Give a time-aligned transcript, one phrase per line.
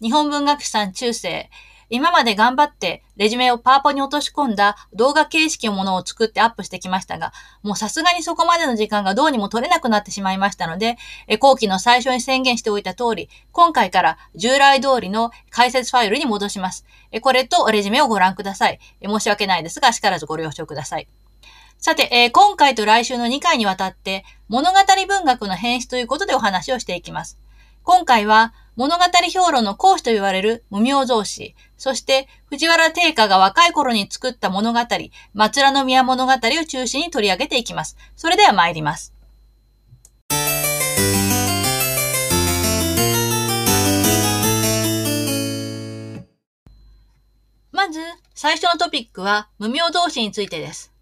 [0.00, 1.50] 日本文学士さん中世。
[1.90, 7.32] 今まで頑張ってレジュメをパワポに落とし込んだ動画形式のものを作ってアップしてきましたが、
[7.62, 10.98] もうさすがにそこまでの時間がどうにも取れなくなってしまいましたので、
[11.40, 16.84] 後期の最初に宣言しておいた通り、今回から従来通りの解説ファイルに戻します。
[17.22, 18.78] これとレジュメをご覧ください。
[19.02, 21.08] 申し訳ないですが、しからずご了承ください。
[21.78, 27.38] さて、え、今回と来週の2回にわたって物語文学の変質ということでお話をしていきます。
[27.82, 34.78] 今回は物語評論の講師と言われる無名造詞、そして藤原定家が若い頃に作った物語、
[35.34, 37.96] 松良宮物語を中心に取り上げていきます。
[38.14, 39.12] それでは参ります。
[47.72, 47.98] まず、
[48.36, 50.92] 最初のトピックは無名造詞についてです。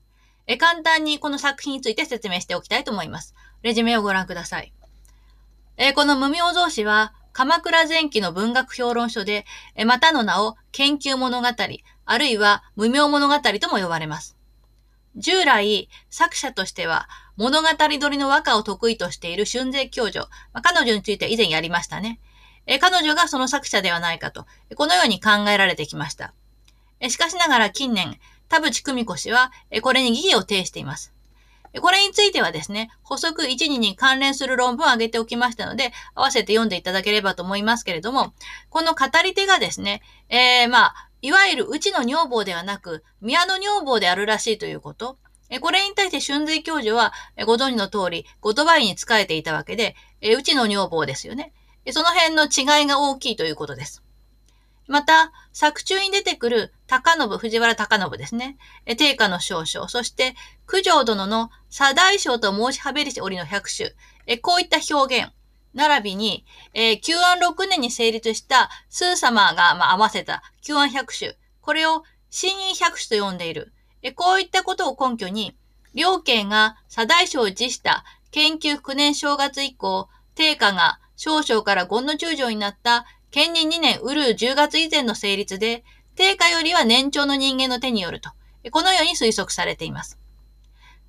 [0.46, 3.34] え簡単にこの作品について説明しておきたいと思います。
[3.60, 4.72] レジュメをご覧ください。
[5.76, 9.44] えこの無名造詞は、鎌倉前期の文学評論書で、
[9.84, 11.48] またの名を研究物語、
[12.06, 14.38] あるいは無名物語とも呼ばれます。
[15.16, 22.20] 従来、作者としては、物語撮りの和歌を得意としている春税教授、まあ、彼女について以前やりましたね。
[22.64, 26.32] え彼女がその作者ではないかと、このように考えられてきました。
[27.00, 31.12] えしかしながら近年、田淵久美子氏は、これに疑義を呈しています。
[31.80, 38.32] これについてはですね、補足1、2に関連する論文を挙げておきましたので、合わせて読んでいただければと思いますけれども、
[38.70, 45.18] この語り手がですね、えー、まあ、いわゆるうちの女房ではなく、宮の女房であるらしいということ。
[45.60, 47.12] これに対して春髄教授は、
[47.46, 49.94] ご存知の通り、言葉に仕えていたわけで、
[50.36, 51.52] うちの女房ですよね。
[51.92, 54.02] その辺の違いが大きいということです。
[54.86, 58.56] また、作中に出てくる高信、藤原高信ですね。
[58.96, 60.34] 定家の少々、そして
[60.66, 63.90] 九条殿の左大将と申しはべりし折の百種。
[64.42, 65.32] こういった表現、
[65.74, 71.36] 並びに、えー、旧安6年に成立したスー様が、まあ、合わせた旧安百種。
[71.60, 73.72] これを新院百種と呼んでいる。
[74.02, 75.56] えこういったことを根拠に、
[75.94, 88.30] 両県が左大将を辞した研究9年正月以降、定家が少々から権の中将になった建任2年、ウルー10月以前の成立で、定価よりは年長の人間の手によると、
[88.70, 90.18] このように推測されています。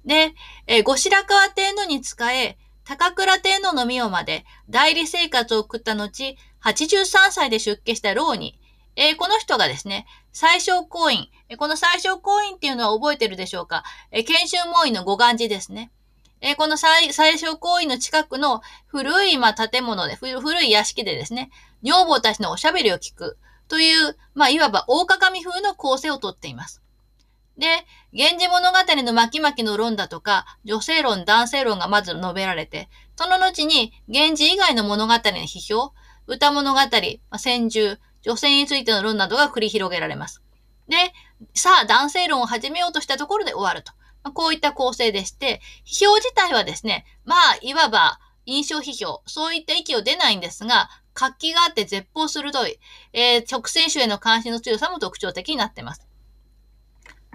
[0.05, 0.33] で、
[0.67, 8.59] え後白河天皇に仕え、高倉天皇の御代まで代理生活を送った後、83歳で出家した老に、
[8.95, 11.27] え、この人がですね、最小公院、
[11.57, 15.91] この最小公院っていうのは覚えてるでしょうか、え、研修門院の五願寺ですね。
[16.41, 21.49] えー、この最、最小公園の近くの古い、まあ、建物で、古い屋敷でですね、
[21.83, 23.37] 女房たちのおしゃべりを聞く
[23.67, 26.81] という、まあ、いわば大鏡風の構成をとっています。
[27.57, 27.65] で、
[28.13, 35.91] 源氏物語の巻き巻きの論だとか、女性論、男性論がまず述べられて、その後に源氏以外の物語の批評、
[36.27, 36.79] 歌物語、
[37.39, 40.43] 戦獣、女性についての論などが繰り広げられます。
[40.87, 40.95] で、
[41.53, 43.91] さあ男性論を始めようとしたところで終わると。
[44.23, 52.79] まあ、こういった構成でして、批評自体はですね、まあ、いわば印象批評、そういった息を出ないんですが、活気があって絶望鋭い、
[53.13, 56.07] えー、直線種への関心の強さも特徴的になっています。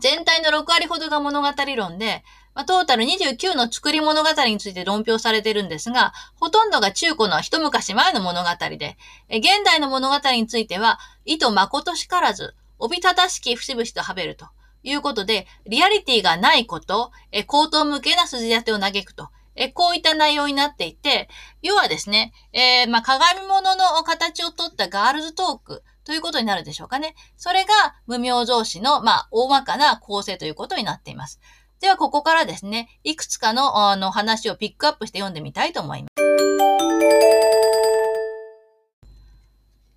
[0.01, 8.97] 全体の6割ほどが物語論で、まあ、トータル29の作り物語について論評されているんですが、ほとんどが中古の一昔前の物語で、
[9.29, 14.47] え現代の物語については、意図誠しからず、おびただしき節々とはべると。
[14.83, 19.31] いうことで、リアリティがないこと、え、口頭向けな筋立てを嘆くと。
[19.55, 21.29] え、こういった内容になっていて、
[21.61, 27.15] 要はですね、えー、まあ、鏡物の形をとったガールズトークということになるでしょうかね。
[27.37, 27.73] それが
[28.07, 31.41] 無名造詞の、まあ、大まかな構成ということになっています。
[31.81, 36.13] では、ここからですね、いくつかの、あの、話をピックアップして読んでみたいと思います。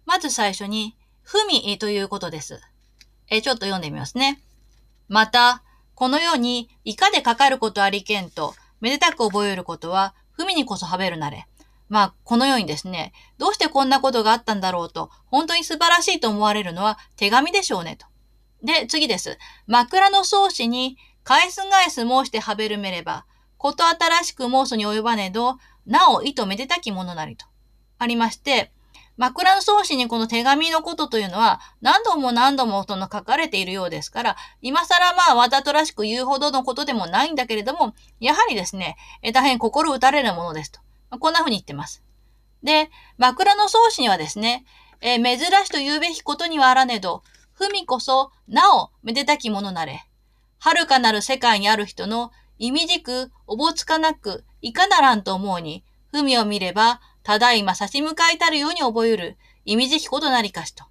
[0.05, 2.61] まず最初に、ふみということです。
[3.29, 4.41] えちょっと読んでみますね。
[5.07, 5.63] また、
[5.93, 11.47] このように、いかでかかることありけんと、めでたく覚えることは、ふみにこそはべるなれ。
[11.87, 18.07] まあ、このようにですね、どうしてこんなことがあったんだろうと、本当に素晴らしいと思われるのは手紙でしょうねと。
[18.63, 19.37] で、次です。
[19.67, 23.25] 枕の創始に、返す返す申してはべるめれば、
[23.57, 27.45] こと新しく申すに及ばねど、なお意図めでたきものなりと。
[27.97, 28.71] ありまして、
[29.17, 38.97] 枕草子にこの手紙のことというのは何度も何度もその書かれているようですから、今更まあわざとらしく言うほどのことでもないんだけれども、やはりですね、
[39.33, 40.81] 大変心打たれるものですと。
[41.19, 42.03] こんな風に言ってます。
[42.63, 44.65] で、枕草子にはですね、
[45.01, 47.23] え、珍しと言うべきことにはあらねど、
[47.53, 50.05] 文こそ、なお、めでたきものなれ。
[50.59, 59.37] 遥かなる世界にある人の、意味じく、おぼつかなく、いかならんと思うに、文を見れば、ただいま差し向かいたるように覚える。
[59.65, 60.85] 意味じきことなりかしと。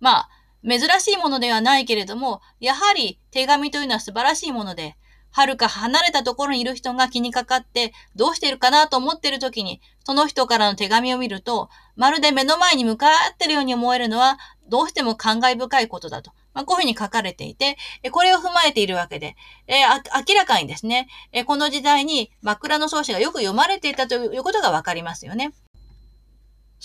[0.00, 0.28] まあ、
[0.66, 4.96] 珍しいものではないけれども、やはり手紙というのは素晴らしいもので、
[5.30, 14.38] はるか離れたところにいる人が気にかかってどうしているかなと思っている時に、その人からの手紙を見ると、まるで目の前に向かっているように思えるのは、
[14.70, 16.30] どうしても感慨深いことだと。
[16.54, 17.76] まあ、こういうふうに書かれていて、
[18.10, 19.36] これを踏まえているわけで、
[19.66, 21.08] えー、明らかにですね、
[21.46, 25.52] この時代に枕草子がよく読まれていたということがわかりますよね。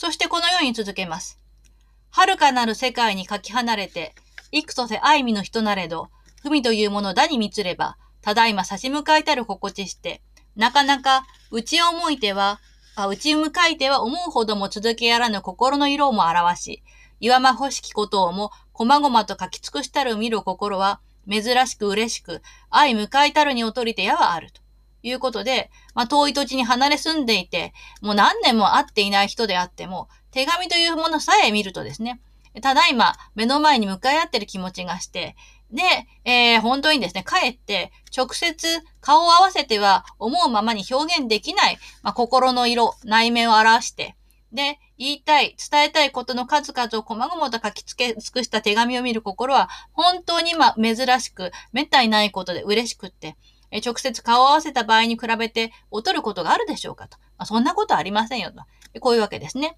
[0.01, 1.37] そしてこのように続けます。
[2.11, 4.15] 遥かなる世界にかき離れて、
[4.53, 6.07] 幾とせ愛味の人なれど、
[6.45, 10.21] 文というものだに見つれば、ただいま差し向かいたる心地して、
[10.55, 12.61] なかなか、内を向いては、
[12.95, 16.83] あ内向かいては思うほども続けやらぬ心の色も表し、
[17.19, 24.61] 岩間欲しきことをも、こまごまと書き尽くしたる見る心は、珍しく嬉しく、愛向かいたるに劣りてやはあると。
[25.03, 32.21] いうことで、まあ、遠い土地に離れ住んでいて、もう何年も会っていない人であっても、手紙というものさえ見るとですね、
[32.61, 35.35] ただいま目の前に向かい合ってる気持ちがして、
[35.71, 35.83] で、
[36.25, 44.15] えー、本当にですね、かえって直接顔を合わせては思うままに表現できない、まあ、心の色、内面を表して、
[44.51, 53.37] で、言いたい、伝えたいことの数々を細々と書き付け尽くした手紙を見る心は、本当にま珍しく、めったにないことで嬉しくって、
[53.71, 57.17] え直接顔を合わせた場合に比べて劣ることがあるでしょうかと。
[57.37, 58.99] まあ、そんなことありませんよと。
[58.99, 59.77] こういうわけですね。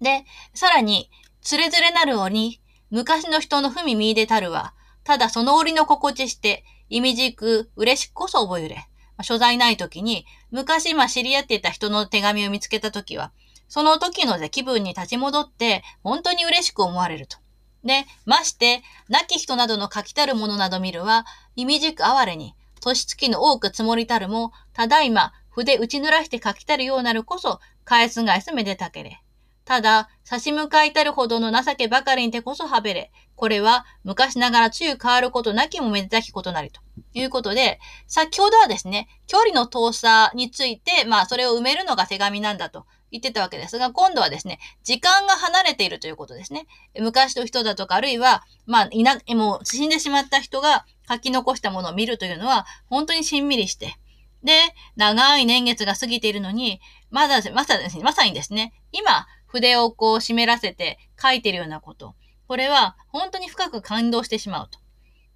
[0.00, 0.24] で、
[0.54, 1.10] さらに、
[1.40, 2.60] つれづれなる鬼、
[2.90, 4.74] 昔の人の踏み見でたるは、
[5.04, 9.24] ただその折の心地して、意味じく嬉しくこそ覚えれま。
[9.24, 13.32] 所在ない時に、昔ま知り合っていた人の手紙を見つけた時は、
[13.68, 17.38] その時の気分に立ち戻って、本当に嬉しく思われると。
[17.84, 29.22] で、まして、亡き人などの書きたるものなど見るは、意味じく哀れに、年月の多く積もりたるも、ただいま、筆打ち濡らして書きたるようなるこそ、返す返すめでたけれ。
[29.64, 33.12] ただ、差し向かいたるほどの情けばかりにてこそはべれ。
[33.36, 36.80] これは昔ながらつゆ変わることなきもめでたきことなりと
[37.14, 46.66] いうことで、先ほどはですね、距離の遠さについて、まあそれを埋めるのが手紙なんだと言ってたわけですが、今度はですね、時間が離れているということですね。
[46.98, 53.96] 昔の人だとか、あるいは、まあ、いな、もう死んでしまった人が書き残したものを見るというのは、本当にしんみりして、
[54.42, 54.58] で、
[54.96, 56.80] 長い年月が過ぎているのに、
[57.10, 62.14] まだ、まさですね、まさにですね、今、筆をこう湿らせて書いてるようなこと。
[62.48, 64.78] これは本当に深く感動してしまうと。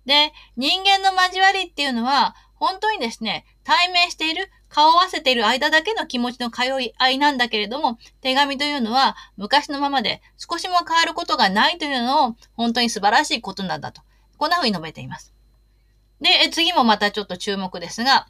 [0.06, 14.02] で、人間の交わりっていうのは、本当にですね、対面している、顔を合わせている間だけの気持ちの通い合いなんだけれども、手紙というのは昔のままで少しも変わることがないというのを本当に素晴らしいことなんだと。
[14.36, 15.32] こんな風に述べています。
[16.20, 18.26] で、次もまたちょっと注目ですが、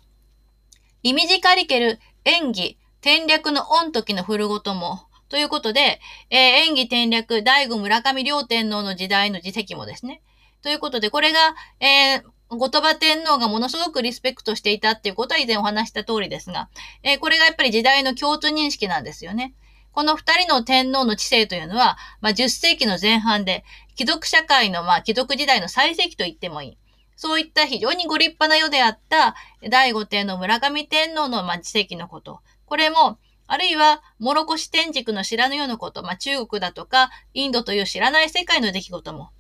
[1.03, 6.01] イミジカリケル演技、転略の御時の古ごとも、ということで、
[6.31, 6.39] えー、
[6.69, 10.23] 演技転略、大悟村上両天皇の時代の自責もですね。
[10.63, 11.39] ということで、これが、
[11.81, 16.69] えー、後鳥羽天皇がものすごくリスペクトしていたっていうことは以前お話した通りですが、
[17.03, 19.55] えー、これがやっぱり時代の共通認識なんですよね。
[19.97, 26.79] この二人の天皇の知性というのは、まあ、10世紀の前半で、貴族社会の、まあ、貴族時代の最盛期と言ってもいい。
[27.17, 29.35] そういった非常にご立派な世であった、
[29.71, 32.41] 第五天皇村上天皇の、まあ、知性のこと。
[32.67, 39.31] これも、あるいは、モロコシ天竺の知らぬようなこと、まあ、中国だとか、インドという知らない世界の出来事も。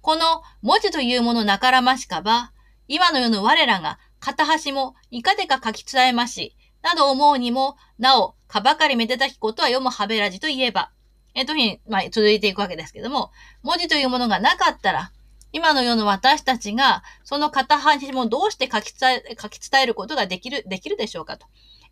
[0.00, 2.52] この文字というものなからましかば、
[2.86, 10.90] 今の世の我らが片端もいかでか書き伝えまし、など思うにも、なお、かばかりめでたきことは読むはべらじと言えば、
[11.34, 13.30] えっと、に、まあ、続いていくわけですけども、
[13.62, 15.12] 文字というものがなかったら、
[15.52, 21.46] 今の世の私たちが、その片端もどうして書き伝え、書き伝えることができる、できるでしょうかと。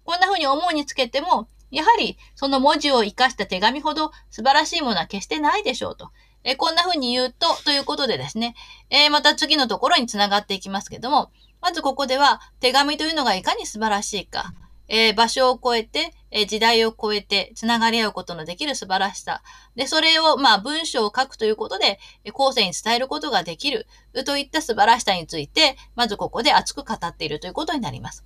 [0.05, 6.13] こんな風に思うにつけても、やはりその文字を活かした手紙ほど素晴らしいものは決してないでしょうと。
[6.47, 8.55] えこんな風に言うと、ということでですね、
[8.89, 14.55] えー、また次のところにつながっていきますけども、まずここでは手紙というのがいかに素晴らしいか、
[14.87, 19.43] えー、場所を超えて、えー、時代を超えて、つながり合うことのできる素晴らしさ。
[19.75, 21.99] で、それを、まあ、文章を書くということで、
[22.33, 23.89] 後世に伝えることができる、
[24.25, 28.25] といった素晴らしさについて、まずここで熱く語っているということになります。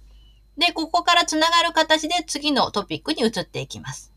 [0.59, 4.13] で、ここからつながる形で次のトピックに移っていきます。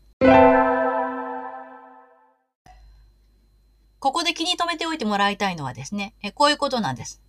[4.04, 7.22] ここで気に留めておいてもらいたいのはですね、えこういうことなんです。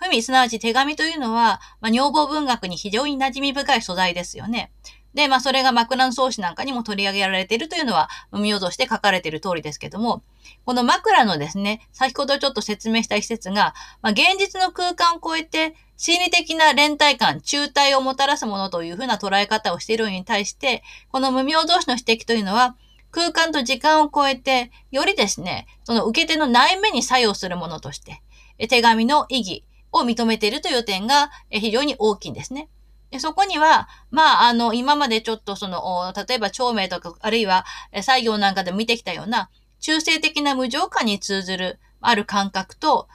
[0.00, 4.72] 文、すなわち手紙というのは、まあ、女房文学に非常に馴染み深い素材ですよね。
[5.14, 10.24] で、まあ、それが枕草子なんかにも取り上げられているというのは、海をとして書かれている通りですけども、
[10.64, 20.82] この枕のですね、先ほどちょっと説明した一節が、まあ、現実の空間を超えて、心理的な連帯感、中体をもたらすものというふうな捉え方をしているのに対して、
[21.12, 22.74] この無名同士の指摘というのは、
[23.10, 28.22] 空間と時間を超えて、よりですね、その受け手の内面に作用するものとして、
[28.68, 32.68] 手紙の意義を認めているという点が非常に大きいんですね。
[33.10, 37.64] でそこには、まあ、あの、今までちょっとその、例えば長命とか、あるいは
[38.02, 39.48] 作業なんかで見てきたような、
[39.80, 43.08] 中性的な無常感に通ずる、ある感覚と、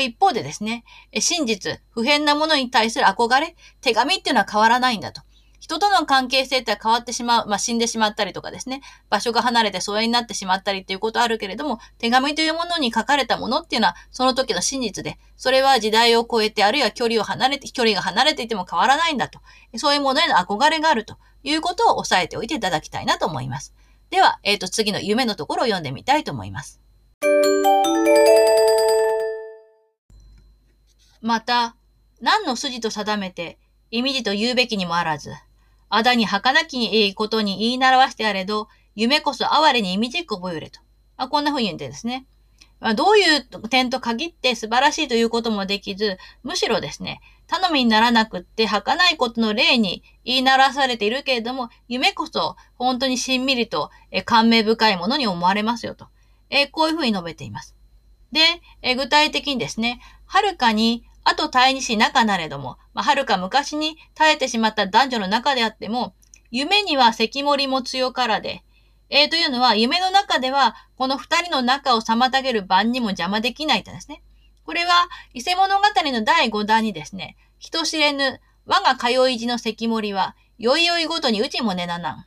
[0.00, 0.84] 一方でですね、
[1.20, 5.20] 真実、普遍なものに対する憧れ、手紙っていうのは変わらないんだと。
[5.64, 19.40] 人との関係性って変わってしまう、まあ、死んでしまったりとかですね、場所が離れて疎遠になってしまったりっていうことあるけれども、手紙というものに書かれたものっていうのは、その時の真実で、それは時代を超えて、あるいは距離を離れて、距離が離れていても変わらないんだと。
[19.78, 23.72] そういうものへの憧れがあるということを押さえておいていただきたいなと思います。
[24.10, 26.78] では、えっ、ー、と、次の夢のところを読んでみたいと思います。
[31.22, 31.74] また、
[32.20, 33.58] 何の筋と定めて、
[33.90, 35.30] 意味字と言うべきにもあらず、
[35.96, 40.80] あだに儚きにいいことに言い習わしてあれど、夢こそ哀れに意味じく覚えれと。
[41.16, 42.26] あこんな風に言うんですね。
[42.80, 53.90] まあ、どういう点と限って素晴らしいということもできず、むしろですね、頼みにならなくって儚いことの例に言い習わされているけれども、夢こそ本当にしんみりと
[54.24, 56.08] 感銘深いものに思われますよと。
[56.50, 57.74] えこういうふうに述べています。
[58.32, 58.40] で、
[58.82, 66.14] え具体的にですね、はるかにあと耐えにし仲なれども、まあ、はるか昔に耐えてしまった男女の中であっても、
[66.50, 68.62] 夢には関森も強からで、
[69.10, 74.22] えー、というのは、夢の中では、この二人の仲を妨げる番にも邪魔できないとですね。
[74.64, 82.26] これは、伊勢物語の第五弾にですね、人知れぬ、我が通い字の関森は、よいよいごとにうちもねななん。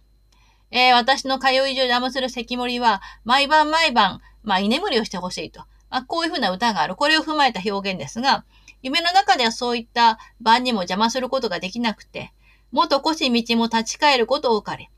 [0.70, 5.62] えー、私の通い字を邪魔する関森は、毎晩毎晩、まあ、居眠りをしてほしいと。
[5.90, 6.96] まあ、こういうふうな歌がある。
[6.96, 8.46] これを踏まえた表現ですが、
[8.82, 12.34] 夢の中ではそういった晩にも邪魔することができなくて、
[12.72, 14.90] 元越し道も立ち返ることをかれ、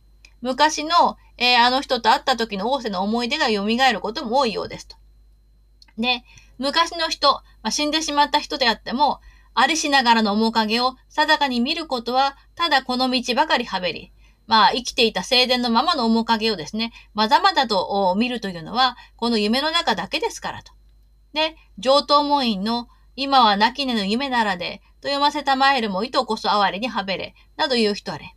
[0.41, 4.95] 昔の、えー、あの人と会った時の仰せの思い出が蘇ることも多いようですと。
[5.97, 6.23] で、
[6.57, 9.19] 昔の人、まあ、死んでしまった人であっても、
[9.53, 14.11] ありしながらの面影を定かに見ることは、ただこの道ばかりはべり、
[14.47, 20.73] まあ、生きていた静電のままの面影をですね、まだまだと見るというのは、この夢の中だけですからと。
[21.33, 22.87] で、上等門院の
[23.21, 28.33] 今は泣き寝の夢ならで、と読ませたまえるも糸こそ哀れにはべれ、など言う人あれ。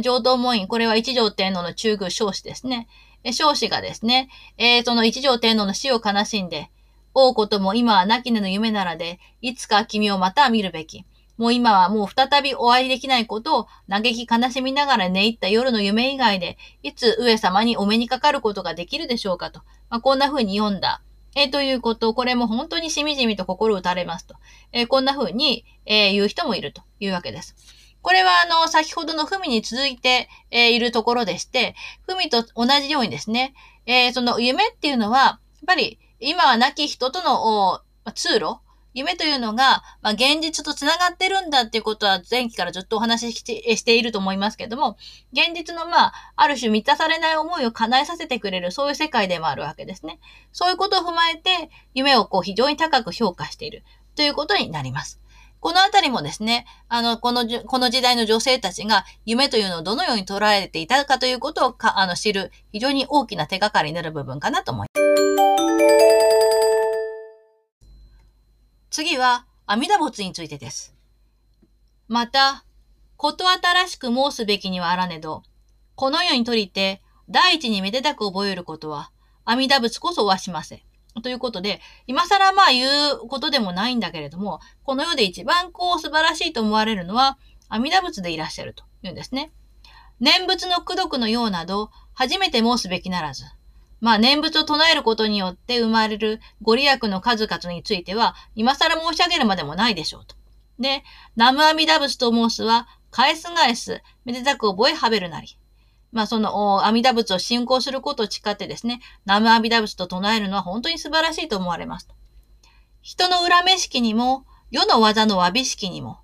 [0.00, 2.88] 上等門院、これは一条天皇の中宮少子ですね。
[3.32, 6.70] 少子がですね、えー、その一条天皇の死を悲しんで、
[7.12, 11.04] 王子とも今は泣き寝の夢ならで、いつか君をまた見るべき。
[11.36, 19.60] もう今はもう再びお会いできないことを嘆き悲しみながら寝入った夜の夢以外で、いつ上様にお目にかかることができるでしょうかと。
[19.90, 21.02] まあ、こんな風に読んだ
[21.36, 24.36] えー、ということ、これも本当にしみじみと心打たれますと。
[24.72, 27.56] えー、こんな風に、えー、言う人もいるというわけです。
[28.02, 31.74] これは、あの、先ほどのふみに続いて、えいるところでして、
[32.06, 33.54] ふみと同じようにですね、
[33.86, 37.80] えその夢っていうのは、やっぱり、今は亡き人との
[38.12, 38.58] 通路、
[38.94, 44.96] 夢というのが、まあ、現実と繋がってるんだっていうことは前期からずっとお話ししていると思いますけども、
[45.32, 50.20] 現実のまあ、ある種満たされない思いを叶えさせてくれる、そういう世界でもあるわけですね。
[50.52, 53.82] そういうことを踏まえて、夢をこう非常に高く評価している
[54.14, 55.20] ということになります。
[55.58, 66.53] このあたりもですね、あの、この、この時代の女性たちが夢というのをどのように捉えていたかということをかあの知る非常に大きな手がかりになる部分かなと思います。
[68.94, 70.94] 次は、阿弥陀仏についてです。
[72.06, 72.64] また、
[73.16, 75.42] こと新しく申すべきにはあらねど、
[75.96, 79.10] この世にとりて、第一にめでたく覚えることは、
[79.44, 80.80] 阿弥陀仏こそはしません。
[81.24, 82.86] ということで、今更まあ言
[83.16, 87.36] うことでもないんだけれども、この世で一番こう素晴らしいと思われるのは、
[87.68, 89.50] 阿弥陀仏でいらっしゃるというんですね。
[90.20, 93.42] 念仏の功徳のようなど、初めて申すべきならず、
[94.04, 100.36] まあ、念仏を唱えることによって生まれるご利益の数々については、今更申し上げるまでもないでしょうと。
[100.78, 101.02] で、
[101.36, 105.56] 南無阿弥陀仏と申すは、返す返す、めでたく覚えはべるなり。
[106.12, 112.06] まあ、その、阿弥陀仏を信仰することを誓ってですね、南無阿弥陀仏と唱えるのは本当に素晴らしいと思われます。
[113.00, 116.18] 人の恨め式にも、世の技の詫び式にも、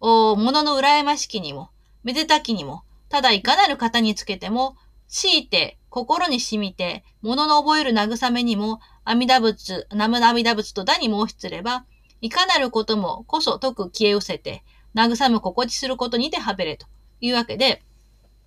[0.00, 1.70] お物の羨ましきにも、
[2.02, 4.74] めでたきにも、ただいかなる方につけても、
[5.06, 11.84] 強いて心に染みて、物の覚える慰めにも、阿弥陀仏、南無阿弥陀仏とだに申しつれば、
[12.20, 14.62] いかなることもこそ解く消え失せて、
[14.94, 16.86] 慰む心地することにてはべれと
[17.20, 17.82] いうわけで、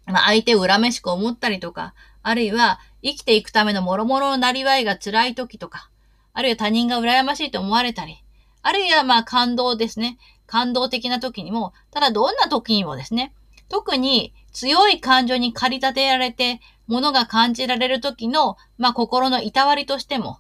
[0.06, 5.90] まあ、相手を恨めしく思ったりとか、あるいは生きていくための諸々のなりわいが辛い時とか、
[6.34, 8.24] あるいは他人が羨ましいと思われたり、
[8.62, 10.18] あるいはまあ感動ですね。
[10.46, 13.34] 感動的な時にも、ただどんな時にもですね、
[13.74, 20.38] 特に強い感情に駆り立てられて、ものが感じられる時の、まあ、心のいたわりとしても、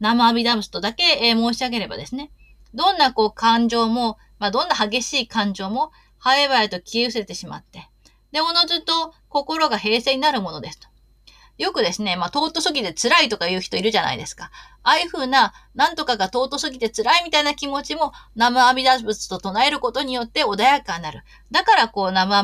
[0.00, 2.30] 生阿弥陀仏とだけ、え、申し上げればですね、
[2.74, 7.88] どんなこう感情も、まあ、どんな激しい感情も、はえばえと消え失せてしまって、
[8.32, 10.88] で、おのずと心が平静になるものですと。
[11.56, 14.50] よくですね、まあ、尊すぎて辛いとか言う人いるじゃないですか。
[14.82, 21.22] ああいう風な、なんとかが尊すぎて辛いみたいな気持ちも、生阿弥陀仏と唱えることによって穏やかになる。
[21.52, 22.38] だから、こう、生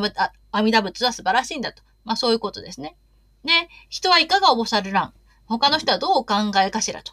[0.53, 1.83] 阿弥陀仏は素晴らしいんだと。
[2.05, 2.97] まあ、そういうことですね。
[3.45, 3.53] で、
[3.89, 5.15] 人はいかがおぼさるらん。
[5.47, 7.13] 他の人はどうお考えかしらと。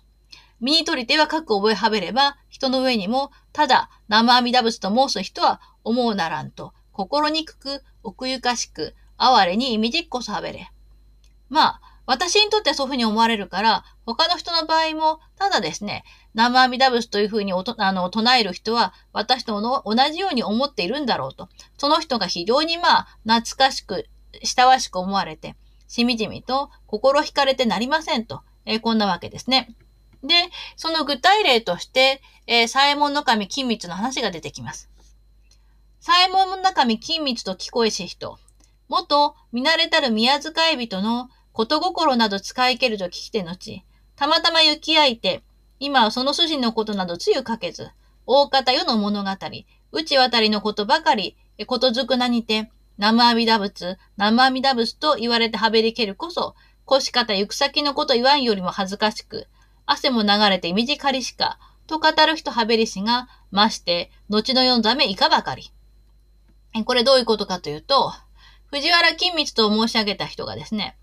[0.60, 10.72] 身に取り手は各覚えはべれば、人の上にも、ただ、生阿弥陀仏と申す人は思うならんと、心にくく、奥ゆかしく、哀れに意味実こそはべれ。
[11.50, 21.50] まあ、私にとってはそういうふうに思われるから、他の人の場合も、ただですね、生阿弥陀仏というふうにあの唱える人は、私と同じように思っているんだろうと。
[21.78, 24.08] その人が非常にまあ、懐かしく、
[24.42, 25.58] 親しく思われて、
[25.90, 28.42] しみじみと心惹かれてなりませんと。
[28.66, 29.76] えー、こんなわけですね。
[30.24, 30.34] で、
[30.78, 34.90] その具体例として、えー、左衛門の神金密の話が出てきます。
[36.00, 38.40] 左衛門の神金密と聞こえし人。
[38.88, 43.84] 元見慣れたる宮遣い人のこと心など使い切ると聞きて後、
[44.16, 45.42] たまたま行き合いて、
[45.80, 47.90] 今はその筋のことなどつゆかけず、
[48.28, 49.32] 大方世の物語、
[49.92, 51.36] 内渡りのことばかり、
[51.66, 56.54] ことづくなにて、生阿弥陀仏、生阿弥陀仏と言われてはべりけるこそ、
[56.86, 59.48] 腰方行く先のこと言わんよりも恥ずかしく、
[59.88, 65.72] 汗も流れて短りしか、と語る人はべりしが、まして、後の世のためいかばかり。
[66.86, 68.13] これどういうことかというと、
[68.67, 70.96] 藤原金光と申し上げた人がですね、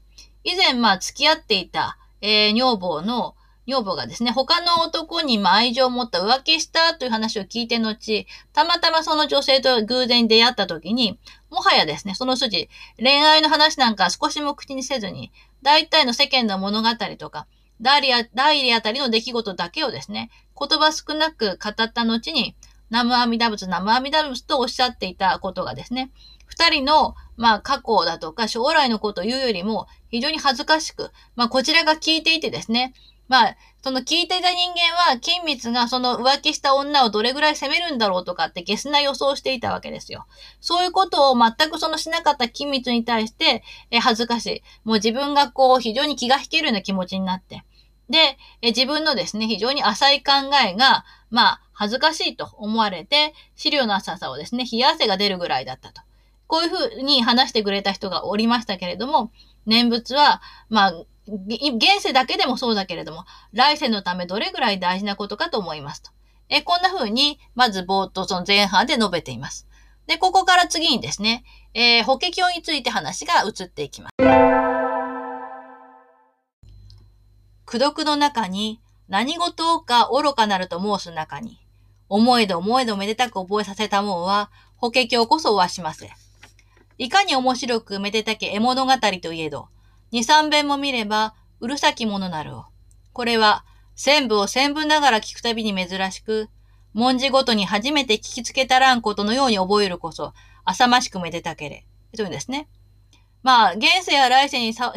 [0.45, 3.35] 以前まあ付き合っていた、えー、女房の、
[3.67, 11.19] 女房がですね、他の男に愛情を持った浮気したという話を聞いて後、たまたまその女性と偶然出会った時に、
[11.51, 17.47] もはやですね、その筋、恋愛の話なんか少しも口にせずに、大体の世間の物語とか、
[17.81, 22.55] 代理あたりの出来事だけをですね、言葉少なく語った後に、
[22.91, 26.11] 南無阿弥陀仏、南無阿弥陀仏とおっしゃっていたことがですね、
[26.47, 32.95] 二人の、まあ、過去だとか将来のことを言うよりも、非常に恥ずかしく、まあ、こちらが聞いていてですね、
[33.29, 40.27] まあ、その聞いていた人間は、金密がその浮気した女をどれぐらい責めるんだろうとかってゲスな予想をしていたわけですよ。
[40.61, 44.63] そういうことを全くそのしなかった金密に対して、え恥ずかしい。
[44.85, 47.65] もう自分がこう、非常に気が引けるような気持ちになって。
[48.11, 50.33] で、え自分のですね、非常に浅い考
[50.67, 56.03] えが、まあ、恥ずかしいと思われて、資料の浅さをですね、冷や汗が出るぐらいだったと。
[56.55, 59.33] こういうふうに話してくれた人がおりましたけれども、
[59.67, 60.93] 念仏は、まあ、
[61.27, 66.13] 現世だけでもそうだけれども、来世のためどれぐらい大事なことかと思いますと。
[66.49, 69.67] えこんな風に、まず冒頭その前半で述べています。
[70.07, 71.43] で、ここから次にですね、
[71.75, 74.15] えー、法華経について話が移っていきます。
[77.67, 81.59] 苦読の中に、何事か愚かなると申す中に、
[82.09, 86.11] 思えど思えどめでたく覚えさせたもんは、法華経こそおわしません。
[86.99, 89.69] いかに面白くめでたけ絵物語といえど、
[90.11, 92.67] 二三遍も見れば、うるさきものなるを。
[93.13, 93.65] これは、
[93.97, 96.49] 千部を千部ながら聞くたびに珍しく、
[96.93, 100.33] 文字ごとに初めて聞きつけたらんことのように覚えるこそ、
[100.65, 101.87] 浅ましくめでたけれ。
[102.17, 102.69] というんですね。
[103.43, 104.93] まあ、現世や来世に幸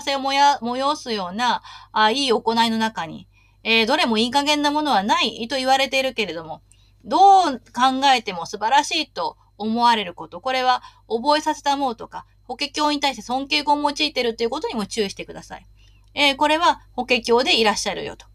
[0.00, 3.26] せを催すような、あいい行いの中に、
[3.64, 6.62] えー、どれもいい加減なものはないと言われているけれども、
[7.04, 7.16] ど
[7.50, 10.40] う考えても素晴らしいと思われること。
[10.40, 15.66] これは覚えさせたもうとか、法華経に対して尊敬語を用いてるということにも注意してください。
[16.14, 18.26] えー、これは法華経でいらっしゃるよと。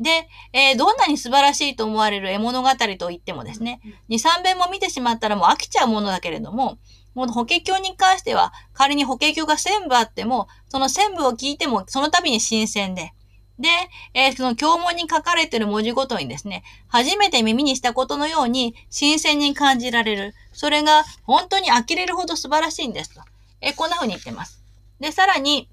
[0.00, 6.78] で、えー、どんなに素晴らしいと思われる絵物語と言ってもですね、2、3遍も見てしまったらもう飽きちゃうものだけれども、
[7.14, 13.12] この法華経に関しては、仮に法華経が千部あっても、その1000部を聞いても、その度に新鮮で、
[13.60, 13.68] で、
[14.14, 20.34] えー、その経文に書かれている文字ごとにですね、初めて耳にしたことのように新鮮に感じられる。
[20.52, 23.20] それが本当に呆れるほど素晴らしいんですと。
[23.60, 24.62] えー、こんな風に言ってます。
[24.98, 25.68] で、さらに、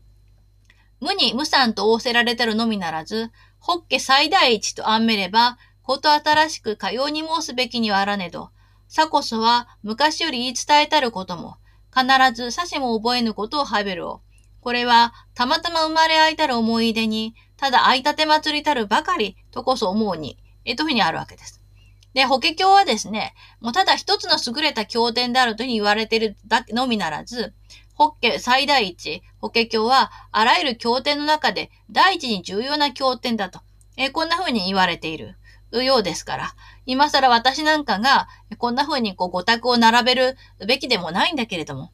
[1.00, 8.50] 無に無産と仰せられてるのみならず、ホッケ最大一と案めれば、こと新しくかように申すべきにはあらねど、
[8.90, 11.58] さこそは昔より言い伝えたることも、
[11.96, 14.22] 必ずさしも覚えぬことをはべるを。
[14.60, 21.62] これは、たまたま生まれあいたる思い出に、ただ相立て祭りたるばかりとこそ思うに、えというふうにあるわけです。
[22.14, 27.54] で、法華経はですね、もうただ一つの優れた経典であるというふうに言われているだけのみならず、
[27.94, 33.60] 法華最大一、法華経はあらゆる経典の中で第一に重要な経典だと、
[33.98, 35.36] えこんなふうに言われている
[35.72, 41.92] ようですから、今更私なんかがこんなふうにこう五択を並べるべきでもないんだけれども、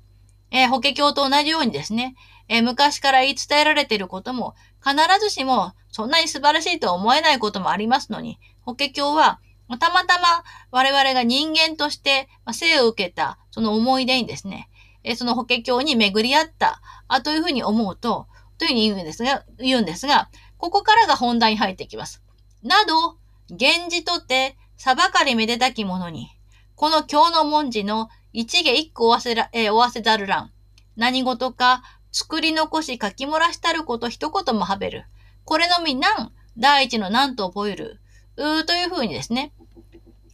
[0.51, 2.15] えー、法華経と同じようにですね、
[2.47, 9.39] えー、昔から言い伝えられていることも、必ずしもそんなに素晴らしいとは思えないこともありますのに、法華経は、
[9.79, 14.69] たまたま我々が人間として生を受けたその思い出にですね、
[15.15, 22.23] その法華経に巡り合ったあというふうに思うと、というふうに言うんですが、言うんですが、ここからが本題に入ってきます。
[22.63, 23.17] など、
[23.49, 26.29] 源氏とて、さばかりめでたきものに、
[26.75, 30.51] この経の文字の一下一句おわせら、えー、おわせざるらん。
[30.95, 35.05] 何事か、作り残し書き漏らしたること一言もはべる。
[35.43, 37.99] これのみ何、第一の何と覚える。
[38.37, 39.51] うーというふうにですね、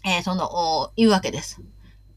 [0.05, 1.61] えー、その、言うわけです。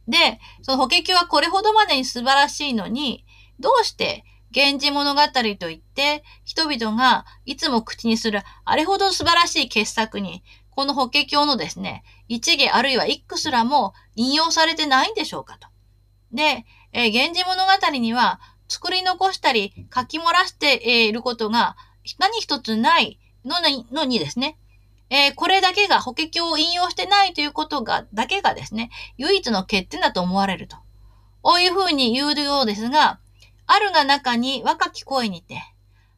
[0.09, 3.25] で、その法華経はこれほどまでに素晴らしいのに、
[3.61, 5.20] どうして源氏物語
[5.59, 15.68] といって、人々がいつも口にするあれほど素晴らしい傑作に、この法華経のですね、一下あるいは一句すらも引用されてないんでしょうかと。
[16.33, 18.40] で、えー、源氏物語には
[18.72, 21.76] 作り残したり書き漏らしていることが
[22.18, 24.56] 何一つないのにのにですね、
[25.11, 30.78] えー、これだけが法華経を引用してないということが、だけがですね、唯一の欠点だと思われると。
[31.42, 33.20] こういうふうに言うようですが、
[33.66, 35.61] あるが中に若き声にて、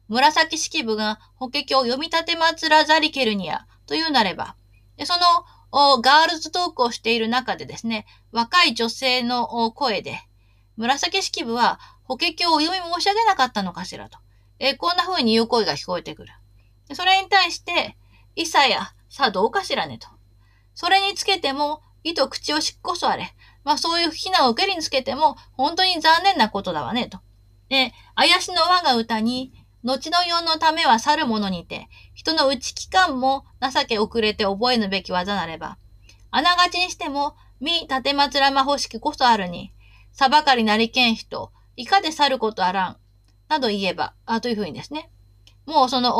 [0.07, 4.55] 紫式部が法華経を読み立てまつらざりけるにや、というなれば、
[4.95, 10.21] でそのガールズトークをしている中でですね、若い女性の声で、
[10.77, 14.17] 紫式部は法華経をお読み申し上げなかったのかしらと。
[14.59, 16.33] えー、こんな風に言う声が聞こえてくる。
[16.93, 17.97] それに対して、
[18.35, 20.07] いさや、さあどうかしらねと。
[20.73, 23.33] それにつけても、意と口をしっこそあれ。
[23.63, 27.19] まあそういう非難を受けるにつけても、本当に残念なことだわねと。
[27.69, 29.51] で、あやしの我が歌に、
[29.83, 35.77] 後の世のためは去る者にて、人の内期間も情け遅れて覚えぬべき技なれば、
[36.31, 39.71] あながちにしても、み立てまつらまほしきこそあるに、
[40.11, 42.97] さばかりなりけん人、いかで去ることあらん、
[43.49, 45.09] など言えば、あというふうにですね。
[45.65, 46.13] もうその、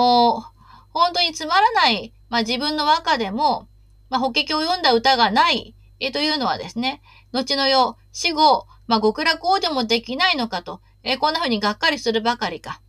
[0.92, 3.68] 本当につまらない、まあ自分の和歌でも、
[4.10, 12.82] まあ法華経を読んだ歌がない、えというのはですね、後の世、死後、まあ極楽王でもできないのかと、えこんな風にがっかりするばかりか。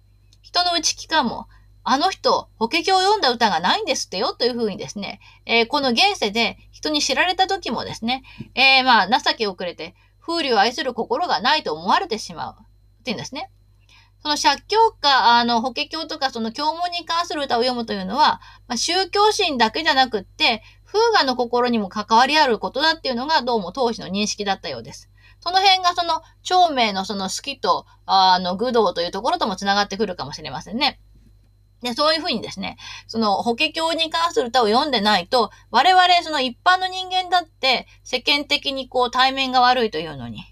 [0.42, 1.48] 人の内期間も、
[1.88, 8.24] あの人、法華経を読んだ歌がないんですってよという風にですね、えー、この現世で人に知られた時もですね、
[8.56, 9.94] えー、まあ情け遅れて、
[10.26, 12.54] 風流を愛する心がないと思われてしまう。
[13.00, 13.50] っていうんですね。
[14.18, 25.10] その借境か、あの、法華経とかその経文に関する歌を読むというのは、まあ、宗教心だけじゃなくって、風雅の心にも関わりあることだっていうのがどうも当時の認識だったようです。
[25.38, 30.98] その辺がその、長命のその好きと、あの、愚道というところとも繋がってくるかもしれませんね。
[31.82, 40.44] で、そういうふうにですね、その、法華経に関する歌を読んでないと、我々、その一般の人間だって、世間的にこう、対面が悪いというのに。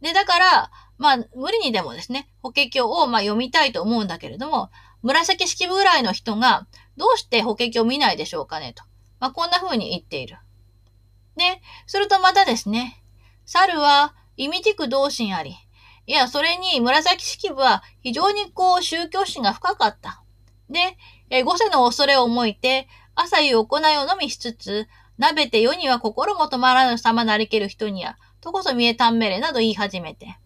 [0.00, 4.70] で、だから、まあ、無理にでもですね、法華経をまあ読みたいと思うんだけれども、
[5.02, 8.84] 紫式部ぐらいの人が、どうして法華経を見ないでしょうかねと。
[9.20, 10.38] まあ、こんな風に言っている。
[11.36, 13.02] で、するとまたですね、
[13.46, 15.56] 猿は意味軸同心あり。
[16.06, 20.23] いや、それに紫式部は非常にこう宗教心が深かった。
[20.70, 20.96] で、
[21.30, 30.38] え五世の恐れを思いて、朝夕行いをのみしつつ、鍋て世には心も止まらぬ様なりける人には、とこそ見えたんめれなど言い始めて。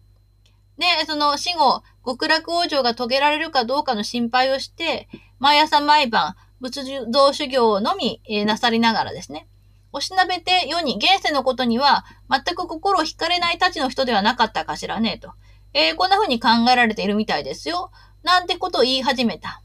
[0.77, 9.47] で、その死後、極楽往生が遂げられるかどうかの心配をして、毎朝毎晩、仏道修行をのみ、えー、なさりながらですね。
[9.91, 15.33] おしなべて世に現世のことには全く心を惹かれないたちの人ではなかったかしらね、と。
[15.73, 17.91] えー、こんな風に考えられているみたいですよ。
[18.23, 19.61] なんてことを言い始めた。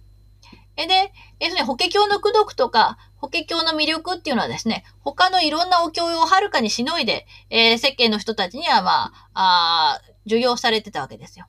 [0.76, 11.46] えで、えー、法華経の功徳とか、法華経の魅力っていうのはですね、他のいろんなお経をはるかにしのいで、えー、世間の人たちにはまあ、あ授業されてたわけですよ。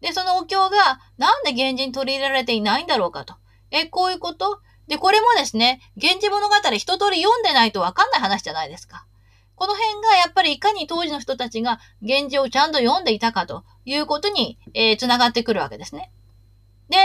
[0.00, 3.34] で、そのお経がなんで源氏に取り入れられていないんだろうかと。
[3.70, 4.60] え、こういうこと？
[4.88, 9.06] で、これもですね、源氏物語一通り読んでないとわかんない話じゃないですか。
[9.54, 16.10] この辺がやっぱりいかに当時の人たちが源氏をちゃんと読んでいたかということに、えー、つながってくるわけですね。
[16.88, 16.96] で、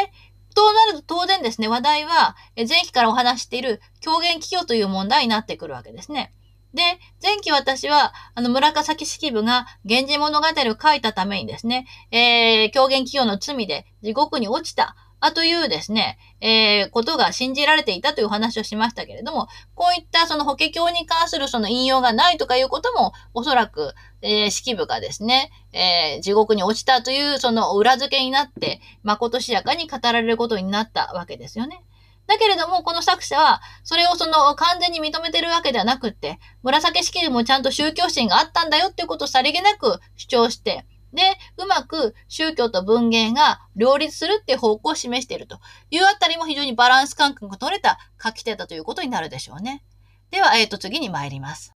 [0.56, 6.34] となると当然ですね、話題は前期からお話している狂言企業という問題になってくるわけですね。
[6.74, 6.82] で、
[7.24, 31.84] 前期私は、あの、村崎式部が源氏物語を書いたためにですね、えー、狂言企業の罪で地獄に落ちた、あというですね、えー、ことが信じられていたという話をしましたけれども、こういったその法華経に関するその引用がないとかいうことも、おそらく、えー、式部がですね、えー、地獄に落ちたというその裏付けになって、誠しやかに語られることになったわけですよね。
[32.28, 40.86] だけれども、この作者は、それをその完全に認めてるわけではなくって、紫式部もちゃんと宗教心があったんだよっていうことをさりげなく主張して、
[41.16, 41.24] で、
[41.58, 49.84] うまく宗教と文芸が両立するっていう方向を示しているというあたりも非常にバランス感覚が取れた書き手だということになるでしょうね。
[50.32, 51.74] では、えっ、ー、と、次に参ります。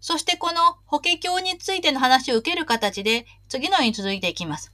[0.00, 4.72] そしてこの法華経についての話を受ける形で次のように続いていきます。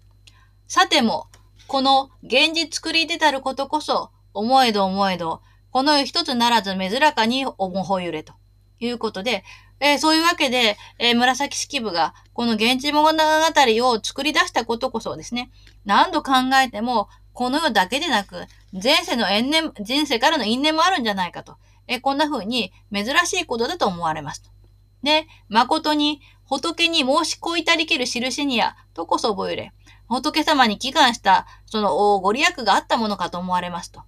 [0.67, 1.27] さても、
[1.67, 8.33] この現実作り出たることこそ、思えど思えど、この世一つならず珍かに思ほゆれと
[8.81, 9.45] いうことで、
[9.81, 13.23] えー、そういうわけで、えー、紫式部がこの源氏物語
[13.89, 15.51] を作り出したことこそですね、
[15.85, 24.43] 何度考えても、この世だけでなく、前世の縁念、前世からの因縁もあるんじゃないかと、えー、こんな風に珍しいことだと思われます。
[25.03, 29.73] で、誠に仏に申しこいたりける印にや、とこそ覚えれ。
[30.09, 34.03] 仏様に祈願した、そのご利益があったものかと思われますと。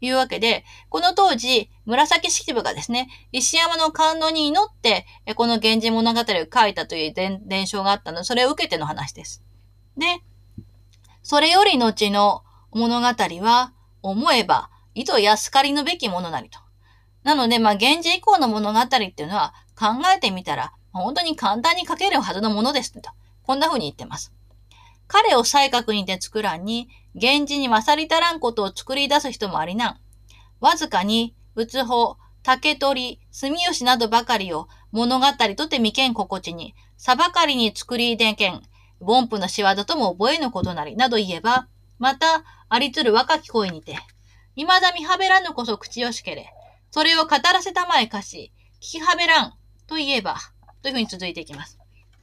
[0.00, 9.42] いうわけで、この当時、紫式部がですね、石山の感動に祈って、この源氏物語を書いたという伝承があったので、それを受けての話です。
[9.96, 10.20] で、
[11.22, 16.60] それより後の物語は、思えば、意図安かりのべきものなりと。
[17.24, 23.10] なので、まあ、源氏以降の物語っていうのは、考えてみたら、本当に簡単に書けるはずのものですと。
[23.42, 24.32] こんな風に言ってます。
[25.08, 30.00] 彼を才覚にて作らんに、源氏に勝り足らんことを作り出す人もありなん。
[30.60, 35.26] わずかに、仏法、竹取、住吉などばかりを物語
[35.56, 38.62] とて未見心地に、さばかりに作りでけん、
[39.00, 43.96] 凡夫の仕業とも覚えぬことなり、など言えば、また、ありつる若き声にて、
[44.54, 46.52] 未だ見はべらぬこそ口よしけれ、
[46.90, 49.54] それを語らせたまえかし、聞きはべらん、
[49.86, 50.36] と言えば、
[50.82, 51.78] というふうに続いていきます。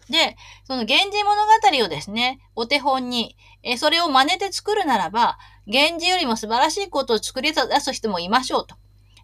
[0.09, 8.75] で、その源氏物語をですね、お手本に、えそれを真似て作るならば、源氏よりも素晴らしいことを作り出す人もいましょうと。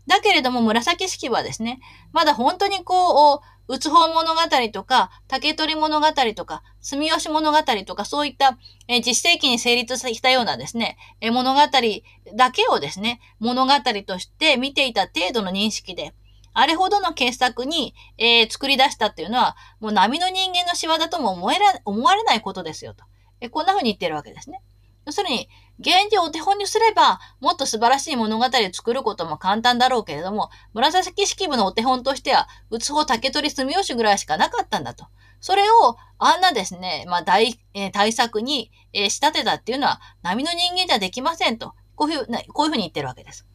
[0.07, 1.79] だけれども、紫式部はですね、
[2.13, 4.41] まだ本当にこう、うつ法物語
[4.73, 13.73] とか、竹取物語とか、住吉物語とか、そういった、えー、実世紀に成立したようなですね、え、物語だけをですね、物語
[14.07, 16.15] として見ていた程度の認識で、
[16.53, 23.05] あれほどの傑作に、えー、作り出したっていうのは、もう波の人間の仕業とも思えら思われないことですよと。
[23.41, 24.61] えこんな風に言ってるわけですね。
[25.05, 25.49] 要するに、
[25.79, 35.07] 現状をお手本にすれば、もっと素晴らしい物語を作ることも簡単だろうけれども、紫式部のお手本としては、うつほ竹取住吉ぐらいしかなかったんだと。
[35.41, 41.73] それを、あんなですね、まあ大、えー、対策に、えー、仕立てたっていうのは、波の人間じゃできませんと。
[41.95, 43.47] こういうふう、こういうふうに言ってるわけです。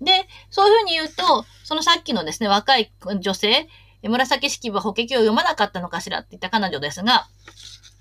[0.00, 3.68] で、そういうふうに言うと、そのさっきのですね、若い女性、
[4.02, 7.26] 紫式部は法華経を読まなかったのかしらって言った彼女ですが、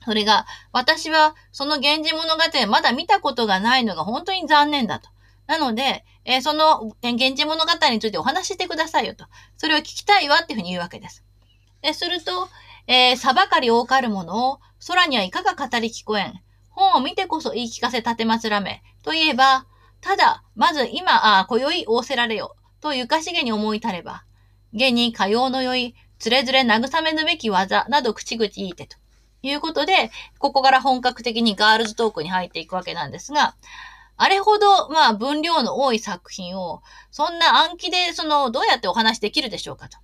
[0.03, 5.09] それが、私はその源氏物語まだ見たことがないのが本当に残念だと。
[5.47, 9.25] なので、えー、その源氏物語についてお話ししてくださいよと。
[9.57, 11.23] それを聞きたいわっていうふうに言うわけです。
[11.81, 12.47] ですると、
[12.87, 16.41] えー、さばかり多かるものを空にはいかが語り聞こえん。
[16.69, 18.81] 本を見てこそ言い聞かせ立てまつらめ。
[19.03, 19.65] といえば、
[19.99, 24.23] ただ、まず今、あ、今宵仰せられよ、とゆかしげに思いたれば、
[24.73, 28.97] 現にかようのよい、つれづれ慰めぬべき技、など口々言いてと。
[29.43, 33.55] いうことで、ここから本格的にガールズトークに入っていくわけなんですが、
[34.17, 39.97] あれほど、まあ、分量の多い作品を、そんな暗記で、その、どうやってお話できるでしょうかと。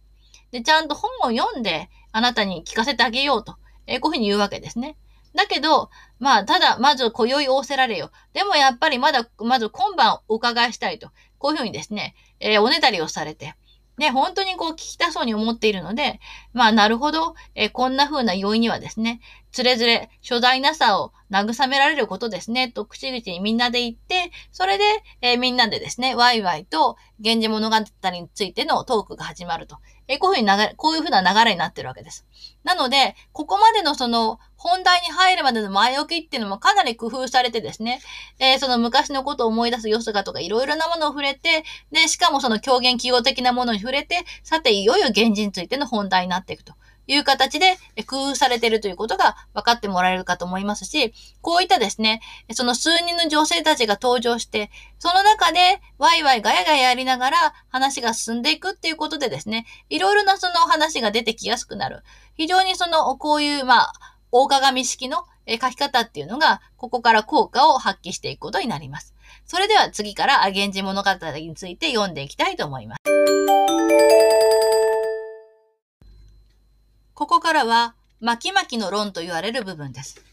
[0.51, 3.57] で、ちゃんと本を読んで、あなたに聞かせてあげようと。
[3.85, 4.97] えこういうふうに言うわけですね。
[5.35, 8.11] だけど、まあ、ただ、まず、今宵仰せられよ。
[8.33, 11.11] でも、やっぱりまだ、まず今晩お伺いしたいと。
[11.37, 13.55] こういうふうにですね、えー、おねだりをされて。
[13.97, 16.19] ね、本当にこう聞きたそうに思っているので、
[16.53, 19.19] まあ、なるほど、え、こんな風な要因にはですね、
[19.57, 24.83] つれづれ、所在なさを慰められることですね、と口々にみんなで言って、それで、
[25.21, 27.77] えー、みんなでですね、ワイワイと、源氏物語
[28.11, 29.77] についてのトークが始まると。
[30.07, 32.27] えこういうふうに流れ、こういうふうな流れになってるわけです。
[32.63, 37.99] なので、ここまでのその、本題に入るまでの前置きっていうのもかなり工夫されてですね、
[38.37, 46.73] えー、その昔のことを思い出す様子がとかいろいろなものを触れて、で、しかもその狂言記号的なものに触れて、さていよいよ現人についての本題になっていくと。
[47.07, 57.37] いう形で工夫されているということが分かってもらえるかと思いますし、こういったですね、その数人の女性たちが登場して、その中でワイワイガヤガヤやりながら
[57.69, 62.03] 話が進んでいくっていうことでですね、いろいろなその話が出てきやすくなる。
[62.35, 63.93] 非常にその、こういう、まあ、
[64.31, 69.13] 大鏡式の書き方っていうのが、ここから効果を発揮していくことになります。
[69.45, 74.56] それでは次から、源氏物語について読んでいきたいと思います。
[77.17, 80.23] ここからは、巻き巻きの論と言われる部分です。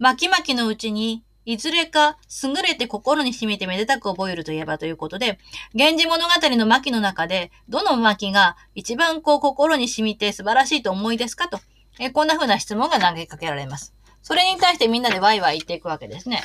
[0.00, 5.38] 巻き巻きのうちに、いずれか優れて心に染みてめでたく覚えるといえばということで、
[5.74, 11.60] 源氏物語の巻の中で、どの巻が一番こう心に染みて素晴らしいと思いですかと、
[12.00, 13.94] えこんな風な質問が投げかけられます。
[14.24, 16.42] それに対してみんなでワイワイ言っていくわけですね。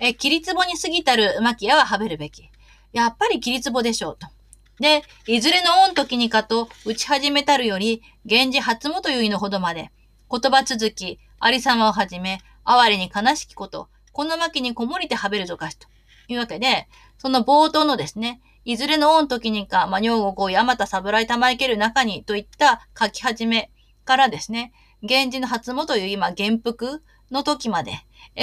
[0.00, 2.50] え、切り壺に過ぎたる巻屋ははべるべき。
[2.92, 4.26] やっぱり切り壺でしょうと。
[4.80, 9.90] で、いずれの恩時にかと打ち始めたるより、源氏初元ゆいう意のほどまで、
[10.30, 15.88] 言葉続き、ありさまをはじめ、哀れに悲しきこと、この巻にこもりてはべるぞかしと。
[16.28, 23.70] いうわけで、その冒頭のですね、いずれの恩時にか、まあ、女房こう、山田侍玉いける中にといった書き始め
[24.04, 27.92] からですね、源氏の初元という今、元服の時まで、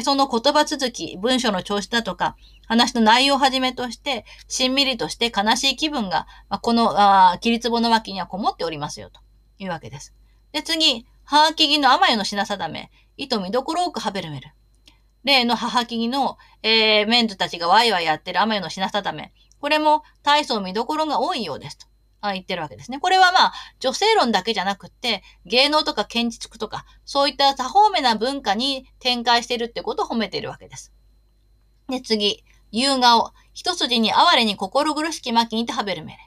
[0.04, 2.36] その言葉続き、文章の調子だとか、
[2.68, 6.28] 話の内容をはじめとして、しんみりとして悲しい気分が、
[6.62, 9.22] この、あ切り壺の脇にはこもっておりますよ、と
[9.60, 10.14] いうわけです。
[10.52, 14.52] で、次、母木木の甘湯の品定め、糸見どころ多くはべるめる。
[15.24, 19.34] 例の母木木の、えー、メンズたちがワイワイやってる甘湯の品定め。
[19.60, 21.88] これも大層見どころが多いようですと。
[22.32, 23.00] 言ってるわけですね。
[23.00, 30.94] これはまあ、女性論だけじゃなくって、芸能とか建築とか、そういった多方面な文化に展開しているってことを褒めているわけです。
[31.90, 32.44] で、次。
[32.72, 33.34] 夕顔。
[33.54, 36.18] 一筋に哀れに心苦しき巻きにてはべるめれ。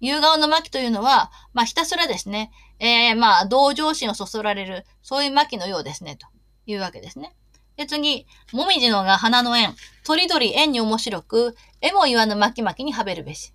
[0.00, 6.26] 夕顔の巻というのは、まあ、ひたすらですね、えー、まあ、同情心をそそられる、そういう巻のようですね、と
[6.66, 7.34] いうわけですね。
[7.76, 9.74] で、次、もみじのが花の縁。
[10.04, 13.54] とりどり縁に面白く、絵も言わぬ巻き巻きにはべるべし。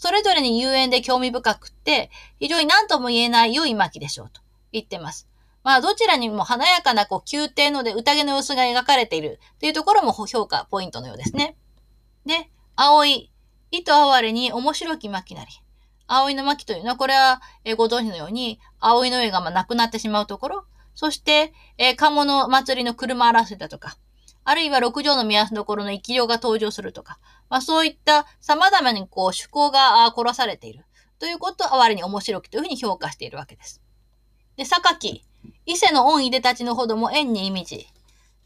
[0.00, 5.28] それぞれに遊園で興味深くって、非常に何とも言えない良い巻でしょうと言ってます。
[5.64, 11.56] まあ、どちらにも華やかな、こう、宮廷ので宴の様子が描かれているというところも評価ポイントのようですね。
[12.24, 13.32] で、葵。
[13.70, 15.50] 糸哀れに面白き巻きなり。
[16.06, 23.98] 葵の巻というのは、これは、えご存知のように、葵の絵がまなくなってしまうところ、そして、えー、鴨の祭りの車争いだとか、
[24.48, 27.18] あるいは六条の宮どころの生き量が登場するとか、
[27.50, 30.86] まあそういった様々にこう趣向が殺されている
[31.18, 33.82] ということを哀れに面白きというふうに評価しているわけです。
[34.56, 35.22] で、榊。
[35.66, 37.88] 伊勢の恩いでたちのほども縁に意味じ。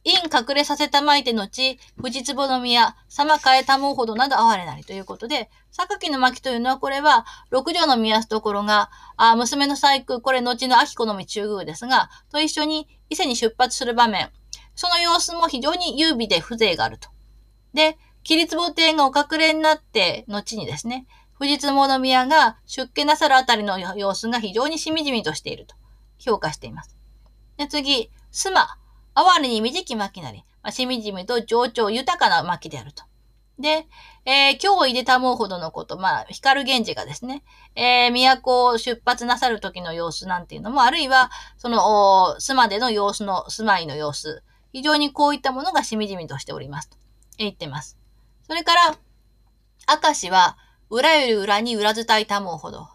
[0.04, 14.32] 陰隠れさせたまいて後、藤壺の宮、様変えたもうほどなど哀れなりということで、榊の巻というのは、これは、六条の宮すところが、あ娘の細工、これ後の秋子のみ中宮ですが、と一緒に伊勢に出発する場面、
[14.74, 17.08] その様子も非常に優美で風情があると。
[17.74, 25.74] で、桐壺亭がお隠れになって、後にですね、藤壺の宮が出家なさるあたりの様子が非常にしみじみとしていると
[26.18, 26.96] 評価しています。
[27.56, 28.78] で、次、スマ。
[29.14, 33.04] 哀れに短き巻なり、まあ、しみじみと情緒豊かな巻であると。
[33.58, 33.86] で、
[34.24, 37.42] えー、今日入れたもうほどのこと、まあ、光源氏がですね、
[37.74, 46.96] えー、都を出発なさる時の様子なんていうのも、あるいは、その、巣までの様子の、住まいの様子、非常にこういったものがしみじみとしておりますと
[47.38, 47.98] 言ってます。
[48.46, 48.96] それから、
[50.02, 50.56] 明石は、
[50.90, 52.88] 裏より裏に裏伝いたもうほど。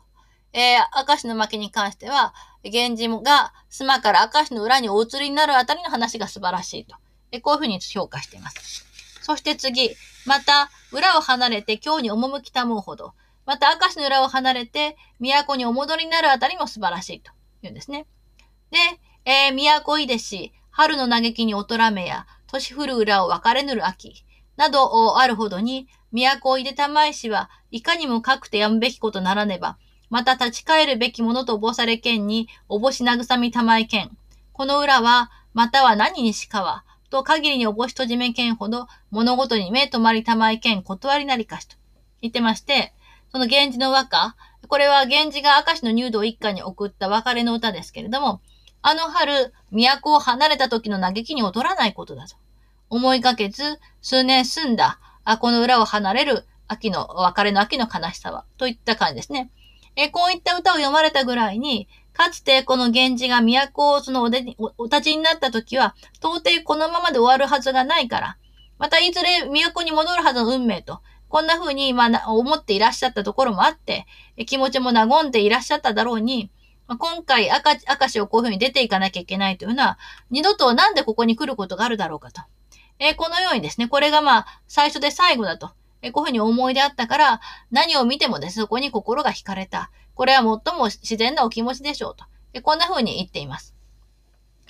[0.53, 6.95] えー、明石の巻に関しては、源氏が妻から明石の裏にお移りになるあたりの話が素晴らしいと。
[7.31, 8.85] えこういうふうに評価しています。
[9.21, 13.13] そして次、また、裏を離れて京に赴きたもうほど。
[13.45, 18.07] また、明石の裏を離れて、都にお戻りになるあたりも素晴らしいというんですね。
[18.71, 18.77] で、
[19.25, 24.23] えー、都いでし、春の嘆きにおとらめや、年降る裏を別れぬる秋、
[24.57, 29.79] などあるほどに、都をいでたまいしは、いかにもかくてやむべきことならねば、
[30.11, 34.15] また立ち返るべきものとおぼされけんに、おぼし慰みたまいけん。
[34.53, 41.75] この裏は、または何にしかは、と限りにおぼし閉じめけんほど、物事に目止まりたまいけん、断りなりかしと
[42.21, 42.93] 言ってまして、
[43.31, 44.35] その源氏の和歌、
[44.67, 48.41] これは源氏が明石の入道一家に送った別れの歌ですけれども、
[48.81, 52.35] あの春、都を離れた時の嘆きに劣らないことだと。
[52.89, 59.49] 思いがけず、数年住んだ、あ、この裏を離れる秋の、別れの秋の悲しさは、といった感じですね。
[59.95, 68.37] えこういった歌を読まれたぐらいに、かつてこの源氏が都をそのおでおお立ちになった時は、到底このままで終わるはずがないから、
[68.79, 74.05] またいずれ都に戻るはずの運命と、こんな風に、まあ、思っていらっしゃったところもあって、
[74.45, 76.49] 気持ちも和んでいらっしゃっただろうに、
[76.87, 79.97] まあ、今回赤、赤石をこういう風に出ていかなきゃいけないというのは、
[80.31, 82.41] 二度となんでここに来ることがあるだろうかと。
[82.99, 85.71] えー、このようにですね、これがまあ、最初で最後だと。
[86.01, 89.91] えこういうふうに思い出あったから、何を見てもですね、そこに心が惹かれた。
[90.15, 92.25] これは最も自然なお気持ちでしょうと。
[92.53, 93.75] えこんな風に言っています。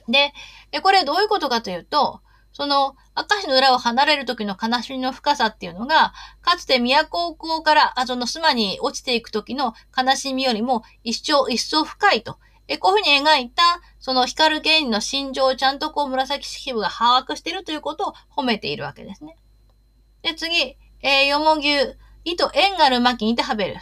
[0.08, 0.34] で、
[0.72, 2.22] えこれどういうことかというと、
[2.58, 12.40] その、明石の裏を離れる時の悲しみの深さっていうのが、かつて都港から、あその島に落ちていく時の悲しみよりも一生、一層深いと。
[12.68, 13.62] えこういうふうに描いた、
[14.00, 19.38] その光る原理の心情をちゃんとこう紫式部が把握しているということを褒めているわけですね。
[20.24, 23.76] で、次、えー、よもぎゅう、糸縁がある巻にて食べる。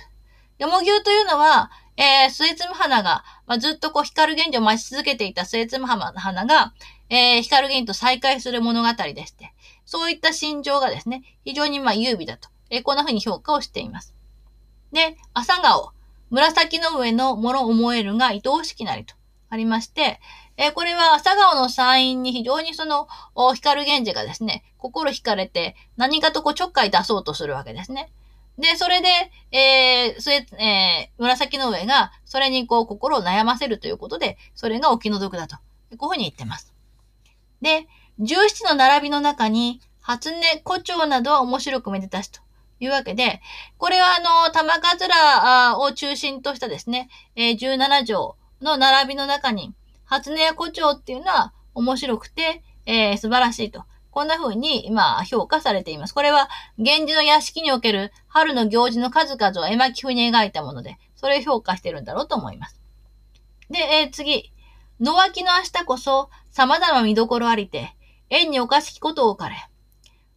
[0.58, 6.74] よもぎゅうというのは、えー、スエツム花が、まあ、ずっとこう光る原理を待ち続けていたスエツム花が、
[7.10, 9.54] えー、光る原理と再会する物語でして、
[9.86, 14.16] そういった心情がですね、非常にまあ優美だと、えー、こんな風に評価をしています。
[14.92, 15.92] で、朝顔、
[16.30, 19.16] 紫の上のもの思えるが愛おしきなりと
[19.50, 20.20] ありまして、
[20.58, 23.08] えー、これは朝顔の山陰に非常にその、
[23.54, 28.12] 光源氏がですね、心惹かれて何かとこうちょっかい出そうとするわけですね。
[28.58, 29.10] で、それで、
[29.52, 35.58] えー、それ、えー、紫の上が、それにこう、心を悩ませるということで、それがお気の毒だと。
[35.58, 36.75] こういうふうに言ってます。
[37.62, 37.88] で、
[38.20, 42.42] 十七の並びの中に、初音、胡蝶などは面白くめでたしと
[42.80, 43.42] いうわけで、
[43.78, 49.74] これはあの、玉桂を中心としたですね、えー、17条の並びの中に、
[50.06, 53.84] 初音や胡蝶っていうのは面白くて、えー、素晴らしいと。
[54.12, 56.14] こんな風に、まあ、評価されています。
[56.14, 56.48] これは、
[56.78, 62.80] 源氏の屋敷における春の行事の数々を絵巻風に描いたもので、それを評価してるんだろうと思います。
[63.70, 64.54] で、えー、次。
[65.02, 67.94] 野脇の明日こそ、様々見どころありて、
[68.30, 69.58] 縁におかしきことを置かれ。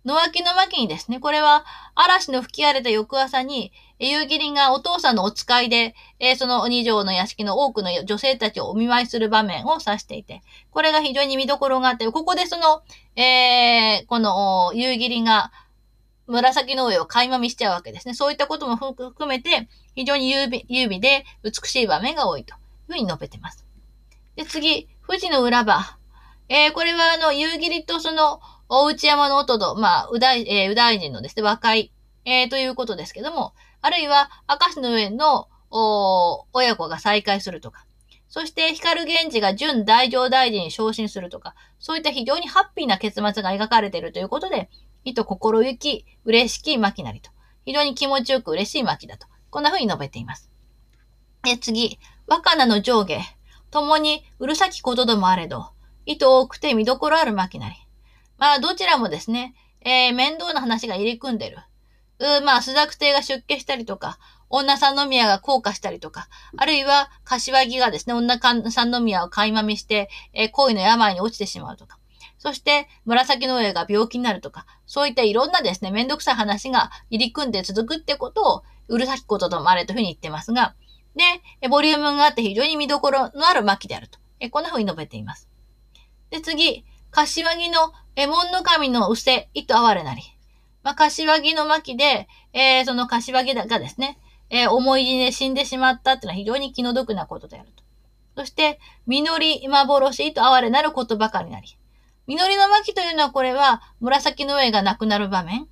[0.04, 1.64] 野脇の巻にですね、これは
[1.94, 10.42] 嵐の吹き荒れた翌朝に、夕霧がお父さんのお使いで、えー、その二条の屋敷の多くの女性たちをお見舞いする場面を指していて、
[10.72, 12.82] これが非常に見どころがあって、ここでその、
[13.14, 15.52] えー、この夕霧が
[16.26, 18.14] 紫の上を垣間見しちゃうわけですね。
[18.14, 22.58] そういったことも含めて、非常に優美優美で美しい場面が多いという
[22.88, 23.64] ふうに述べています。
[24.34, 25.96] で、次、富士の裏場。
[26.48, 31.92] えー、これはあの、夕霧とその、大内山の音と、まあ、宇大、えー、宇大人のですね、和解、
[32.24, 37.84] えー、ということですけども、あるいは、明石の上の、お親子が再会するとか、
[38.28, 44.70] そして光源氏が準大乗大臣に昇進するとか、そういった非常にハッピーな結末が描かれているということで、
[45.04, 47.30] 意図心行き、嬉しき巻なりと。
[47.64, 49.26] 非常に気持ちよく嬉しい巻だと。
[49.50, 50.50] こんな風に述べています。
[51.46, 53.20] え、次、若菜の上下、
[53.70, 55.70] 共にうるさきことどもあれど、
[56.08, 57.76] 意図多くて見どころある巻きなり。
[58.38, 61.58] まあ、どちらもですね、えー、面倒な話が入り組んでる。
[62.40, 71.98] うまあ、朱雀帝が出家したりとか、女三宮が降下したりとか、あるいは、柏木がですね、女三宮を買いまみして、えー、恋の病に落ちてしまうとか。
[72.38, 80.74] そして、紫の上が病気になるとか、そういったいろんなですね、めんどくさい話が入り組んで続くってことを、うるさきことともあれというふうに言ってますが、
[81.60, 84.18] で、ボリュームがあって非常に見どころのある巻であると。
[84.40, 85.47] えこんなふうに述べています。
[86.30, 90.22] で、次、柏木の右門の神のうせ、糸哀れなり。
[90.82, 94.18] まあ、柏木の巻で、えー、その柏木がですね、
[94.50, 97.84] えー、思い死で死んでしまったっていうのは非常に気の毒なことであると。
[98.36, 101.76] そして、実り、幻、糸哀れなることばかりなり。
[102.26, 105.66] 実りの巻というのはこれは紫の上がなくなる場面。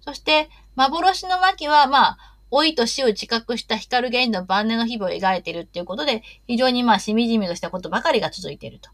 [0.00, 2.18] そして、幻の巻は、まあ、
[2.50, 8.90] 老いと死を自覚した光源の晩年の日々を描いているっていうことで、非常にまあ、しみじみとしたことばかりが続いていると。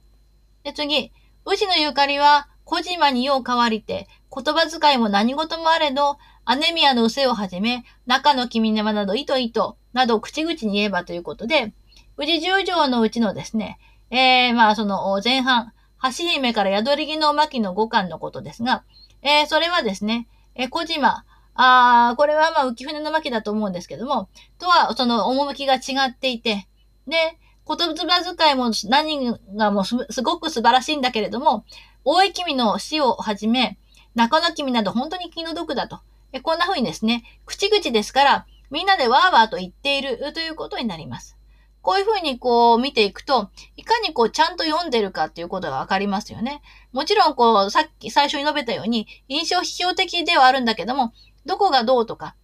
[0.65, 1.13] で、次、
[1.45, 11.75] 宇治のゆかりは、小島によう変わりて、言葉遣いも何事もあれど、アネミアのうせをはじめ、中の君沼など、糸糸など口々に言えばということで、
[12.17, 13.79] 宇治十条のうちのですね、
[14.11, 18.85] えー、まあその前半、橋姫から宿り木の巻の五巻のことですが、
[19.23, 21.25] えー、それはですね、えー、小島、
[21.57, 26.67] あこれはまあ浮舟の巻だと思うんですけども、とはその趣が違っていて、
[27.07, 31.65] で、言葉遣いも何がもうすごく素晴らしいんだけれども、
[32.05, 33.79] 大井君の死をはじめ、
[34.15, 36.01] 中野君など本当に気の毒だと。
[36.33, 41.37] えこんな風にですね、口々ですから、みんなでワーワーと言っているということになります。
[41.81, 46.63] こういう風にこう見ていくと、いかにこうちゃんと読んでるかっていうことがわかりますよね。
[46.93, 51.13] もちろんこう、さっき最初に述べたように、印象批評的ではあるんだけども、
[51.47, 52.35] どこがどうとか、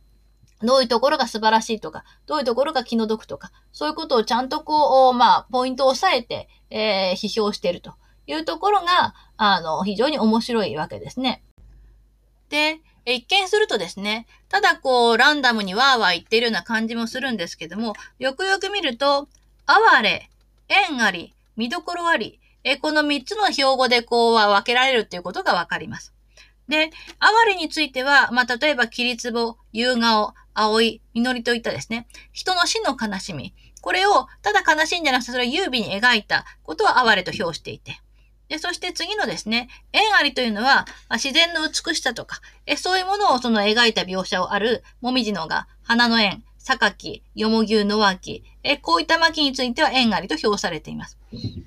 [0.63, 7.95] どういうところが素晴らしいとか、どういうところが気の毒とか、そういうことをちゃんとこう、まあ、ポイントを押さえて、えー、批評していると
[8.27, 11.43] いうところが、あの、非常に面白いわけですね。
[12.51, 19.29] で、一見するとですね、ただこう、ランダムにわーわー言ってるような感じもするんですけども、よくよく見ると、
[19.67, 20.31] 哀れ、
[20.69, 26.13] 縁あり、見どころあり、えこの三つの標語でこうは分けられるっていうことがわかります。
[26.69, 33.55] で、哀れについては、まあ、例えば、切り壺、夕顔、葵、祈りといったですね、人の死の悲しみ。
[33.81, 38.01] これを、ただ悲しいんじゃなくて、それを優美に描いたことを哀れと表していて。
[38.49, 51.17] で、そして次のですね、縁ありというのは、自然の美しさとか、えそういうものをその描いた描写をある、もみじのが、花の縁、榊、よもぎゅう、のわき、えこういった巻については縁ありと評されています。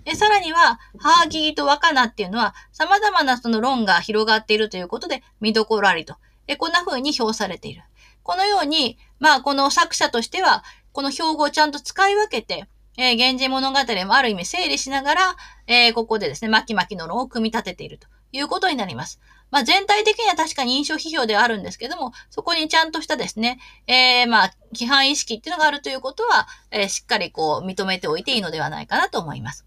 [0.06, 6.18] えさらには、母木と若菜っていうのは、様々なその論が広がっているということで、見どころありと。
[6.48, 7.84] えこんな風に評されている。
[8.24, 12.66] このように、まあ、この作者としては、この標語をちゃんと使い分けて、
[12.98, 15.22] えー、源氏物語もある意味整理しながら、
[15.68, 19.20] えー、ここでですね、巻き巻きの論を組み立てているということになります。
[19.50, 29.66] まあ、全体的には確かに印象批評ではあるんですけども、そこにちゃんとしたですね、えー、まあ、規範意識っていうのがあるということは、えー、しっかりこう認めておいていいのではないかなと思います。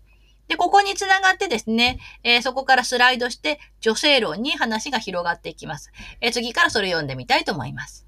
[0.49, 5.93] で、ここにつながってですね、えー、そこからスライドして女性論に話が広がっていきます。
[6.21, 8.06] えー、次からそれ読んでみたいと思います。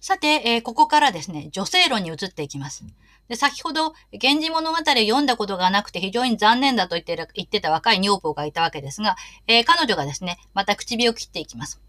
[0.00, 2.84] さて、えー、ここからですね、女性論に移っていきます。
[3.28, 11.80] で、先ほど、源氏物語を読んだことがなくて非常に残念だと言って言ってた若い女房がいたわけですが、えー、彼女がですね、また唇を切っていきます。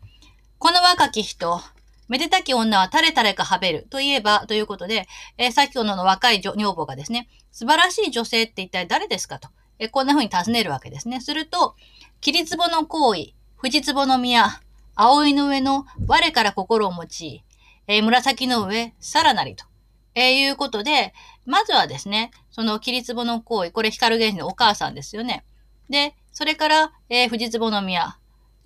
[0.60, 1.60] この若き人、
[2.10, 5.08] めでたき女は垂れ垂れかはべるといえばということで、
[5.38, 9.48] えー、先ほどの若い女房がですね、素晴らしい女性って一体誰ですかと、
[9.80, 11.22] えー、こんな風に尋ねるわけですね。
[11.22, 11.76] すると、
[12.20, 14.60] 霧壺の行為、藤壺の宮、
[14.96, 17.44] 葵の上の我から心を持ち、
[17.86, 19.66] えー、紫の上、さらなりと、
[20.16, 21.14] えー、いうことで、
[21.46, 25.46] まずはですね、その霧壺の行為、これ光源氏のお母さんですよね。
[25.92, 28.18] で、それから、えー、藤壺の宮、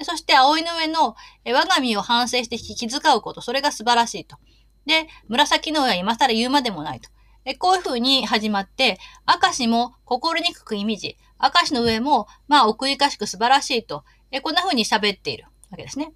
[0.02, 4.38] そして葵の上の、え我が身を反省して気遣うこと、それが素晴らしいと。
[4.86, 7.10] で、紫の上は今更言うまでもないと。
[7.44, 16.14] えこういう風に始まって、明石も心にくく意味字、明石の上も、まあ、奥ゆかしく素晴らしいと、えこんな風に喋っているわけですね。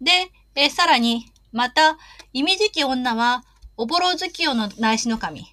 [0.00, 0.10] で、
[0.54, 1.98] えさらに、また、
[2.32, 3.44] 意味字き女は、
[3.76, 5.46] おぼろ月夜の内視の神。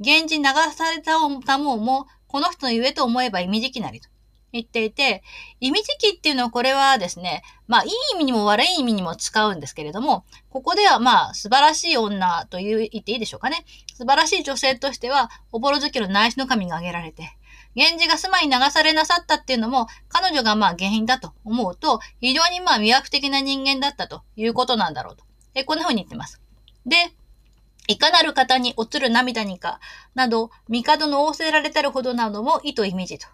[0.00, 4.08] 源氏流されたもも、この人のゆえと思えば意味時期なりと。
[4.52, 5.22] 言っていて、
[5.60, 13.64] 意味時期っていうのはこれはですね、まあいい意味にも悪い意味にも使うんですけれども、ここではまあ素晴らしい女と言っていいでしょうかね。
[13.94, 17.36] 素晴らしい女性としては、おぼろ月の内視の神が挙げられて、
[17.80, 25.24] 源氏が住まいに流されなさったっていうのも、彼女がまあ原因だと思うと、非常にまあ魅惑的な人間だったということなんだろうと。
[25.54, 26.42] えこんな風に言ってます。
[26.84, 26.96] で、
[27.88, 29.80] いかなる方に落ちる涙にか、
[30.14, 33.26] など、帝の仰せられたるほどなども意図意味じと。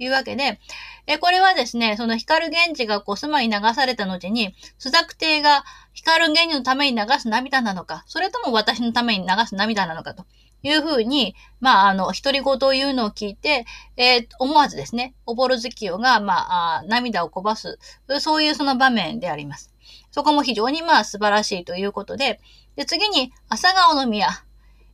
[0.00, 0.60] いうわけで、
[1.08, 10.24] え、これはですね、その光源氏がこう住まいに流された後に、朱雀帝が光源氏のために流す涙なのか、それとも私のために流す涙なのかと
[10.62, 13.64] いうふうに、まあ、あの、独り言を言うのを聞いて、
[13.96, 17.78] えー、思わずですね、おぼろ月夜が、まあ涙をこばす、
[18.20, 19.72] そういうその場面であります。
[20.10, 22.40] そこも非常にまあ素晴らしいということで、
[22.76, 24.28] で、次に、朝顔の宮。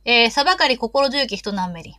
[0.05, 1.95] えー、さばかり心強き人なんめり。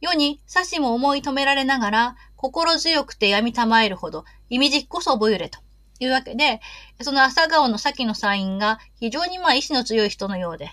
[0.00, 5.58] 世に差しも思い止められながら、心強くて闇たまえるほど、意味じっこそ覚えれと。
[5.98, 6.60] いうわけで、
[7.00, 10.70] その朝顔の先のサインが非常にまあ意志の強い人のようで、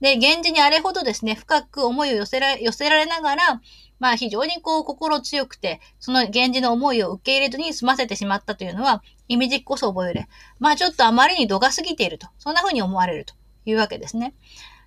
[0.00, 3.60] で、源氏にあれほどですね、深く思いを寄せら寄せられながら、
[3.98, 10.28] まあ非常にこう心強くて、その源氏の思いを受け入れずに済ませてしまったというのは、意味じこそ覚えれ。
[10.58, 12.28] まあちょっとあまりに度が過ぎていると。
[12.38, 13.34] そんな風に思われると。
[13.70, 14.34] いうわけですね。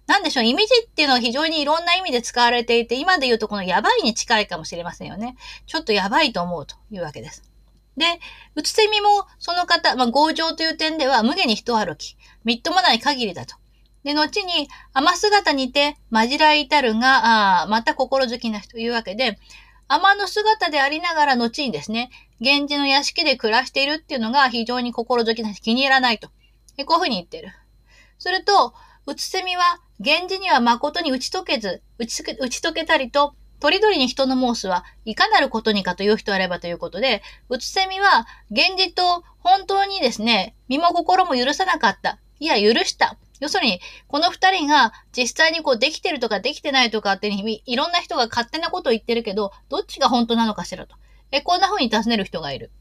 [0.08, 5.36] なんでしょう、イメージっていうのは非常にいろんな意味で使われていて、今で言うとこのやばいに近いかもしれませんよね。
[5.68, 7.44] ちょっとやばいと思うというわけです。
[7.98, 8.06] で、
[8.56, 13.56] うつせみもその方、まあ、強情という点では無下に人歩き、みっともない限りだと。
[14.04, 19.38] で、後に、雨姿にて、まじらい至るが、あまた心好きな人というわけで、
[19.88, 26.30] 雨の姿でありながら後にですね、源氏の屋敷で暮らしているっていうのが非常に心好きな人、気に入らないと。
[26.30, 26.34] こ
[26.78, 27.50] ういうふうに言ってる。
[28.18, 28.74] すると、
[29.06, 42.18] うつせみは、源氏には誠に打ち解けず、打ち打ち解けたりと、とりどりに人の申すは、いかなることにかという人あればということで、うつせみは、源氏と本当にですね、身も心も許さなかった。
[42.40, 43.18] いや、許した。
[43.42, 50.96] 要するに、この二人が実際にこうできてるとかできてないとかっていろんな人が勝手なことを言ってるけど、どっちが本当なのかしらと。
[51.32, 52.72] え、こんな風に尋ねる人がいる。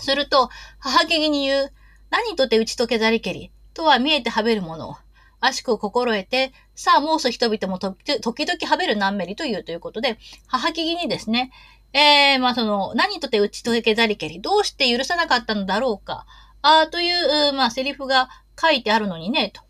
[0.00, 1.72] すると、母気に言う、
[2.10, 4.96] 何とて打ち解けざりけり、とは見えてはべるものを。
[5.38, 10.18] 悪しく心得て、さあ申す人々も時々はべる何メリというということで、
[10.48, 11.52] 母木にですね、
[11.92, 16.26] えー、まあその、何とて打ち解けざりけり、どうして許さなかったのだろうか、
[16.62, 18.28] ああという、まあセリフが
[18.60, 19.65] 書いてあるのにね、と。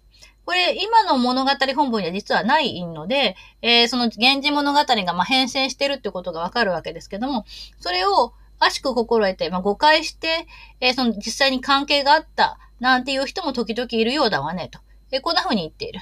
[0.47, 7.45] これ、今の物語本文には実はないので、えー、その源氏物語がまあ変遷してるってことがわかるわけですけども、
[7.81, 10.47] それを、悪しく心得て、まあ、誤解して、
[10.81, 14.79] えー、その実際に関係があった、なんていう人も時々いるようだわね、と。
[15.11, 16.01] えこんな風に言っている。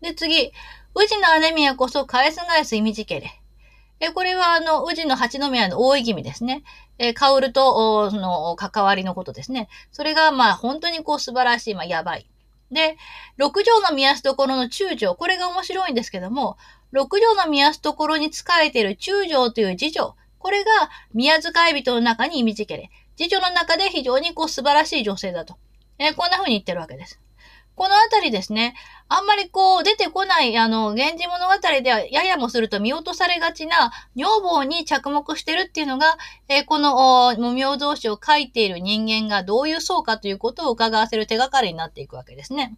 [0.00, 0.52] で、次。
[0.94, 3.42] 宇治のアネミアこそ返す返す意味じけれ。
[4.00, 6.62] えこれは、あの、宇治の八宮の大井君ですね。
[6.98, 9.68] えー、薫と、その、関わりのことですね。
[9.92, 12.26] それが、まあ、本当にこう、素晴らしい、まあ、やばい。
[12.70, 12.96] で、
[13.36, 16.56] 六条の宮すところの中条、これが面白いんですけども、
[16.92, 20.70] 六条の宮すところに仕えている中条という次女、これが
[21.12, 25.56] 宮遣い人の中に意味付けれ、次女の中で非常にこう素晴らしい女性だと。
[25.98, 27.20] えー、こんな風に言ってるわけです。
[27.74, 28.74] このあたりですね、
[29.08, 42.76] あんまりこう出てこない、あの、源氏物語ではややもすると見落とされがちな女房に着目してるっていうのが、えー、この無名同士を書いている人間がどういう層かということを伺わせる手がかりになっていくわけですね。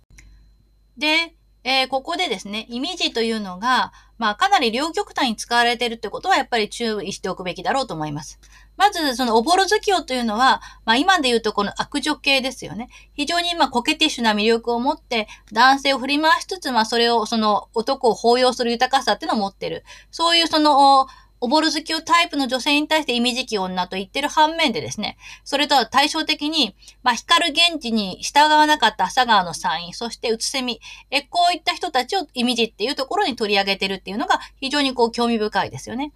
[0.99, 8.39] で、えー、ここでですね、イメージというのが、まあ、かなり両極端に使われているってことは、やっぱり注意しておくべきだろうと思います。
[8.79, 12.89] まず、その、おぼろ月夜というのは、まあ、今で言うとこの悪女系ですよね。
[13.12, 19.85] 非常に、まあ、コケティッシュな魅力を持って、男性を振り回しつつ、まあ、それを、その、男を抱擁する豊かさっていうのを持ってる。
[20.12, 21.09] そういう、その、
[21.41, 36.12] おぼろ好きをタイプの女性に対して意味時期女と言ってる反面でですね、それとは対照的に、まあ、光源氏に従わなかった朝川の参院、そしてうつせみ、え、こういった人たちを意味地っていうところに取り上げてるっていうのが非常にこう興味深いですよね。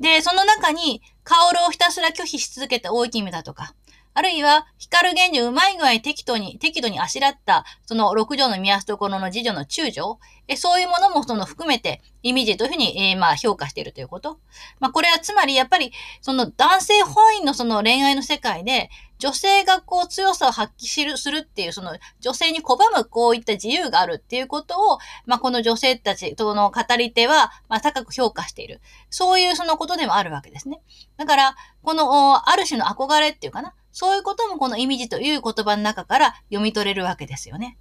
[0.00, 3.74] で、その中に、薫をひたすら拒否し続けた大君だとか、
[4.16, 14.38] あるいは、光源氏うまい具合適当に、適度にあしらった、その六条の宮すところの次女の中条、えそういうものもその含めて、イメージというふうに、えー、まあ評価しているということ。
[14.78, 18.88] まあこれはつまりやっぱり、その男性本位のその恋愛の世界で、
[19.24, 28.82] 女性がこう強さを発揮するっていう、その女性に拒むこういった自由があるっていうことを、まあこの女性たちとの語り手は、まあ高く評価している。
[29.08, 30.82] そういうそのことでもあるわけですね。
[31.16, 33.72] だから、この、ある種の憧れっていうかな。
[33.92, 37.78] そういうこともこのイメージという言葉の中から読み取れるわけですよね。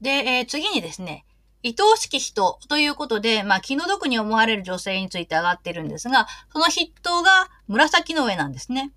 [0.00, 1.24] で、えー、次にですね、
[1.64, 8.92] 愛おしき人ということで、まあ、気の毒に思われる女性について上がっているんですが、その筆頭が紫の上なんですね。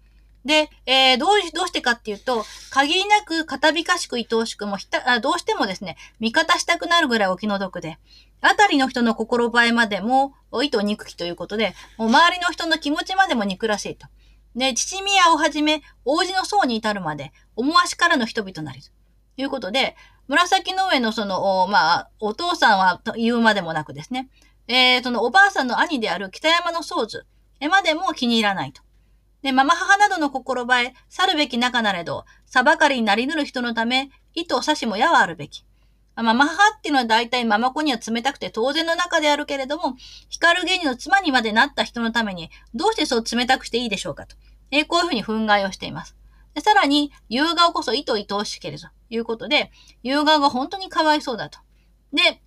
[0.45, 7.97] で、えー、どう、どうしてかっていうと、限りなく片びかしく愛おしくもひた、どうしてもですね、味方したくなるぐらいお気の毒で、
[8.41, 14.07] あたりの人の心映えまでも、意図憎きということで、もう周りの人の気持ちまでも憎らしいと。
[14.55, 18.89] で、父宮をはじめ、王子の層に至るまで、思わしからの人々なりと
[19.37, 19.95] いうことで、
[20.27, 24.29] 紫の上のその、まあ、お父さんは言うまでもなくですね、
[24.67, 27.25] えー、そのおばあさんの兄である北山の宗図、
[27.59, 28.81] えまでも気に入らないと。
[29.41, 35.65] で、ママ母などの心映え、去るべき仲なれど、さばかりになりぬる人のため、意図差しも矢はあるべき。
[36.15, 39.95] ママ母っていうのは大体ママ子には冷たくて当然の中であるけれども、
[40.29, 44.35] 光芸人の妻にまでなった人のために、どうしてそう冷たくしていいでしょうかと。
[44.71, 46.15] えー、こういうふうに憤慨をしています。
[46.53, 49.71] でさらに、夕顔こそ意図愛おしけれということで、
[50.03, 51.59] 夕顔が本当にかわいそうだと。
[52.13, 52.41] で、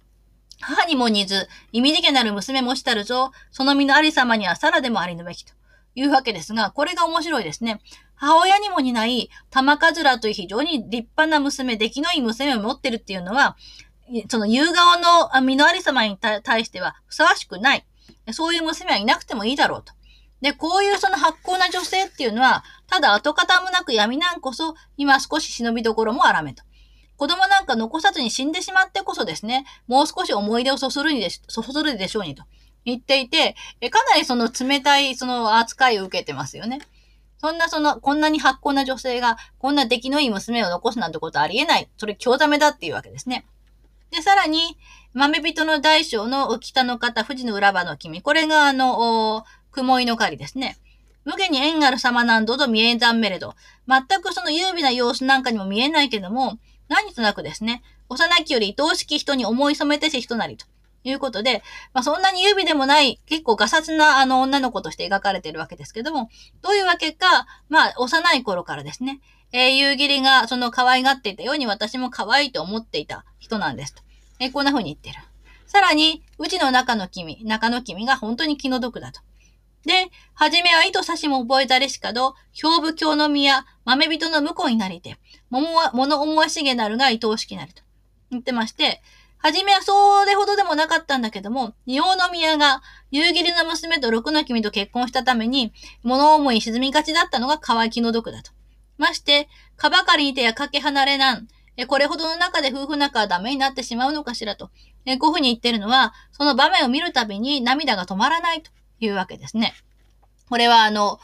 [0.61, 5.53] 母にも似ず、意味でけなる娘もしたるぞ、その身のありさまにはさらでもありぬべきと
[5.95, 7.81] いうわけですが、これが面白いですね。
[8.15, 13.57] 母親にも似ない、玉かずらという非常に立派な娘、出来のいい娘を持ってるっていうのは、
[14.29, 17.85] その夕顔の身のありさまに対してはふさわしくない。
[18.33, 19.93] そういう娘はいなくてもいいだろうと。
[20.41, 26.63] で、こういうその発行な女性っていうのは、ただ跡形もなく闇なんこそ、今少し忍びどころもあらめと。
[27.17, 32.45] 子供なんか残さずに死んでしまってこそですね、もう少し思い出をそそるにでし、そそるでしょうにと
[32.85, 33.57] 言っていて、
[33.91, 36.81] かなりその冷たいその扱いを受けてますよね。
[37.39, 41.89] そんなその、こんなに発酵な女性が、こんな出来のいい娘を残すなんてことありえない。
[41.97, 43.47] それ強ザメだっていうわけですね。
[44.11, 44.79] で、さらに、
[45.13, 48.23] 豆人の大将の北の方、富士の裏場の君。
[48.23, 49.45] これがあの、
[49.77, 50.77] 雲井の狩りですね。
[51.25, 53.55] 無限に縁がある様なんどと見えざんめれど、
[53.87, 56.59] 全くその優美な様子なんかにも見えないけども、
[56.89, 60.67] 何となくですね、幼きより愛おしき人に思い染めてし人なりと。
[61.09, 61.63] いうことで、
[61.95, 66.31] まあ、そんなに優美でもない、結構ガサツなあの女の子として描かれているわけですけども、
[66.63, 69.21] どういうわけか、まあ、幼い頃からですね、
[69.53, 74.03] えー、夕霧がその可愛がっていたように私も可愛いと思っていた人なんですと。
[74.41, 75.25] えー、こんな風に言ってる。
[75.67, 79.21] さらに、うちの中の君、中の君が本当に気の毒だと。
[79.87, 85.17] で、はじめは糸差しも覚えたれしかど、兵部京の宮、豆人の婿になりて、
[85.49, 87.83] 桃は、物思わしげなるが愛おしきなると。
[88.33, 89.01] 言ってまして、
[89.39, 92.83] はじめはそれほどでもなかったんだけども、仁王の宮が
[93.13, 95.73] 夕霧の娘と六の君と結婚したために、
[96.03, 98.51] 物思い沈みがちだったのが乾きの毒だと。
[98.99, 104.71] まして、かばかりにてやかけ離れなん、え、これほどの中で夫婦仲はダメになってしまうのかしらと。
[105.05, 109.75] え、こういうふうに言ってるのは、その場面を見るたびに涙が止まらないというわけですね。
[110.49, 111.19] これはあの、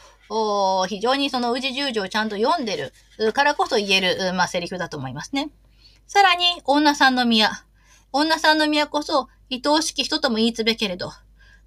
[0.89, 2.77] 非常にその宇治十条をちゃんと読んで
[3.19, 5.51] るからこそ言える、まあ、セリフだと思いますね。
[6.07, 7.51] さらに、女さんの宮。
[8.13, 11.13] 女さんの宮こそ、愛おしき人とも言いつべけれど、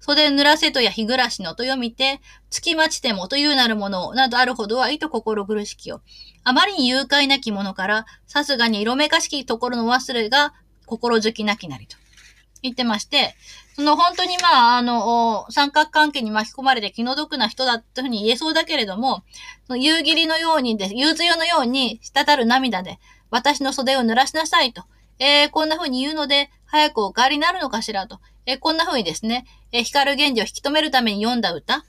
[0.00, 6.02] 袖濡らせとや日暮らしのと読みて、月待ちてもというなるものなどあるほどはいと心苦しきよ。
[6.44, 10.54] あまりに誘拐なきものから、さすがに色めかしきところの忘れが
[10.84, 11.96] 心づきなきなりと
[12.66, 13.34] 言ってまして、
[13.74, 19.22] その本当にまあ、あの、三角関係に巻き込まれて気の毒な人だというふうに言えそうだけれども、
[19.66, 22.98] その夕霧のようにで、夕露のように滴る涙で、
[23.30, 24.84] 私の袖を濡らしなさいと。
[25.18, 28.18] えー、こんな風に言うので、早くお帰りになるのかしらと。
[28.46, 31.84] えー、こんな風にですね、えー、光源氏を引き止めるために読んだ歌。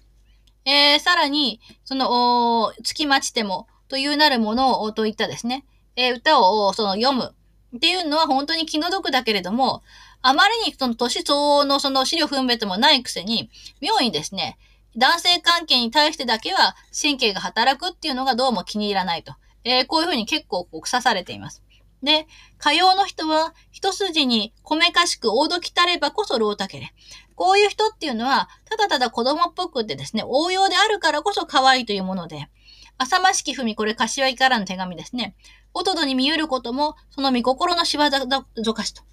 [0.65, 5.65] えー、さらに、その、月待ちても、というなるものを、といったですね、
[5.95, 7.34] えー、歌を、その、読む。
[7.75, 9.84] っていうのは本当に気の毒だけれども、
[10.28, 13.49] あまりにその年相応のその資料分別もないくせに、
[13.80, 14.57] 妙にですね、
[14.97, 19.36] 男性関係に対してだけは神経が働くっていうのがどうも気に入らないと。
[19.63, 21.63] えー、こういうふうに結構こう腐されています。
[22.03, 26.93] で、火曜の人は一筋に米かしく大時たればこそ老たけれ。
[27.36, 32.49] こういう人っていうのは、ただただ子供っぽくてですね、応用であるからこそ可愛いというもので、
[32.97, 35.38] 浅ましき文、これ柏木からの手紙ですね。
[35.73, 39.03] おとどに見えることも、その見心の仕業ぞかしと。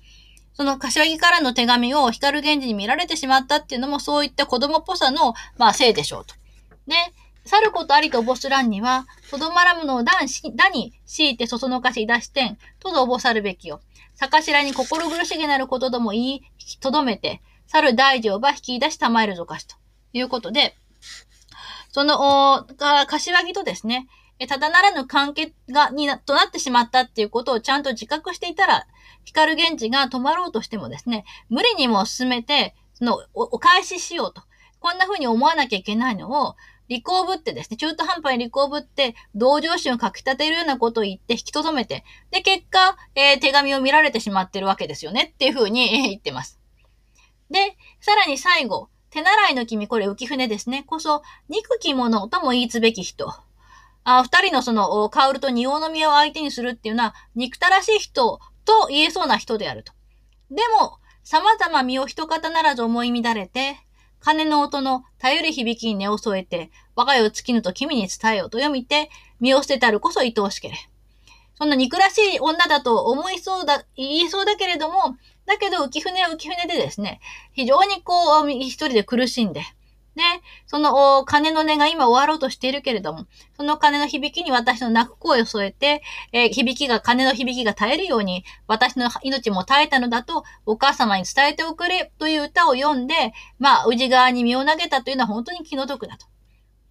[0.54, 6.34] その柏木からの手紙を光源氏に見られてしまったっていうのも、そういった子供っぽさの、まあ、せいでしょうと。
[6.86, 6.94] で、
[7.44, 13.80] 去ることありとおぼす欄には、とどまらむのを段し、だに強いてそそのかし出し点、とどおぼさるべきよ。
[14.30, 16.42] かしらに心苦しげなることども言い、
[16.80, 19.76] とどめて、去る大丈ば引き出したまえるぞかしと
[20.12, 20.76] いうことで、
[21.90, 22.64] その、お
[23.06, 24.08] 柏木とですね、
[24.48, 28.86] ただならぬ関係が、にな、となってしまったっていうことをちゃんと自覚していたら、
[29.24, 34.42] 光源氏が止まろうとしてもですね、無理にも進めて、そのお、お返ししようと。
[34.80, 36.56] こんな風に思わなきゃいけないのを、
[36.88, 46.60] 利口ぶってですね、中途半端に利口ぶって、同情心をかき立てるようなことを言って引き留めて、で、結果、えー、手紙を見られてしまってるわけですよねっていう風に、え、言ってます。
[47.50, 50.82] で、さらに最後、手習いの君、これ浮舟ですね。
[50.86, 53.32] こそ、憎き者とも言いつべき人。
[54.02, 59.92] あ二人のその、カウルと仁王の宮を相手にするっていうのは、憎たらしい人と言えそうな人であると。
[60.50, 63.76] でも、様々身を一方ならず思い乱れて、
[64.20, 69.10] 鐘の音の頼り響きに根を添えて、我が世を尽きぬと君に伝えようと読みて、
[69.40, 70.76] 身を捨てたるこそ愛おしけれ。
[71.56, 77.20] そんな憎らしい女だと思いそうだ、言いそうだけれども、だけど浮舟は浮舟でですね、
[77.52, 79.62] 非常にこう、一人で苦しんで、
[80.14, 80.22] で、
[80.66, 86.02] その鐘の音が今終わろうとしているけれども、その鐘の響きに私の泣く声を添えて、
[86.32, 96.26] えー、響きが、鐘の響きが絶えるように、私の命も絶えたのだと、お母様に伝えておくれという歌を読んで、まあ、宇治側に身を投げたというのは本当に気の毒だと。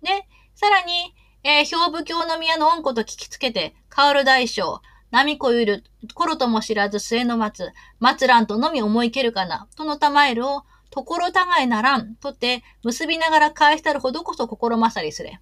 [0.02, 5.84] で、さらに、えー、兵部教の宮の恩子と聞きつけて、香る大将、波子ゆる、
[6.16, 10.64] 頃とも知らず末の松、松蘭とのみ思いけるかな、との玉えるを、
[10.94, 15.40] ところたがいならん、とって、結びながら返したるほどこそ心まさりすれ。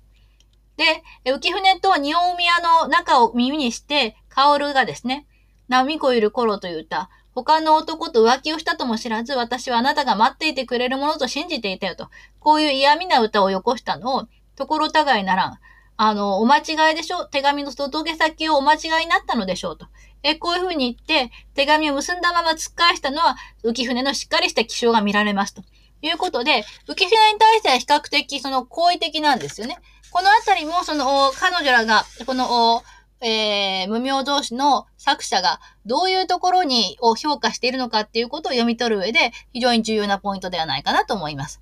[0.77, 5.27] で、浮舟と仁王宮の中を耳にして、薫がですね、
[5.67, 12.09] 波子いる頃という歌、他の男と浮気をしたとも知らず、私はあなたが待っていてくれるものと信じていたよと。
[12.39, 15.59] こういう嫌味な歌をよこしたのを、ところたがいならん。
[15.97, 17.25] あの、お間違いでしょ？
[17.25, 19.87] 手紙の届け先をお間違いになったのでしょうと。
[20.24, 25.63] え、こういうふうに言って、手紙を結んだまま突っ返したのは、浮舟のしっかりした気象が見られますと。
[26.03, 29.78] いうことで、浮舟に対しては比較的その好意的なんですよね。
[30.11, 32.84] このあたりも、その、彼女らが、この、
[33.22, 41.61] えー、無名同士の作者がどういうところにを評価しているのかっていうことを読み取る上で非常に重要なポイントではないかなと思います。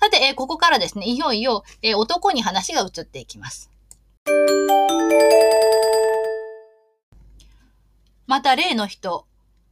[0.00, 3.70] さて、えー、ここからですね、いよいよ、えー、男に話が移っていきます。
[8.30, 9.26] また例の人、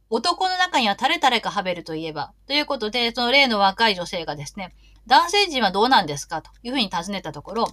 [0.09, 4.75] 男の中には誰々かはべるといえば、ということで、その例の若い女性がですね、
[5.07, 7.67] 男性陣はどうなんですかというふうに尋ねたところ、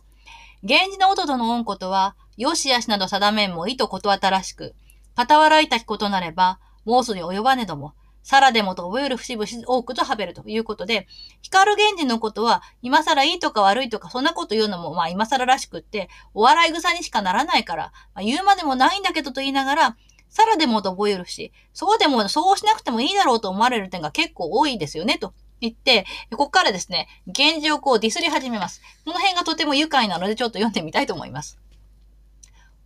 [0.63, 4.77] 源氏の弟の恩子とは、よしやしなど定めんも意とこと新しく、
[5.17, 11.09] 傍らいたきことなれば、申すに及ばねども、さらでもと覚える節々多くとはべるということで、
[11.43, 19.97] 光源氏のことは、今更いいとか悪いとか、そんなこと言うのも、まあ今更らしくって、お笑い草にしかならないから、まあ、言うまでもないんだけどと言いながら、
[20.29, 28.83] さらでもと覚えるし、そうでも、そうしなくてもいいだろうと思われる点が結構多いですよね、と言って、ここからですね、源氏をこうディスり始めます。
[29.05, 31.59] この辺がとても愉快なのでちょっと読んでみたいと思います。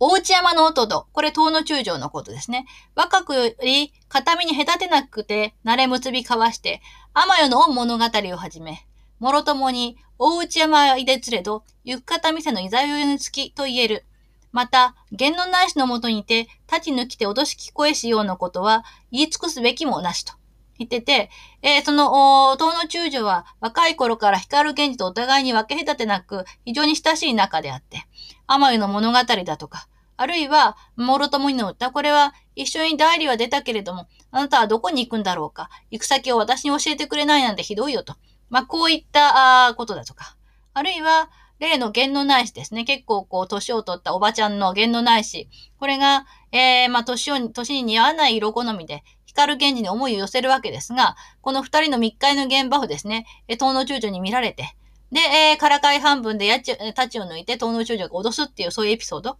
[0.03, 2.65] 大内山の音と、これ東の中将のことですね。
[2.95, 6.81] 若くより片身に隔てなくて、慣れ結び交わして、
[7.13, 8.87] 天代の恩物語をはじめ、
[9.19, 14.05] もろともに、大内山いでつれど、行く方店のいざよいにつきと言える。
[14.51, 20.33] また、言論ないしのもとにて、立ち抜きて脅し聞こえしようのことは、言い尽くすべきもなしと。
[20.77, 21.29] 言ってて、
[21.61, 28.05] えー、その、東の中将は若い頃から光源氏とお互いに分け隔てなく、非常に親しい仲であって、
[28.47, 29.87] 天湯の物語だとか、
[30.17, 38.15] あるいは、もろともにの歌、これは一緒に代理は出たけれども、あなたはどこに行くんだろうか、行く先を私に教えてくれないなんてひどいよと。
[38.49, 40.35] まあ、こういったあことだとか、
[40.73, 41.29] あるいは、
[41.61, 42.83] 例の弦のないしですね。
[42.83, 45.47] 結構こう、年を取ったおばちゃんの弦のないし。
[45.79, 54.75] これが、えー、まあ、年を、年に似合わない色好みで、光源氏に思いを寄せるわけですが、この二人の密会の現場をですね、東の中将に見られて、
[55.11, 59.37] で、えー、からかい半分でやち、たちを抜いて東の中将が脅すっていうそういうエピソード。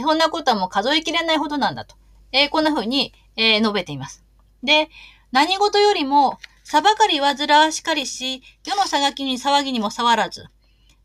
[0.00, 1.96] そんなことはもう数えきれないほどなんだと。
[2.30, 4.24] えー、こんな風に、えー、述べています。
[4.62, 4.88] で、
[5.32, 10.46] 何事よりも、裁かり煩わしかりし、世の騒ぎに騒ぎにも触らず、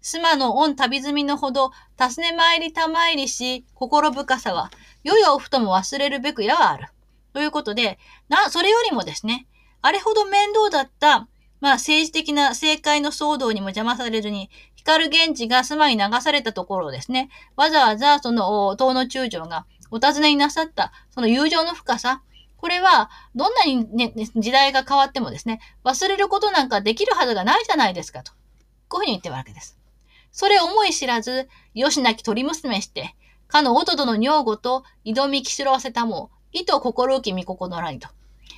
[0.01, 4.71] 妻の御旅済みのほど、尋ね参りたまいりし、心深さは、
[5.03, 6.87] よよふとも忘れるべくやはある。
[7.33, 9.47] ということで、な、それよりもですね、
[9.81, 11.27] あれほど面倒だった、
[11.61, 22.21] まあ政治的な政界の騒動にも邪魔されずに、光源氏が住まい流されたところをですね、わざわざその、東の中将がお尋ねになさった、その友情の深さ、
[22.55, 28.33] これは、どんなにね、時代が変わってもですね、忘れることなんかできるはずがないじゃないですかと。
[28.89, 29.78] こういうふうに言ってるわけです。
[30.31, 33.15] それ思い知らず、よしなき鳥娘して、
[33.47, 38.07] かの弟の女房と挑みきしろわせたも、意図心浮き見心らにと。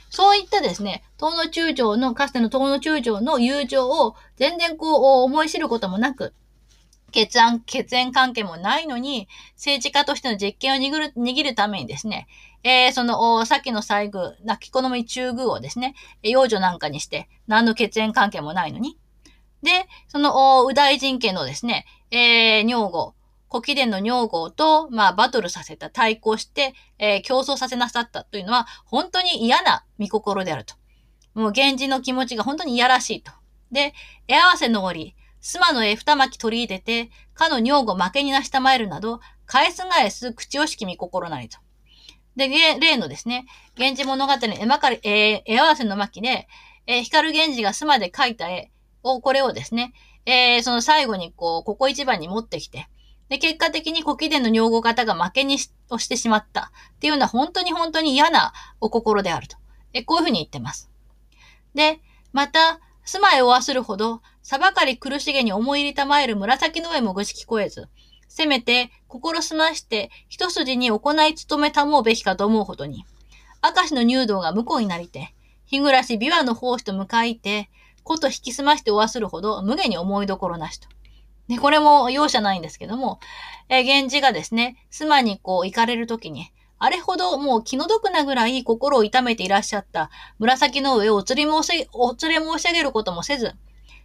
[0.10, 6.34] そういったですね、東の中将の、かつての東の中将の友情を全然こう思い知ることもなく、
[7.12, 12.28] 血縁、血縁関係もないのに、政治家としての実権を握る、握るためにですね、
[12.64, 18.98] えー、その、さっきの西宮、泣き好み中宮をですね、幼女なんかにして、何の血縁関係もないのに。
[19.64, 23.14] で、その、右大臣家のですね、えー、女房、
[23.49, 30.76] 古貴殿の女房と、まあ、バトルさせた、対抗して、えー、競争させなさったというのは、本当に嫌な見心であると。
[31.34, 33.32] もう、源氏の気持ちが本当に嫌らしいと。
[33.72, 33.93] で、
[34.28, 41.57] 絵合わせの折、妻の絵二巻取り入れて、かの女房負けになしたまえるなど、返す返す口惜しき見心なりと。
[42.36, 43.45] で、例のですね、
[43.78, 46.47] 源氏物語の絵まかり、えー、絵合わせの巻で、
[46.88, 48.72] えー、光源氏が妻で描いた絵
[49.04, 49.93] を、これをですね、
[50.26, 52.88] えー、その最後にこう、ここ一番に持ってきて、
[53.30, 59.58] で、結果的に古貴殿の女房方が負けにしをしてしまったっていうのは本当に本当に嫌なお心であると。
[59.93, 60.89] え、こういうふうに言ってます。
[61.74, 62.02] で、
[62.34, 67.89] また、住まいを忘るほど、さばかり苦しげに思い入りたまえる紫の上もぐし聞こえず、
[68.28, 73.06] せめて心すまして一筋に行い務めたもうべきかと思うほどに、
[73.62, 75.36] 明石の入道が向こうになりて、
[75.66, 77.70] 日暮らし琵琶の奉仕と向かいて、
[78.04, 80.88] こと引き澄ましておわするほど無下に思いどころなしと。
[81.47, 83.20] で、これも容赦ないんですけども、
[83.70, 93.54] え、源氏がですね、妻にこう行かれるときに、あれほどもう気の毒なぐらい心を痛めていらっしゃった紫の上をお釣り申し、お連れ申し上げることもせず、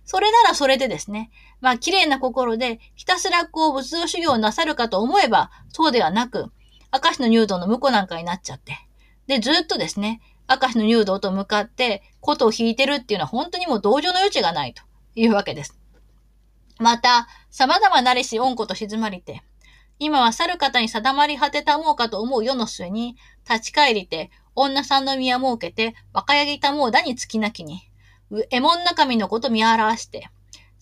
[0.04, 1.30] それならそれでですね、
[1.60, 6.52] まあ綺麗な心でひたすらこう仏像修行をなさるかと思えば、そうではなく、
[6.92, 8.76] 明石の入道の婿なんかになっちゃって、
[9.26, 14.82] で、ずっとですね、明石の入道と向かって、琴を弾いてるっていうのは本当にもう同情の余地がないと
[15.14, 15.78] いうわけです。
[16.78, 19.42] また、様々なりし恩子と静まりて、
[19.98, 23.16] 今は去る方に定まり果てたもうかと思う世の末に、
[23.48, 27.80] 立ち返りて、女さんの宮設けて、若柳ぎたもうだにつきなきに、
[28.50, 30.28] えもん中身のこと見表して、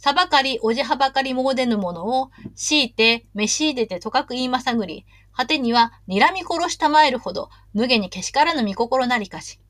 [0.05, 9.61] さばかりおじはばかりもうでぬものを、強いて、召し入れてとかく言いまさぐり、果てには、睨み殺したまえるほど、無下にけしからぬ見心なりかし。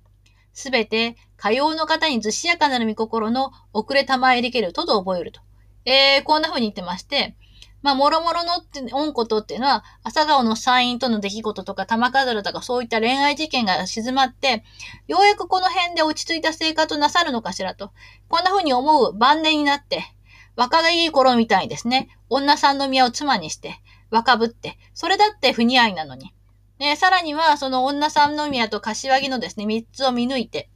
[0.52, 5.40] すべて、かようの方にずしやかなる見心の遅れたまえりけるとと覚えると。
[5.84, 7.36] えー、こんな風に言ってまして、
[7.82, 14.64] まあ、もろもろのって、恩ことっていうのは、朝顔の参院との出来事とか、玉飾るとか、そういった恋愛事件が静まって、
[15.06, 17.92] ようやくこの辺で落ち着いた生活をなさるのかしらと。
[18.28, 20.13] こんな風に思う晩年になって、
[20.56, 23.80] 若がいい頃みたいにですね、女さんの宮を妻にして、
[24.10, 26.32] 若ぶって、それだって不似合いなのに。
[26.78, 30.68] ね、さらには、その女さんの宮と柏木のですね、三つを見抜いて、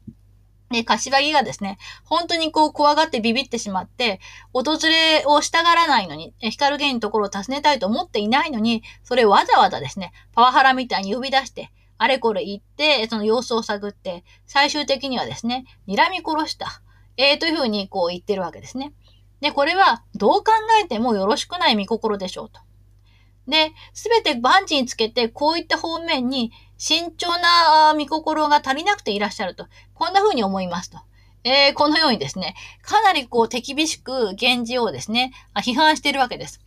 [0.71, 4.21] で、柏木がですね、本当にこう怖がってビビってしまって、
[4.53, 16.83] 訪れをしたがらないのに、光源のところを訪ねたいと思っていないのに、それをわざわざですね、パワハラみたいに呼び出して、あれこれ言って、その様子を探って、最終的にはですね、睨み殺した。
[17.17, 18.93] えー、というふうにこう言ってるわけですね。
[19.41, 22.61] で、これはどう考えてもよろしくない見心でしょうと。
[23.47, 29.67] で、すべて万事につけて、こういった方面に慎重な見心が足りなくていらっしゃると。
[29.95, 30.99] こんな風に思いますと。
[31.45, 36.61] えー、このようにですね、かなりこう手厳しく源氏をですね、批判しているわけです。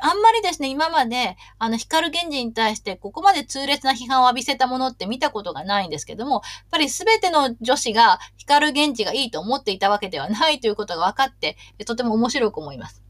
[0.00, 11.56] あんまりですね、今まで、あの、光源氏に対してここまで痛烈な批判を浴びせたものって見たことがないんですけども、やっぱり全ての女子が光源氏がいいと思っていたわけではないということが分かって、
[11.86, 13.02] とても面白く思います。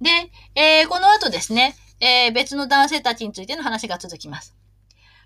[0.00, 0.10] で、
[0.54, 4.54] えー、この後ですね、えー、別の男性たちについての話が続きます。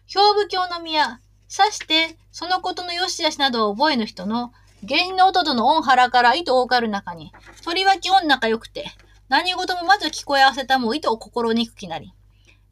[0.07, 4.53] 兵部教の宮、さして、そのことの良し悪しなどを覚えぬ人の、
[4.83, 7.33] 芸の音との恩腹から糸をかる中に、
[7.65, 8.87] 鳥は基本仲良くて、
[9.29, 12.13] 何事もまず聞こえ合わせたも糸を心にくきなり。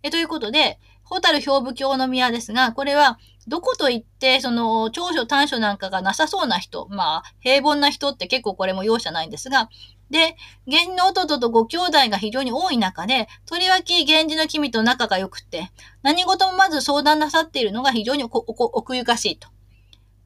[0.02, 9.68] え、ということで、ホタル兵部教の宮ですが、これは、どこと言って、その、長所短所なんかがなさそうな人、まあ、平凡な人って結構これも容赦ないんですが、
[10.10, 10.36] で、
[10.66, 15.70] 源氏の弟とご兄弟が非常に多い中で、とりわけ源氏の君と仲が良くて、
[16.02, 19.48] 何事もまず相談なさっているのが非常に奥ゆかしいと。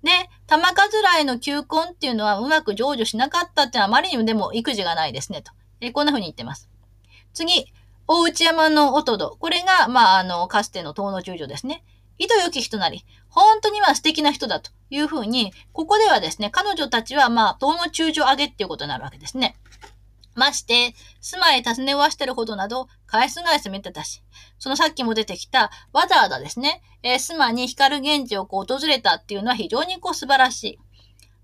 [0.02, 5.52] ね、玉数らへの求婚っていうのはうまく成就しなかったっていうのはあまりにもでも育児がないですねと。
[5.80, 6.70] えこんな風に言ってます。
[7.32, 7.66] 次、
[8.06, 9.36] 大内山の弟。
[9.38, 11.84] これが、まあ、あの、かつての東の中女ですね。
[12.18, 19.56] 意図良き人なり、本当には素敵な人だというふうに、ここではですね、彼女たちはまあ、東の中女上げっていうことになるわけですね。
[20.34, 24.22] まして、住まい尋ねわしてるほどなど、返す返すめったし、
[24.58, 30.78] そのさっきも出てきた、わざわざですね、えー、スマに光源氏をこう訪れたっていうのは非常にこう素晴らしい。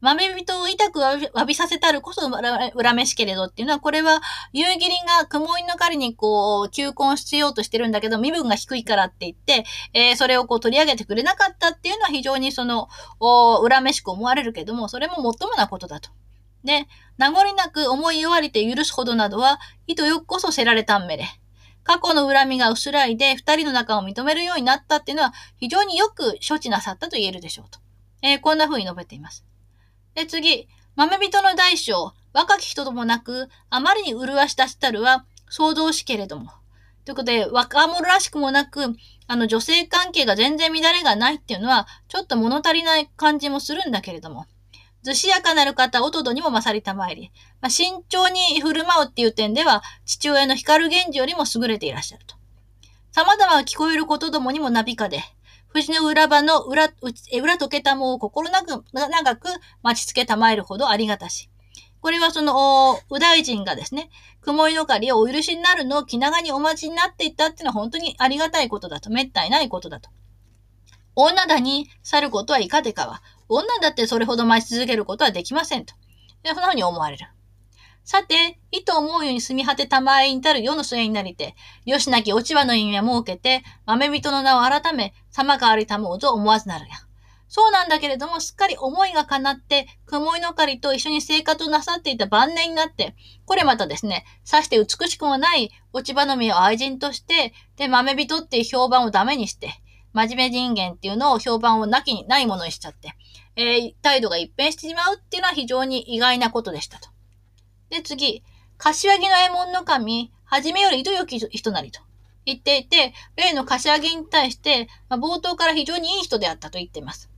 [0.01, 4.21] 豆人を痛く詫びさせたるこそ恨めしけれどっていうのは、これは、
[4.53, 9.65] 夕霧が雲井の狩りにこう、求婚しようとしてるんだけど、身分が低いからって言って、
[9.95, 12.89] えー、それをこう取り上げてくれなかったっていうのは非常にその、
[13.21, 16.11] お恨めしく思われるけども、それももっともなことだと。
[16.67, 16.87] で、
[17.17, 21.25] 名残なく思い弱りて許すほどなどは、意図よくこそせられたんめれ。
[21.83, 27.79] 過去の恨みが薄らいで二人の仲を認めるようになったっていうのは非常によく処置なさったと言えるでしょうと。
[28.23, 29.45] えー、こんな風に述べています。
[30.15, 36.51] で、次、豆人の大将、若き人ともなく、あまりに麗し出したるは、想像しけれども。
[37.05, 38.97] ということで、若者らしくもなく、
[39.29, 44.47] あの、女性関係が全然乱れがないっていうのは、ちょっと物足りない感じもするんだけれども。
[45.07, 47.31] ずしやかなる方、おとどにも勝りたまえり。
[47.61, 52.35] まあ、慎重に振る舞うっていう点では、父親の光源氏よりも優れていらっしゃると。
[53.13, 55.23] 様々聞こえることどもにもなびかで、
[55.69, 56.89] 藤の裏場の裏、
[57.33, 59.49] 裏溶けたもを心なく、長く
[59.85, 61.51] 待ちつけたまえるほどありがたし。
[62.01, 70.11] これはその、右大臣がですね、雲井の狩りをお許しになるのを気長にお待ちになっていったっていうのは本当にありがたいことだと、滅多にないことだと。
[71.15, 75.95] 女だに去ることはいかでかは、女だってそれほど待ち続けることはできませんと。
[76.45, 77.27] そんなふうに思われる。
[78.05, 87.07] さて、意図思うように住み果てたまえに至る世の末になりて、よしなき落ち葉の意味は設けて、豆人の名を改め、様変わりたもうと思わずなるや。
[87.49, 99.71] そうなんだけれども、すっかり思いが叶って、雲井の狩りと一緒に生活をなさっていた晩年になって、これまたですね、さして美しくもない落ち葉の実を愛人として、で、豆人っていう評判をダメにして、
[100.13, 103.15] 真面目人間っていうのを評判をなきにないものにしちゃって、
[103.57, 107.09] えー、態度が一変してしまうっていうのは非常に意外なことでしたと。
[107.91, 108.43] で、次、
[108.79, 112.01] 柏木の右衛門の神、はじめより糸よき人なりと
[112.45, 117.31] 言っていて、例の柏木に対して、まあ、冒頭から非常にいい人であったと言っています。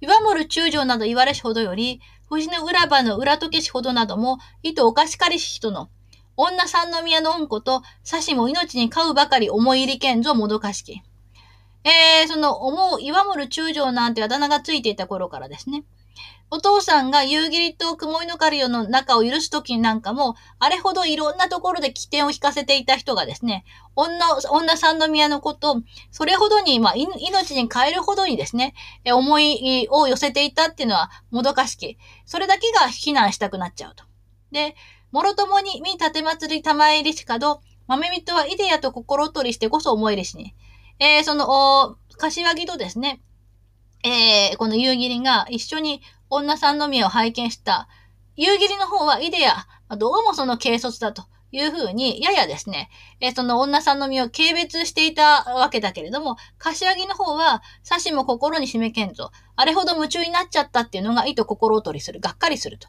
[0.00, 5.90] 岩森中将など言われしほどより、藤の裏場の裏時しほどなども、糸おかしかりし人の、
[6.36, 11.02] 女三宮の恩子と、さしも命に飼うばかり思い入りけんぞもどかしき。
[11.84, 15.84] えー、その、思う岩森中将なんてあだ名がついていた頃からですね。
[16.54, 23.64] お父さんが夕霧と雲井の狩りの中を許すときなんかも、あれほどいろんなところで起点を引かせていた人がですね、
[23.96, 24.18] 女、
[24.50, 25.80] 女三宮のこと、
[26.10, 28.74] それほどに、まあ、命に変えるほどにですね、
[29.10, 31.96] 思いを寄せていたっていうのはもどかしき。
[32.26, 34.04] それだけが非難したくなっちゃうと。
[34.50, 34.76] で、
[35.10, 40.54] もろともに、見立て祭り玉入りしかど、豆人はイデアと心取りしてこそ思えるしに。
[41.02, 43.20] えー、その、柏木とですね、
[44.04, 46.00] えー、この夕霧が一緒に
[46.30, 47.88] 女さんのみを拝見した。
[48.36, 52.88] 夕霧の方はイデア、どうもその軽率だというふうに、ややですね、
[53.18, 59.32] えー、その女さんの身を軽蔑していたわけだけれども、柏木の方は、さしも心に締めけんぞ。
[59.56, 62.20] あれほど夢中になっちゃったっていうのが意図心劣りする。
[62.20, 62.86] がっかりすると。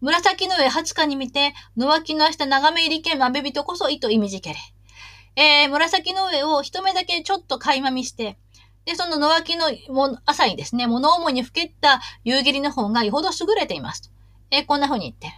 [0.00, 4.56] 紫の上20日に見て、野脇の下眺め入りけんまべ人こそ意図意味じけれ。
[5.36, 8.38] えー、紫の上を一目だけちょっと垣間見して、
[8.86, 9.66] で、その野脇の
[10.24, 14.12] 朝にですね、物思いにふけった夕霧の方がよほど優れています。
[14.50, 15.32] えー、こんな風に言ってる。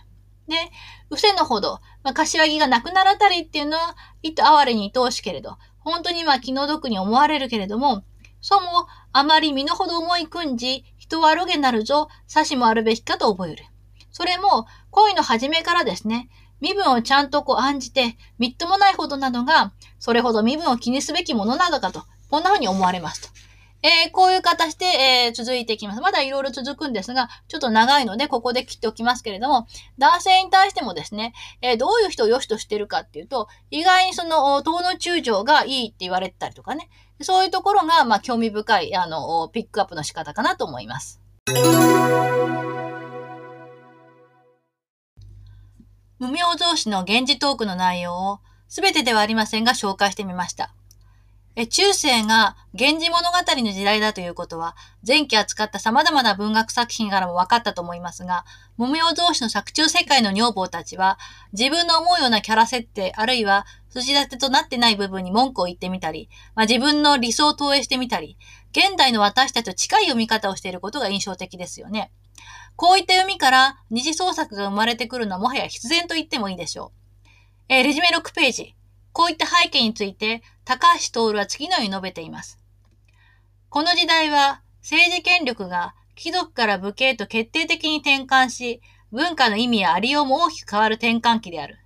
[0.49, 0.70] で、
[1.11, 8.05] うせのほど、まあ、柏木がなくならたりっていうのは、いと哀れに愛おしけれど、本当にまあ気の毒に思われるけれども、
[8.40, 13.64] そもあまり身のほど思い組んじ、人はあるげなるぞ、さしもあるべきかと覚える。
[14.11, 16.28] それも、恋の初めからですね、
[16.61, 23.38] 身分をちゃんとこう案じて、みっともないほどなのが、それほど身分を気にすべきものなのかと、こんな風に思われますと。
[23.82, 26.00] えー、こういう形で、えー、続いていきます。
[26.00, 31.32] まだいろいろ続くんですが、ちょっと長いので、ここで切っておきますけれども、男性に対してもですね、
[31.62, 36.88] えー、どういう人を良しとしてるかっていうと、意外にその、党の中将がいいって言われてたりとかね、
[37.20, 41.20] そういうところが、まあ、興味深い、あの、ピックアップの仕方かなと思います。
[46.18, 50.74] 無名増詞の現地トークの内容を、すべてではありませんが紹介してみました。
[51.60, 58.44] え中世が源氏物語の時代だということは、前期扱った様々な文学作品からも分かったと思いますが、
[58.76, 61.18] 無名増詞の作中世界の女房たちは、
[61.52, 68.36] 自分の思うようなキャラ設定、あるいは筋立てとなってない部分に文句を言ってみたり、まあ、自分の理想を投影してみたり、
[68.70, 72.12] 現代の私たちと近い読み方をしていることが印象的ですよね。
[72.79, 77.29] こういった読みから二次創作が生まれてくるのはもはや必然と言ってもいいでしょう。
[77.68, 78.76] えー、レジュメ6ページ。
[79.11, 82.61] こういった背景について、高橋徹は次のように述べています。
[83.68, 91.81] この時代は政治権力が貴族から武家へと決定的に転換し、文化の意味やありようも大きく変わる転換期である。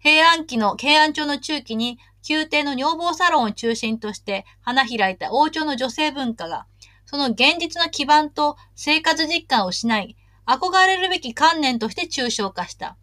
[0.00, 6.66] 平安期の慶安朝の中期に宮廷の女房サロンを中心として花開いた王朝の女性文化が、
[7.06, 10.14] その現実の基盤と生活実感を失い、
[10.46, 12.96] 憧れるべき観念として抽象化した。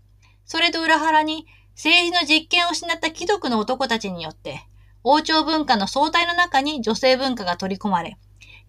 [0.46, 4.68] それと裏腹に、政治の実権を失った貴族の男たちによって、
[5.04, 8.18] 王朝文化の相対の中に女性文化が取り込まれ、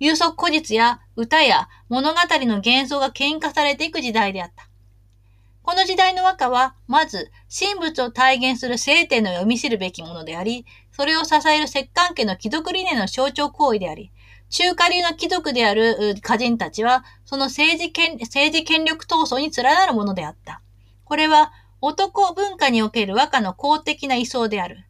[0.00, 4.68] 有足古実や歌や物語の幻想が喧嘩されていく時代であった。
[5.62, 14.12] この時代の和歌は、まず、神仏を体現する聖典の読み知るべきものであり、それを支える石棺家の貴族理念の象徴行為であり、
[14.50, 20.60] 中華流の貴族である歌人たちは、その政治権政治権力闘争に連なるものであった。
[21.04, 24.86] これは、男文化における和歌の公的な位相である。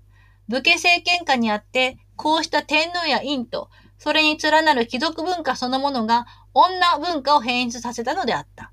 [0.48, 8.70] 武家政権下にあって、こうした天皇や陰と、それに連なる貴族文化そのものが女文化を変質させたのであった。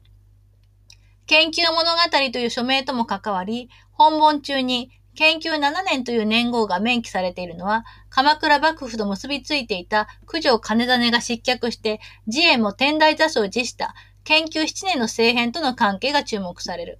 [1.25, 13.93] 研究物語という署名とも関わり、本文中に研究7年という年号が明記されているのは、鎌倉幕府と結びついていた九条金種が失脚して、自演も天台座所を辞した
[14.23, 16.99] 研究7年の政変との関係が注目される。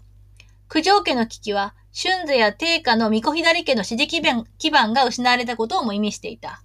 [0.67, 6.63] 九条家の危機は、春世や定家の巫女左家の支持基盤基盤が失われたことをも意味していた。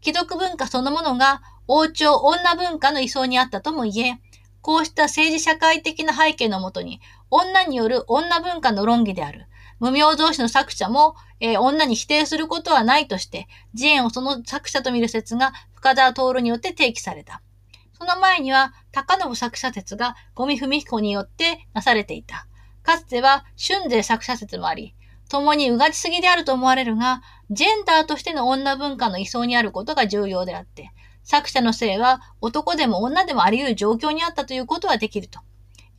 [0.00, 4.20] 貴族文化そのものが王朝女文化の位相にあったとも言え、
[4.62, 9.46] こうした政治社会的な背景のもとに、女による女文化の論議である。
[9.80, 17.42] 無名同士の作者も、えー、女に否定することはないとして、自演をその作者と見る説が深田徹によって提起された。
[17.98, 22.46] その前には、高信作者説が五味文彦によってなされていた。
[22.82, 24.94] かつては春税作者説もあり、
[25.30, 30.90] 共にうがちすぎであると思われるが、ジェンダーとしての女文化の位相にあることが重要であって、
[31.22, 35.40] 作者の性は男でも女でもあり得る状況にあったということはできると。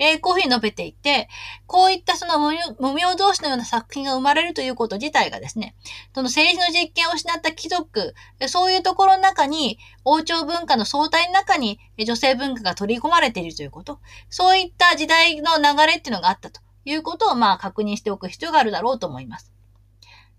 [0.02, 1.30] えー、こういうふうに述べていて、
[1.68, 5.76] こういったその無名同士のような作品が生まれるということ自体がですね、
[6.16, 8.16] その政治の実権を失った貴族、
[8.48, 14.00] そういうところの中に、王朝文化の相対の中に女性文化が取り込まれているということ、
[14.30, 16.62] そういった時代の流れっていうのがあったと。
[16.86, 19.52] いうことをまあ確認しておく必要があるだろうと思います。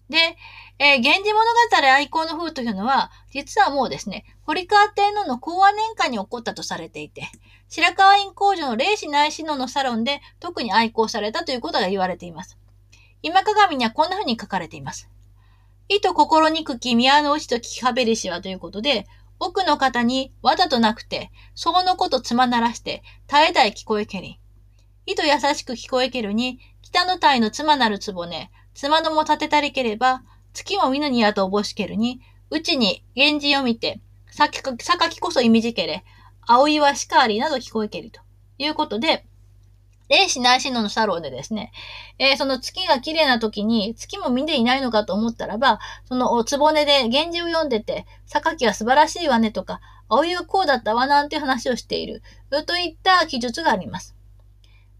[0.08, 0.18] で、
[0.78, 7.28] えー、源氏物語愛好の風というのは、実はもうですね、堀川天皇の講和年間に起こったとされていて、
[7.74, 12.59] 白河院工場の霊視内親王のサロンで特に愛好されたということが言われています。
[13.23, 15.09] 今鏡にはこんな風に書かれています。
[15.89, 19.07] 意図心にくき宮の内と聞きはべりしはということで、
[19.40, 24.39] 奥の方にわざとなくて、そのことつまならして、絶え絶え聞こえけり。
[25.07, 30.23] いと優しく聞こえけるに、北の体の妻なる壺ね、妻のも立てたりければ、
[30.53, 32.20] 月も見ぬにやとおぼしけるに、
[32.51, 36.05] うちに源氏を見て、さきこそ意味じけれ、
[36.47, 38.20] 青いはしかありなど聞こえけると
[38.59, 39.24] いうことで、
[40.09, 41.73] 霊視内心のサロンでですね、
[42.19, 52.23] えー、その月が綺麗な時に月も見ていないのかと思ったらば、そのおつぼねで源氏を読んでて、榊は素晴らしいわねとか、葵はこうだったわなんて話をしている、
[52.66, 54.14] といった記述があります。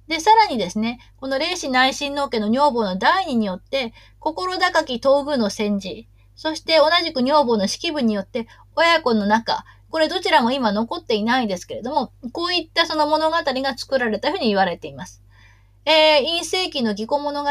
[0.09, 15.23] で、さらにですね、この霊視内親王家の女房の第二によって、心高き東宮の戦時、そして同じく女房の式部によって、親子の仲、これどちらも今残っていないですけれども、こういったその物語が作られたふうに言われています。
[15.85, 17.51] えー、陰世紀の義古物語、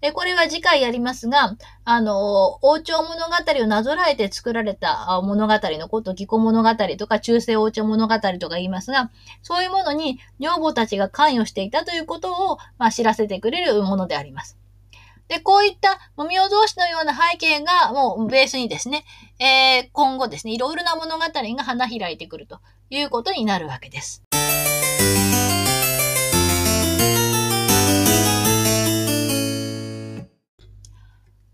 [0.00, 14.58] えこれは次回やりますが、あの、王朝物語をなぞらえて作られた物語のこと、義古物語とか中世王朝物語とか言いますが、そういうものに女房たちが関与していたということを、まあ、知らせてくれるものであります。
[15.28, 19.04] で、こういった無名同士のような背景がもうベースにですね、
[19.38, 24.22] えー、今後ですね、いろいろな物語が花開いてくるということになるわけです。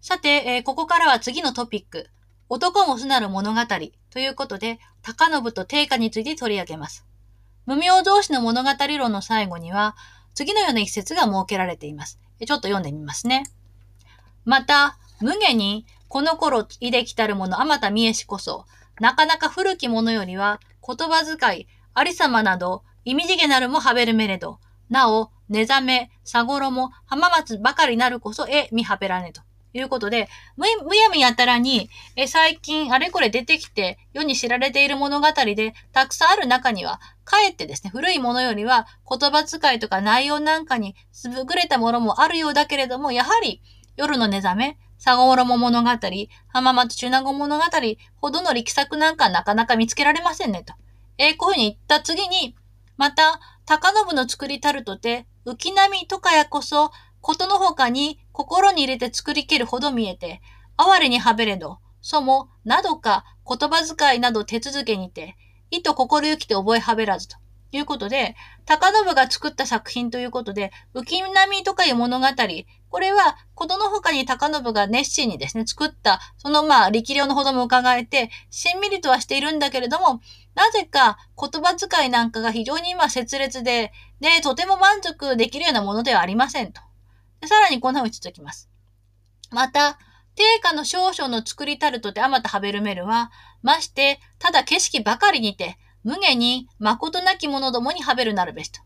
[0.01, 2.09] さて、えー、ここからは次のトピック。
[2.49, 3.61] 男もすなる物語
[4.11, 7.05] ということで、高信と定家について取り上げます。
[7.67, 9.97] 無名同士の物語論の最後には、
[10.35, 12.21] 次のような一節が設けられています。
[12.39, 13.45] ちょっと読んでみますね。
[14.45, 18.67] また、無下に、この頃、いできたる者、あまた見えしこそ、
[19.01, 24.59] なかなか古き者よりは、言葉遣い、ありさまなど、意味じげなるもはべるめれど、
[24.91, 29.43] なお、寝ざめ、さごろも、浜松ばかりなるこそ、え、みはべらねと。
[29.79, 30.67] いうことで、む
[30.97, 40.95] やみやたらに、え最近あれこれ出てきて世に知られている物語でたくさんある中には、かえってですね、古いものよりは言葉遣いとか内容なんかに
[41.25, 43.61] 優れたものもあるようだけれども、やはり
[43.97, 45.91] 夜の寝覚め、佐賀も物語、
[46.49, 47.65] 浜松中納言物語
[48.17, 50.75] ほどの力作なんかなかなか見つけられませんねと。
[51.19, 52.57] えー、こういうふうに言った次に、
[52.97, 56.91] また、高信の作りたるとて、浮波とかやこそ、
[57.21, 60.43] ことのほかに心に入れて作りきるほど見えて、
[60.77, 65.37] 哀れにはべれど、そも、などか言葉遣いなど手続けにて、
[65.71, 67.37] 意図心ゆきて覚えはべらずと。
[67.77, 72.27] いうことで、高信が作った作品ということで、浮波とかいう物語、
[72.95, 80.21] これは、ことの他に高信が熱心にですね、作った、そのまあ、力量のほども伺えて、しんみりとはしているんだけれども、
[80.55, 86.83] なぜか言葉遣いなんかが非常に今切烈で、で、とても満足できるようなものではありませんと。
[87.41, 88.71] でさらにこんな風に続きます。
[89.51, 89.99] また、
[90.37, 98.81] 定価の少々の作りたるとてあまたハベルメルは、まして、ただ景色ばかりにて、無下に誠なき者どもにはべるなるべしと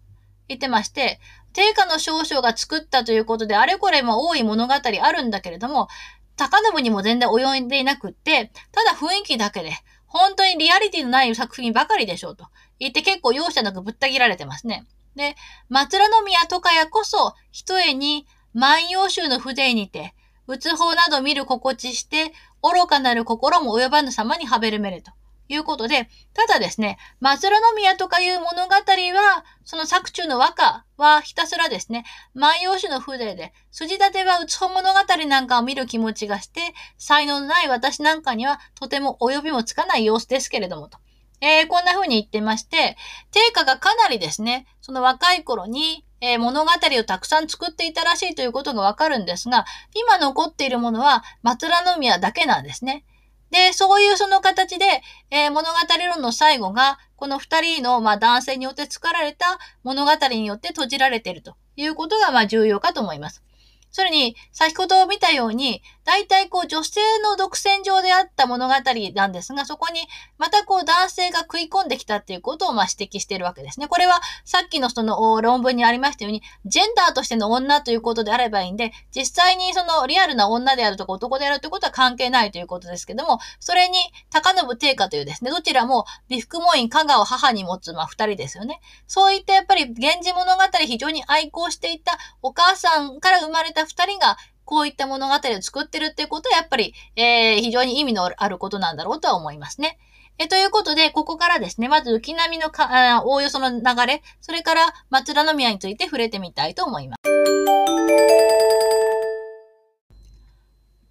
[0.48, 1.20] 言ってまして、
[1.52, 5.88] 定価の少々が作ったということで、あれこれも多い物語あるんだけれども、
[6.36, 9.72] 高信にも全然及んでいなくって、ただ雰囲気だけで、
[10.06, 12.46] 本当にリアリティのない作品ばかりでしょうと
[12.78, 14.86] 言って結構容赦なくぶった切られてますね。
[15.16, 15.34] で、
[15.68, 20.14] 松浦宮とかやこそ、一重に万葉集の筆にて、
[20.46, 25.12] うつ法など見る心地して、愚かなる心も及ばぬ様にはべるめると。
[25.48, 32.04] いうことで、ただですね、松浦宮とかいう物語は、その作中の和歌はひたすらですね、
[32.34, 36.60] 万葉集の筆で、筋立てはうつ法物語なんかを見る気持ちがして、
[36.98, 40.98] 才能のない私なんかにはとても及びもつかない様子ですけれどもと。
[41.40, 42.96] えー、こんな風に言ってまして、
[43.30, 49.64] 定価がかなりですね、その若い頃に、えー、物語をたくさん作っていたらしいということがわかるんですが、
[49.94, 53.04] 今残っているものは松浦宮だけなんですね。
[53.50, 54.84] で、そういうその形で、
[55.30, 55.74] えー、物語
[56.14, 63.42] 論の最後が、この二人の、まあ、男性によって作られた物語によって閉じられているということが、まあ、重要かと思います。
[63.90, 68.74] それに、先ほど見たように、大体こう女性の独占上であった物語
[69.14, 70.00] なんですが、そこに
[70.38, 73.88] またこう男性が食い込んできたっていうことをま指摘しているわけですね。
[73.88, 83.98] これはさっきのその論文にありましたように、ジェンダーとしての女ということであればいいんで、実際にそのリアルな女であるとか男であるということは関係ないということですけども、それに
[84.30, 88.80] 高信定家というですね、どちらも美福門院香川を母に持つまあ二人ですよね。
[89.06, 94.38] そういったやっぱり源氏物語非常に愛好していたお母さんから生まれた二人が
[94.68, 99.98] こういった物語を作ってるっていうことはやっぱり、えー、非常に意味のあることなんだろうとは思いますね。
[100.36, 107.30] えということで、ここからですね、まず浮波のかあおおよその流れ、それから松浦宮について触れてみたいと思います。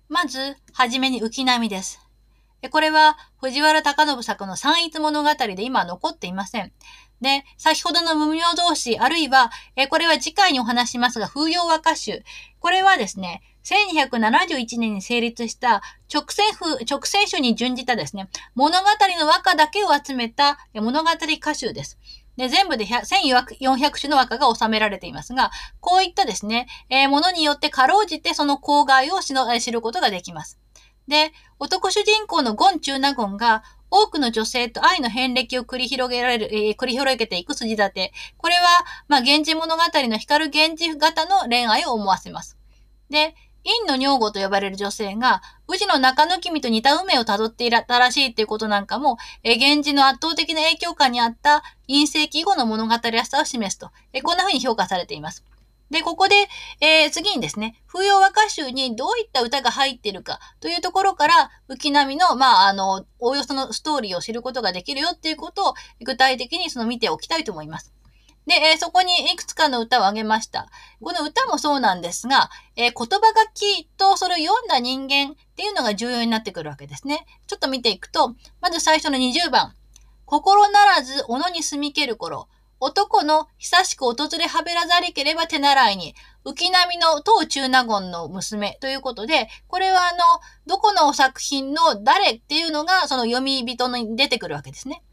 [0.08, 2.00] まず、はじめに浮波です。
[2.70, 6.72] これは藤原隆信作の三一物語で今残っていません。
[7.22, 12.24] で、先ほどの無名同士、あるいは、えこれは次回にお話しますが、風揚和歌集。
[12.60, 15.82] これはですね、1271年に成立した
[16.14, 18.86] 直線風、直線種に準じたですね、物語
[19.20, 21.98] の和歌だけを集めた物語歌集です。
[22.38, 30.60] で、全部で1400種の和歌が収められていますが、こういったですね、えー、ものによってかろうじてその郊外を知ることができます。
[31.08, 38.14] で、男主人公のゴン・チューナゴンが多くの女性と愛の遍歴を繰り広げられる、えー、繰り広げていく筋立て。
[38.38, 38.62] これは、
[39.08, 42.58] まあ、源氏物語の光る源氏型の恋愛を思わせます。
[43.10, 43.36] で、
[43.68, 55.44] 陰の女房と呼ばれる女性が、宇治の中野君と似た運命を辿っていたらしいっていうことなんかも、え源氏の圧倒的な影響下にあった陰世紀後の物語らしさを示すと、えこんな風に評価されています。
[55.90, 56.36] で、ここで、
[56.82, 65.74] えー、次にですね、風謡和歌集にどういった歌が入ってるかというところから、浮波の、まあ、あの、おおよそのストーリーを知ることができるよっていうことを
[66.04, 67.94] 具体的にその見ておきたいと思います。
[68.48, 70.70] で、えー、そこにいくつかの歌を挙げました。
[71.02, 77.26] この歌もそうなんですが、えー、言葉書きとそれを読んだ人間っていうのが重要になってくるわけですね。
[77.48, 79.74] ちょっと見ていくと、まず最初の20番。
[80.26, 82.48] 心ならず、小野に住みける頃。
[82.80, 86.14] 男の久しく訪れはべらざりければ手習いに、
[86.46, 90.18] 浮波の当中納言の娘ということで、これはあの、
[90.68, 95.04] どこの作品の誰っていうのがその読み人に出てくるわけですね。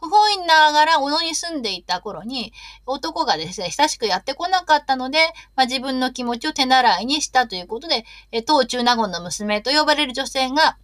[0.00, 2.52] 不本意ながら小野に住んでいた頃に、
[2.86, 5.18] 男がですね、久しくやってこなかったので、
[5.54, 10.76] まあ、自分の気持ちを手習いにしたということで、え当中納言の娘と呼ばれる女性が、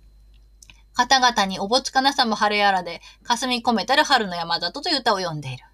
[0.95, 5.65] 方々におぼつかなさも晴れやらで、霞み込めたる春の山里という歌を読んでいる。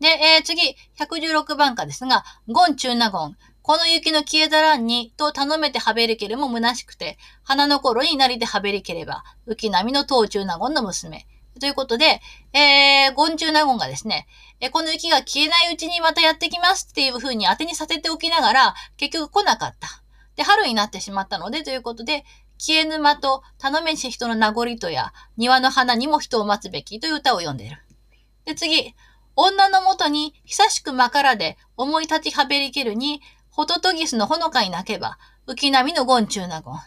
[0.00, 3.36] で、えー、次、116番歌ですが、ゴン中納言。
[3.62, 11.26] この雪の消えざらんに、と頼めてはべりけれも虚しくて、花の頃になりてはべりければ、浮き波の東中納言の娘。
[11.58, 12.20] ということで、
[12.52, 14.26] えー、ゴン中納言がですね、
[14.60, 19.88] えこの雪が消えないうちにまたやってきますっていう風に当てにさせておきながら、結局来なかった。
[20.36, 22.24] で、春になってしまったので、ということで、
[22.58, 27.82] 消え沼と頼めし人の名残とや、庭の花にも人を待つべきという歌を読んでいる。
[28.44, 28.94] で、次、
[29.36, 36.80] 女のもとに久しくまからで思い立ちはべりけるに、ホトトギスのほのかに泣けば、浮き波のゴンチューナゴン。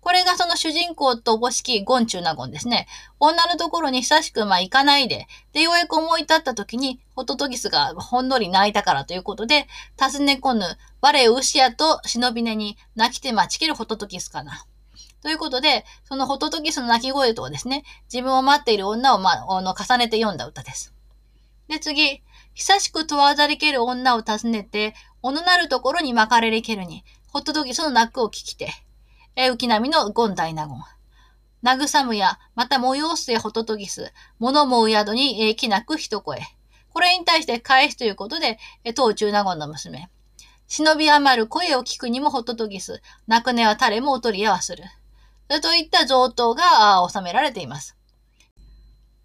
[0.00, 2.88] これがその主人公とおぼしきゴンチューナゴンですね。
[3.18, 9.68] 女のところに久しくまあ行かないで、で、ようやく思い立った時に、ホトトギスがほんのり泣いたからということで、
[9.98, 10.64] 尋ねこぬ、
[11.02, 14.64] 我ウシアと忍び根に泣きて待ちきるホトトギスかな。
[15.22, 20.94] ということで、そのホトトギスの泣き声とですね、自分を待っている女を、ま、あの重ねて読んだ歌です。
[21.70, 22.20] で、次、
[22.54, 24.92] 久しく問わざりける女を訪ねて、
[25.22, 28.72] おのなるところに巻かれりけるに、ほっととぎその泣くを聞きて、
[29.36, 31.76] え、浮き波のゴン大納言。
[31.76, 36.40] 慰むや、また催すやほととぎす、物もう宿に、えきなく一声。
[36.92, 40.10] これに対して返すということで、え、当中納言の娘。
[40.66, 44.82] 忍び余る声を聞くにもほととぎす、泣くねは誰もおとりやはする。
[45.62, 47.96] といった上等が収められています。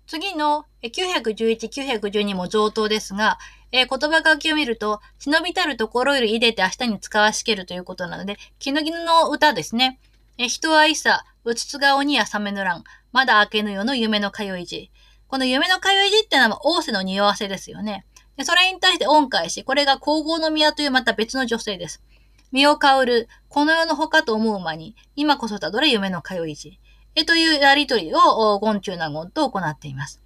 [0.08, 3.40] 次の911、912も上等ですが、
[3.72, 10.00] えー、言葉書きを見ると、忍びたるところより入れて明日に使わしけるということなので、気の絹の歌ですね。
[10.38, 14.92] えー、人はいさ、うつつ顔にやさめぬらん、まだ明けぬよの夢の通い字。
[15.28, 18.06] この夢の通い字ってのは仰せの匂わせですよね。
[18.38, 22.04] でそれに対して恩返し、これが皇后の宮というまた別の女性です。
[22.52, 26.80] 身を香る、この世の他と思う間に、今こそたどれ夢の通い字。
[27.16, 30.22] えというやりとりを、ゴンチューナゴンと行っています。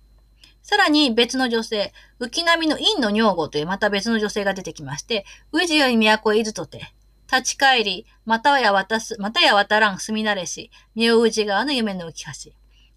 [0.64, 6.94] さらに別の女性、浮波の陰の女房というまた別の女性が出てきまして、宇治より都へいずとて、
[7.32, 12.52] 立ち返り、またや渡す、またや渡らん住み慣れし、身を宇治側の夢の浮き橋。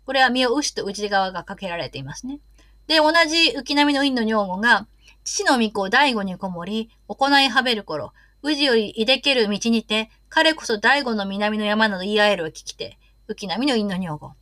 [0.07, 2.41] これは身を牛と宇治側がかけられていますね。
[2.87, 4.87] で、同じ浮波の陰の女房が、
[5.25, 8.13] 父の御子を大悟にこもり、行いはべる頃、
[8.43, 12.99] 宇治よりいでける道にて、彼こそ大悟の南の山など言い合えるを聞きて、
[13.35, 14.33] 浮波の陰の女房。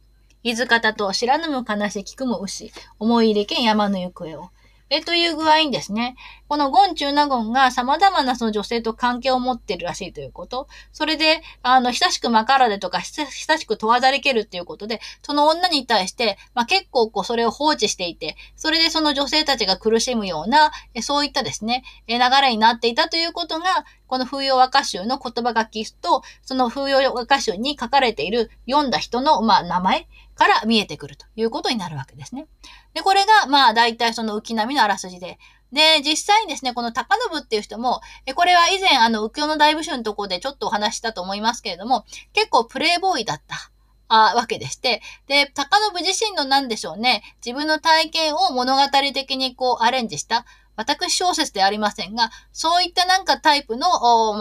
[0.42, 2.72] 伊豆方と知らぬも悲しきくも牛。
[2.98, 4.50] 思い入れけん山の行方を。
[4.92, 6.16] え、という具合にですね、
[6.48, 10.66] このゴンチューナゴンが様々なその女性と関係を持っているらしいということ。
[10.92, 20.72] それで、あの、親しくまからでとか、親しく問わざりけるっていうことで、その女に対して、まあ、結構こう、それを放置していて、それでその女性たちが苦しむような、
[21.02, 32.48] そういったですね、流れになっていたということが、この風洋和歌集の言葉書きと、その風洋和歌集に書かれている読んだ人の、まあ、名前から見えてくるということになるわけですね。
[32.94, 35.38] で、これが、まあ、大体その浮波のあらすじで、
[35.72, 43.70] で、実際にですね、この高信っていう人も、えこれは以前、あの、浮世の大部首のところでちょっとお話したと思いますけれども、結構プレイボーイだった。
[44.12, 48.82] あわけでして、で、高信自身の何でしょうね、自分の体験を物語
[49.14, 50.44] 的にこうアレンジした、
[50.74, 53.86] 私小説ではありませんが、そういったなんかタイプの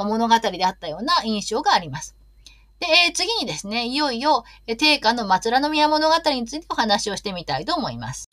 [0.05, 2.15] 物語であったような印象があります。
[2.79, 8.29] で、えー、次にですね、いよいよ、え定家の松浦宮物語についてお話をしてみたいと思います。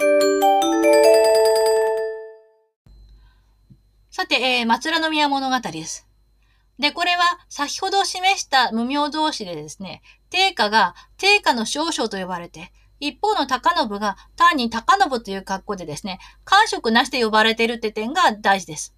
[4.11, 6.09] さて、えー、松浦宮物語です。
[6.79, 18.96] で、これは先ほど示した無名同士でですね、定家が定家の少将と呼ばれて、一方の高信が単に高信という格好でですね、官職なしで呼ばれているって点が大事です。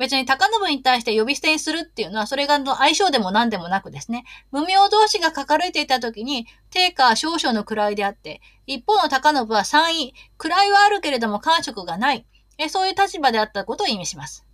[0.00, 12.24] 別に高信に対して呼び捨てにするっていうのは、それがの相性でも何でもなくですね、無名同士が書かれていた時に、定価少々の位であって、一方の高信は3位、位はあるけれども官職がない、
[12.56, 14.46] えそういう立場であったことを意味します。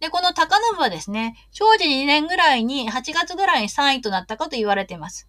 [0.00, 5.28] で、この高信はですね、正治2年ぐらいに、8月ぐらいに3位となったかと言われています。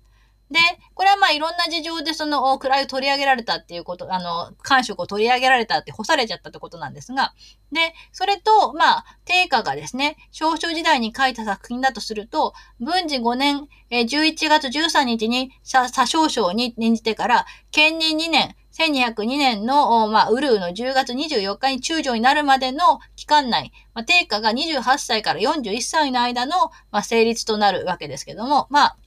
[0.52, 0.60] で、
[0.96, 7.34] これはまあいろんな事情でその位を取り上げられたっていうこと、あの、官職を取り上げられたって干されちゃったってことなんですが、
[7.72, 28.98] で、それと、まあ、定価がですね、少々時代に書いた作品だとすると、文治5年、11月13日に左少将に念じてから、兼任2年、1202年の、まあ、ウルーの10月24日に中将になるまでの期間内、まあ、定価が28歳から41歳の間の、まあ、成立となるわけですけども、まあ、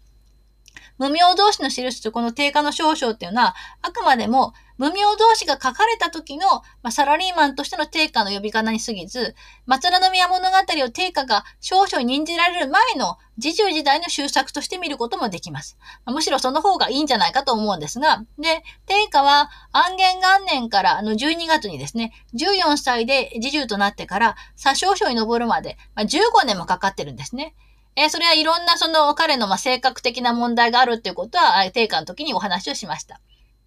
[0.98, 6.46] 無名同士の印とこの定価の少々っていうのは、あくまでも無名同士が書かれた時の、
[6.82, 9.34] まあ、サラリーマンとしての定価の呼び方に過ぎず、
[9.66, 15.78] 松浦宮物語を定価が少々に任じられる前の自重時代の終作として見ることもできます。
[16.06, 27.54] むしろその方がいいんじゃないかと思うんですが、で、定価は安元元年からの12月にですね、14歳で自重となってから、左少々に登るまで、まあ、15年もかかってるんですね。
[27.96, 33.20] えー、それはいろんなその彼のま性格的な問題があるっていうことは、定価の時にお話をしました。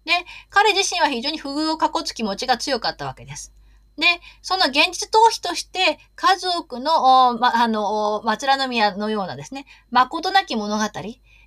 [0.04, 0.12] で、
[0.50, 3.52] 彼自身は非常に不遇をかこつ気持ちが強かったわけです。
[3.98, 4.06] で、
[4.42, 10.84] その現実逃避として、数多くの、ま、あの、松良宮のようなですね、誠なき物語、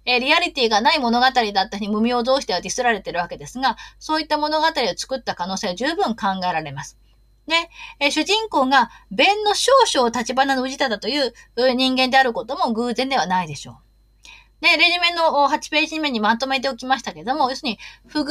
[0.06, 6.98] え、リアリティがない物語だったに無名同士ではディスられてるわけですが、そういった物語を作った可能性は十分考えられます。
[7.50, 7.56] で、
[8.00, 11.34] え、主人公が弁の少々立花の氏忠という
[11.76, 13.76] 人間であることも偶然ではないでしょう。
[14.62, 18.28] で、レジュメの8ページ目にまとめておきましたけども、要するに、不遇っ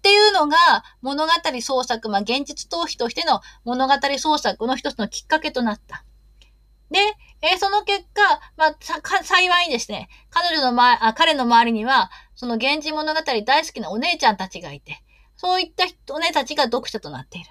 [0.00, 0.56] ていうのが
[1.02, 6.04] 物語創作、まあ、現実逃避としての物語創作の一つのきっかけとなった。
[6.90, 6.98] で、
[7.42, 8.22] えー、その結果、
[8.56, 8.76] まあ、
[9.24, 15.02] 幸いにですね、彼女のま、あ、彼の周りには、その源氏物語大好きなお姉ちゃんたちがいて、
[15.36, 15.84] そういった
[16.14, 17.50] お姉たちが読者となっている。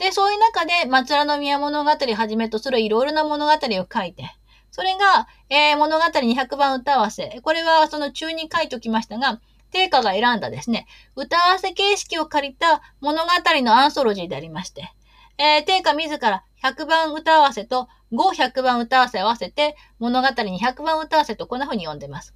[0.00, 4.34] で、そういう中で、松浦宮物語はじめとするいろいろな物語を書いて、
[4.70, 7.40] それが、えー、物語200番歌合わせ。
[7.42, 9.40] これはその中に書いておきましたが、
[9.70, 10.86] 定価が選んだですね、
[11.16, 13.28] 歌合わせ形式を借りた物語
[13.62, 14.90] のアンソロジーでありまして、
[15.36, 22.34] えー、定価自ら100番歌合わせと500番歌合わせ合わせて、物語200番歌合わせとこんな風に読んでます。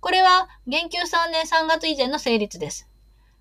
[0.00, 2.86] これは、言及3年3月以前の成立です。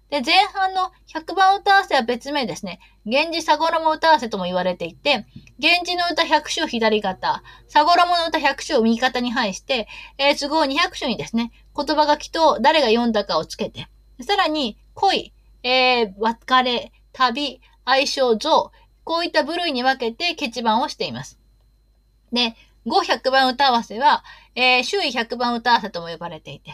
[0.10, 2.80] で、前半の100番歌合わせは別名ですね。
[3.06, 5.26] 源氏佐衣歌合わせとも言われていて、
[5.58, 9.88] 源氏の歌100首左肩、佐衣の歌100首を右肩に配して、
[10.18, 13.88] えー、都合200首にですね、言葉書きと誰が読んだかをつけて、
[14.22, 15.34] さらに恋、
[15.64, 18.72] えー、別れ、旅、愛称、像、
[19.04, 21.40] こういった部類に分けて欠番をしています。
[22.32, 22.56] で、
[22.86, 24.24] 500番歌合わせは、
[24.56, 26.72] えー、周囲100番歌合わせとも呼ばれていて、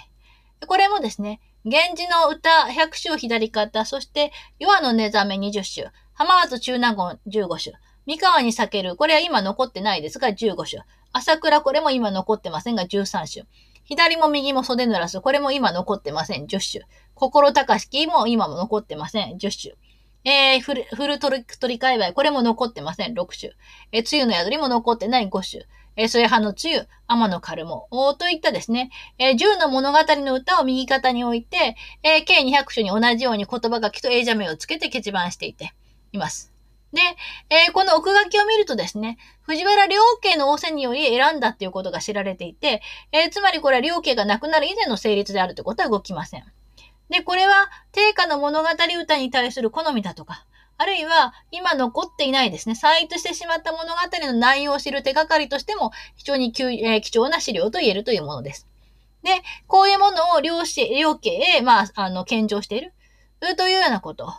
[0.67, 7.75] これもですね、源氏の歌100首左肩、そして、ヨアの寝覚め20首、浜松中納言15首、
[8.07, 10.81] 三河に避ける、これは今残ってないですが15首、
[11.13, 13.47] 朝倉これも今残ってませんが13首、
[13.83, 16.45] 左も右も袖濡らす、これも今残ってません。
[16.45, 19.37] 10首、心高しきも今も残ってません。
[19.37, 19.75] 10首、
[20.23, 23.13] えー、フル、フルトリ、トリ界隈、これも残ってません。
[23.13, 23.53] 6首、
[23.91, 27.87] えー、梅雨の宿りも残ってない5首、えー、添葉の梅雨、天のカルモ、
[28.17, 35.73] といったですね、えー、10の物語の歌を右肩に置いて、え、計200首に同じように言葉書きと英者名をつけて結番していて、
[36.11, 36.51] います。
[36.93, 37.01] で、
[37.49, 42.81] えー、この奥書きを見るとですね、藤原良家の仰せにより選んだっていうことが知られていて、
[43.11, 46.43] えー、つまりこれは良家が亡くなる以前の成立であるということは動きません。
[47.09, 50.45] で、これは、定価の物語歌に対する好みだとか、
[50.81, 58.67] あるいは今残っていないですね、再逸してしまった物語の内容を知る手がかりとしても非常に、えー、貴重な資料と言えるというものです。
[59.21, 59.29] で、
[59.67, 60.55] こういうものを両、
[60.99, 62.93] 両家へ、まあ、あの、献上している
[63.57, 64.33] というようなこと。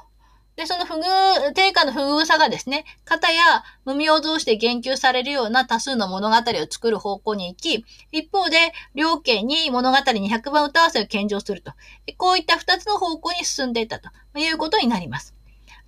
[0.56, 11.70] で、その不遇、定価の不遇さがですね、型や無名同士で言及されるような多数の物語を作る方向に行き、一方で、両家に物語200番歌わせを献上すると。
[12.16, 15.36] こういった二つの方向に進んでいたということになります。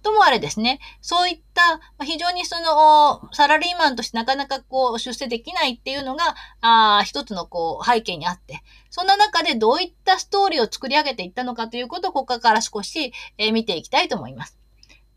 [0.05, 14.59] ともあれですね、そういった、非常にその、サラリーマンとしてなかなかこう、出世できないっていうのが、あ一つのこう、背景にあって、そんな中でどういったストーリーを作り上げていったのかということを、ここから少し、えー、見ていきたいと思います。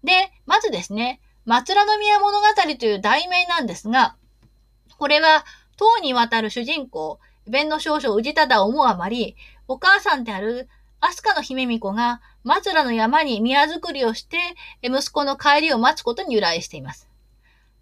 [0.04, 2.46] で、まずですね、松浦宮物語
[2.80, 4.16] という題名なんですが、
[4.98, 5.46] これは、
[5.78, 9.36] 唐にわたる主人公、弁の少女氏忠を思うあまり、
[9.68, 14.38] お母さんである飛鳥の姫巫女が松浦の山に宮作りをして、
[14.84, 17.08] 息子の帰りを待つことに由来しています。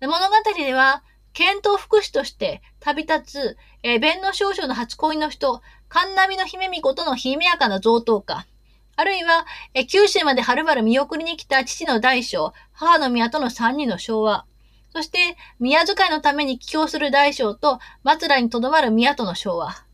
[0.02, 0.20] 物語
[0.58, 8.46] では、剣闘福祉として旅立つ、えー、弁の少女の初恋の人、神波の姫巫女とのひめやかな贈答か、
[8.98, 14.46] あるいは、え九州まではるばる見送りに来た父の大将、母の宮との三人の昭和、
[14.94, 19.85] そして、宮遣いのために帰郷する大将と、松浦にとどまる宮との昭和。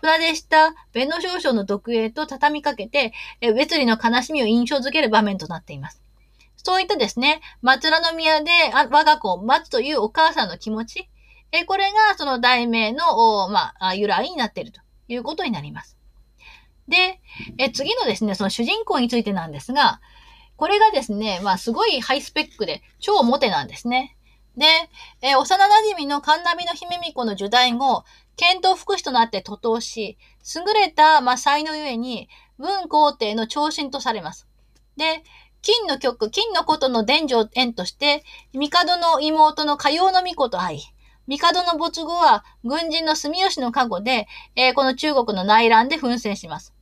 [0.00, 6.02] 船出した弁の少将の独営と畳みかけて、別離の悲しみを印象づける場面となっています。
[6.56, 11.08] そういったですね、松浦宮で我が子を待つというお母さんの気持ち、
[11.52, 15.96] えこれがその題名の、まあ、由来になっているということになります。
[16.88, 17.20] で、
[17.58, 20.00] え次のですね、その主人公についてなんですが、
[20.56, 24.16] これがですね、まあすごいハイスペックで超モテなんですね。
[24.56, 24.66] で、
[25.22, 28.04] え、幼馴染の神波の姫巫女の受代後、
[28.38, 30.16] 剣道福祉となって徒党し、
[30.56, 34.46] 優れた、まあ、才能ゆえに、文皇帝の長身とされます。
[34.96, 35.24] で、
[35.60, 40.80] 金の曲、金のことの伝女縁として、帝の妹の火曜の巫女と会い、
[41.26, 46.72] 帝の没後は軍人の住吉の加護で、えー、この中国の内乱で奮戦します。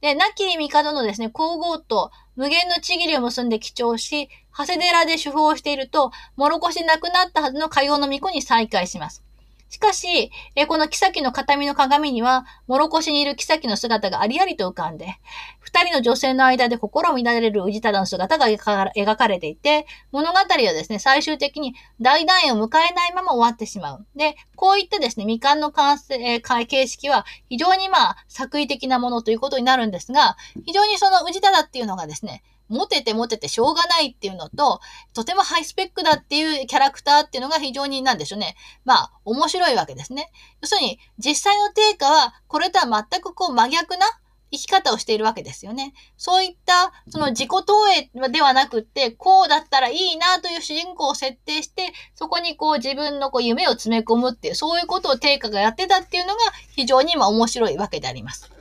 [0.00, 9.25] で、亡き帝のですね、皇后と無限のちぎりを結んで記帳し、長谷寺で主婦をしていると、もろこしなくなったはずの火曜の巫女に再会します。
[9.68, 15.18] しかし、えこの妃の形見の鏡には、もろこしにいる妃の姿がありありと浮かんで、
[15.58, 24.06] 二人の女性の間で心を乱れる氏忠の姿が描かれていて、物語はですね、最終的に大団円を迎えないまま終わってしまう。
[24.14, 34.80] で、こういったですね、未完の完成、えー、形式は非常にまあ、作為的なものということになるんですが、非常にその氏忠っていうのがですね、モテてモテてしょうがないっていうのと、
[35.14, 38.56] とてもハイスペックだっていうキャラクターっていうのが非常になんでしょうね。
[38.84, 40.30] まあ、面白いわけですね。
[40.60, 44.06] 要するに、実際の定価は、これとは全くこう真逆な
[44.50, 45.92] 生き方をしているわけですよね。
[46.16, 56.40] そういった、その自己投影ではなくって、こうだったらいいなという主人公を設定して、そこにこう自分のこう夢を詰め込むっていう、そういうことを定価がやってたっていうのが
[56.74, 58.55] 非常に今面白いわけであります。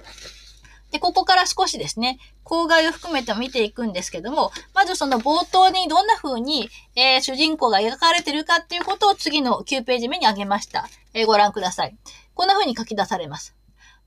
[0.95, 10.87] で、ここから少しですね、郊外を含めて見ていくんですけども、まずその冒頭にどんな風に、えー、主人公が描かれてるかっていうことを次の9ページ目に挙げました。
[11.13, 11.97] えー、ご覧ください。
[12.33, 13.57] こんな風に書き出されます。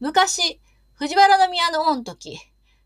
[0.01, 0.62] 昔、
[0.94, 2.40] 藤原宮の御時、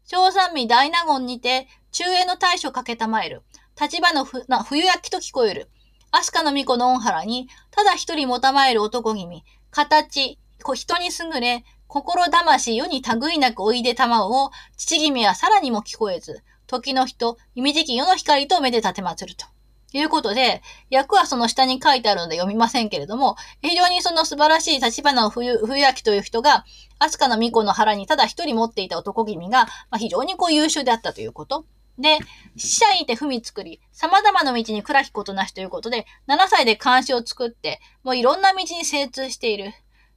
[0.04, 3.42] 小三味大納言にて、中営の大将かけたまえる、
[3.80, 5.70] 立場の冬焼きと聞こえる、
[6.10, 10.40] 足利の巫女の御原に、ただ一人もたまえる男君、形、
[10.74, 19.44] 人に優れ、心魂世に類なくおいで玉を、父君はさらにも聞こえず、時の人、意味時期世の光と目で立てまつると。
[19.92, 26.64] いうことで、役はその下に書いてあるので読みませんけれども、非常にその素晴らしい立花冬、冬焼という人が、
[26.98, 31.66] 飛鳥の巫女の腹にただ一人持っていた男君が、まあ、非常にこう優秀であったということ。
[31.98, 32.20] で、
[32.56, 39.74] 死者にて踏み作り、様々な道に暗きことなしということで、7歳で監視を作って、もういろんな道に精通している。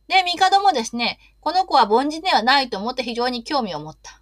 [0.08, 4.22] で、帝もですね、この子は凡人ではないと思って非常に興味を持った。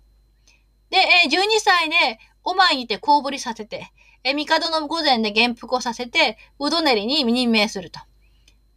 [0.90, 3.92] で、え12歳で、お前にてこうぶりさせて、
[4.24, 8.00] え帝の御前で元服をさせて、うどねりに任命すると。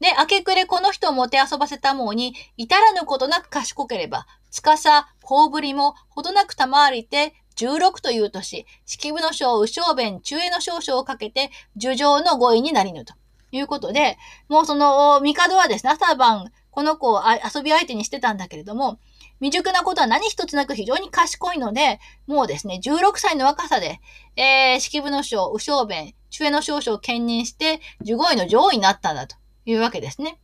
[0.01, 13.15] で、明け暮れこの人をもて遊ばせたもうに、至らぬことなく賢ければ、つかさ、こうぶりも、ほどなく賜りて、16という年、式部の章、右小弁、中への少々をかけて、樹上の語彙になりぬと。
[13.53, 14.19] いうことで、
[14.49, 19.01] もうその、帝はですね、朝晩、この子を遊び相手にしてたんだけれども、
[19.41, 23.99] 未熟なことは何一つなく非常に賢いので、もうですね、16歳の若さで、
[24.37, 30.39] えー、式部の将、右小弁、中江の少将を兼任して、15位の上位になったんだというわけですね。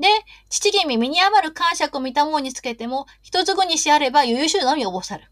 [0.00, 0.08] で、
[0.48, 5.30] 父君身に余る感触を見たものにつけても、一つ後にしあれば優秀のみおぼさる。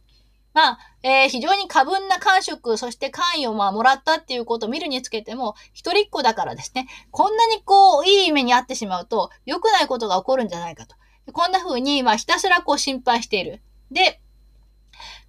[0.57, 10.97] まあ、えー、非常に過分な感触、そして関与をまあもらったっていうことを見るにつけても、一人っ子だからですね、こんなにこう、いい目にあってしまうと、良くないことが起こるんじゃないかと。
[11.31, 13.61] こんな風に、まあ、ひたすらこう心配している。
[13.91, 14.23] で、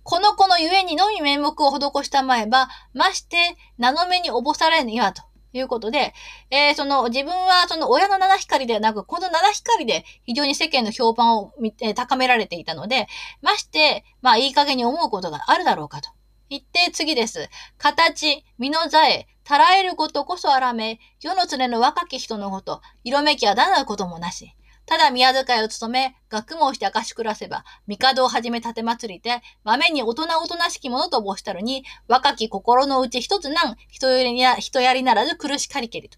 [0.03, 5.23] この子のゆえにのみ面目を施したまえば、まして、名の目におぼされぬにはと。
[5.59, 6.13] いうことで、
[6.49, 13.07] えー、その自分はその親の七光ではなく、この七光で非常に世間の評判を、えー、高められていたので、
[13.41, 16.09] まして、まあいい加減に思うことがあるだろうかと。
[16.49, 17.49] 言って次です。
[17.77, 24.56] 形、身の座へ、たらえることこそあらめ、世の連れの若き人のこと、色めきはだなることもなし。
[24.87, 36.17] ただ宮遣いを務め、学問して明かしくらせば、帝をはじめ立て祭りで、豆に大人おとなしきものと申したるに、若き心のうち一つなん、人やりな人やりならず苦しかりけりと。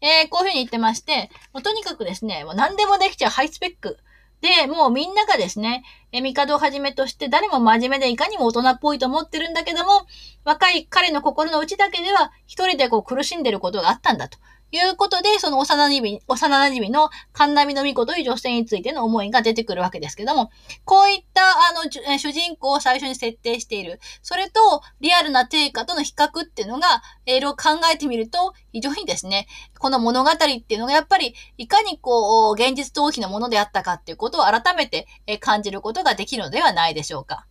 [0.00, 3.98] えー、こういうふうに言ってまして、もうとにかくですね、もう何でもできちゃうハイスペック。
[4.40, 10.06] で、もうみんながですね、え、帝をはじめとして誰も真面目でいかにも大人っぽいと思ってるんだけども、
[10.44, 14.38] 若い彼の心の内だけでは一人でこう苦しんでることがあったんだと。
[14.72, 20.50] いうことで、その幼馴染、幼馴染の神波の巫女という女性についての思いが出てくるわけですけども、
[20.84, 24.00] こういったあの主人公を最初に設定している。
[24.22, 29.46] それとリアルな定価との比較っていうのが、いろいろ考えてみると、非常にですね、
[29.78, 35.06] この物語っていうのがやっぱりいかにこう、現実逃避のものであったかっていうことを改めて
[35.40, 37.46] 感じることができるのではないでしょうか。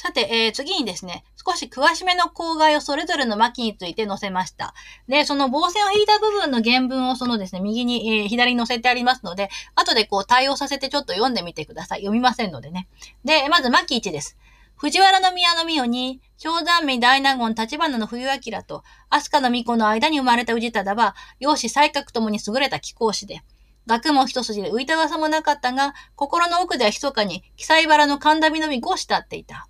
[0.00, 4.72] さて、えー、次にですね、少し詳しめの口外をそれぞれの巻について載せました。
[5.08, 12.02] で、その棒線を引いた部分の原文をそのですね、右に、えー、左に載せてありますので、後でこう対応させてちょっと読んでみてください。
[12.02, 12.86] 読みませんのでね。
[13.24, 14.36] で、まず巻1です。
[14.76, 23.42] 藤原宮の御代に、正山美大納言立花の冬明と、飛鳥の巫女の間に生まれた氏忠は、容姿才覚ともに優れた貴公子で、
[23.88, 29.66] 学問一筋で浮いた噂もなかったが、心の奥では密かに、記載原の神田美の巫女を慕っていた。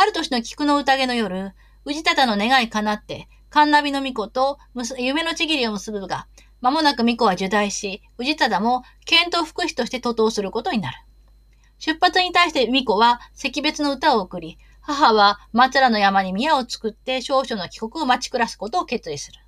[0.00, 1.52] ある年の菊の宴の夜、
[1.84, 4.58] 氏忠の願い叶って、カンナビの巫女と
[4.96, 6.26] 夢のちぎりを結ぶが、
[6.62, 10.96] 間もなく巫女は受代し、氏忠も検討福祉として徒党することになる。
[11.78, 19.38] 出発に対して巫女は惜別の歌を送り、母は松原の山に宮を作って少々の帰国を待ち暮らすことを決意する。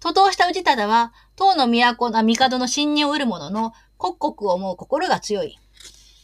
[0.00, 5.58] 徒党した氏忠は、唐の都な帝の信任を得る者の刻々を思う心が強い。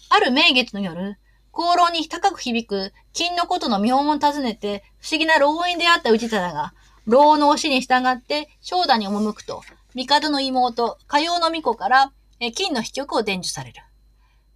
[0.09, 1.19] ある名月の夜、
[1.52, 6.72] 功労に高く響く金のことの妙門を訪ねて、不思議な老院であった氏忠が、
[7.06, 9.62] 老の推しに従って正田に赴くと、
[9.94, 12.12] 帝の妹、かようの巫女から
[12.55, 13.82] 金の秘局を伝授される。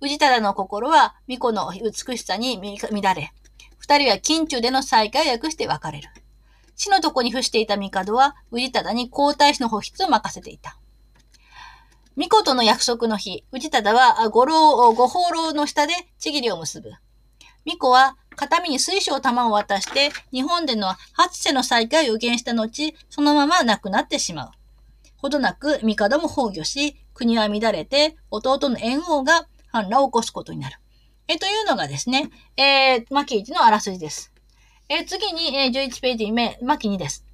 [0.00, 3.32] 氏忠の心は巫女の美しさに乱れ、
[3.78, 6.08] 二人は近中での再会を訳して別れる。
[6.76, 10.78] 死の床に伏していた帝は、氏忠に皇太子の保筆を任せていた。
[12.16, 16.90] 巫女との約束の日、氏忠は五老、五宝楼の下でちぎりを結ぶ。
[17.64, 24.50] 巫女は片身に水晶玉を渡して、日本での初世の再会を予言した後、そのまま亡くなってしまう。
[25.16, 30.78] ほどなく、帝も崩御し、国は乱れて、弟の猿王が反乱を起こすことになる。
[31.26, 34.32] え、というのがですね、えー、巻1のあらすじです。
[34.88, 37.24] え次に、えー、11ページ目、巻2です。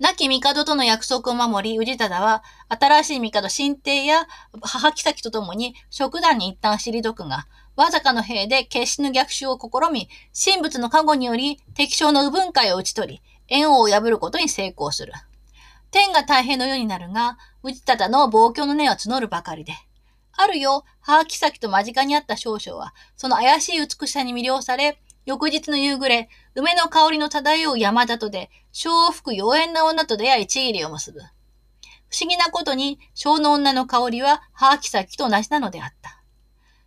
[0.00, 4.28] 亡き帝との約束を守り、氏忠は、新しい帝新帝や
[4.60, 15.12] 母妃とともに、食団に一旦退くが、わざかの兵で決死の逆襲を試み、神仏の加護により、敵将の右分会を打ち取り、縁王を破ることに成功する。
[15.90, 19.72] 天が太平の世になるが、氏忠の暴挙の根は募るばかりで。
[20.32, 31.20] あるよ、母妃と間近にあった少々は、その怪しい美しさに魅了され、翌日の夕暮れ、梅の香りの漂う山里で、小を吹く妖艶な女と出会いちぎりを結ぶ。
[31.20, 31.24] 不
[32.18, 36.22] 思議なことに、小の女の香りは母妃と同じなのであった。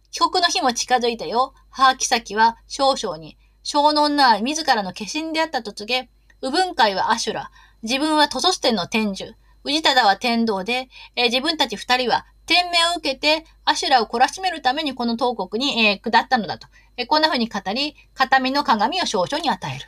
[0.10, 1.54] 帰国の日も近づいたよ。
[1.70, 6.10] 母妃は少々に、小の女は自らの化身であったと告げ、
[6.42, 7.52] 右分会はアシュラ、
[7.84, 16.68] 自分はトソステンの天寿、氏忠は天道で、えー、自分たち二人は天命を受けて、アシュラを懲らしめるためにこの東国に、えー、下ったのだと。
[16.98, 19.86] え、こんな風に語り、片身の鏡を少々に与える。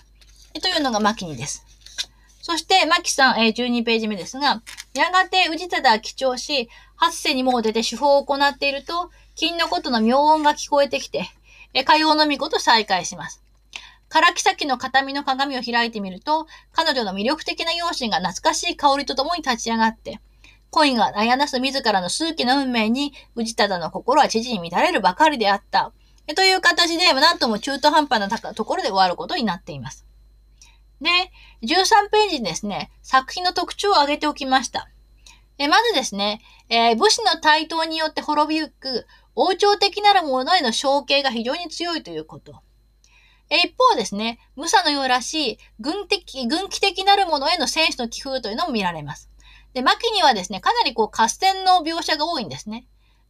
[0.54, 1.66] え、というのが牧にです。
[2.42, 4.62] そして、牧さん、えー、12ページ目ですが、
[4.94, 11.28] やがて氏忠は記帳し、八世にもう出て手法を行っていると、金のことの妙音が聞こえてきて、
[11.74, 13.44] え火曜の御子と再会します。
[14.10, 20.20] 唐木先の片身の鏡を開いてみると、彼女の魅力的な容姿が懐かしい香りとともに立ち上がって、
[20.70, 25.94] 恋が悩なす自らの数奇な運命に、氏忠の心は知事に乱れるばかりであった。
[26.36, 30.06] という形で、なんとも中途半端なところで終わることになっています。
[31.02, 31.10] で、
[31.64, 34.90] 13ページにですね、作品の特徴を挙げておきました。
[35.58, 39.06] まずですね、えー、武士の台頭によって滅びゆく
[39.36, 42.64] 王朝的なるものへの承継が非常に強いということ。
[43.50, 49.30] 一方ですね、武者のようらしい軍的、軍機的なるものへの戦士の寄付というのも見られます。
[49.74, 52.88] で、牧にはですね、かなりこう合戦の描写が多いんですね。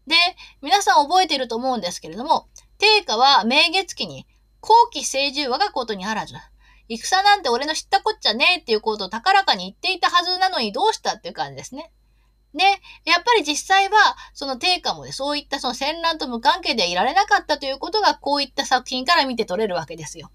[0.07, 0.15] で、
[0.61, 2.47] 皆さん覚えていると思うんですけれども、
[2.84, 4.27] 定家は明月期に、
[4.60, 6.35] 後期成獣我がことにあらず、
[6.89, 11.93] 戦なんて俺の知ったこっちゃねえっていうことを高らかに言っていたはずなのにどうしたっていう感じですね。
[12.53, 12.65] で、
[13.05, 20.30] やっぱり実際は、その定家もね、そういったその戦乱と無関係でいられなかったということが、こういった作品から見て取れるわけですよ。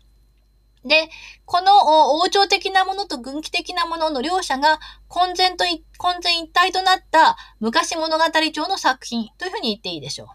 [0.84, 1.10] で、
[1.44, 5.64] この王朝的なものと軍記的なものの両者が混然と、
[5.98, 10.28] 混然一体となった昔物語調の作品というふうに言っていいでしょう。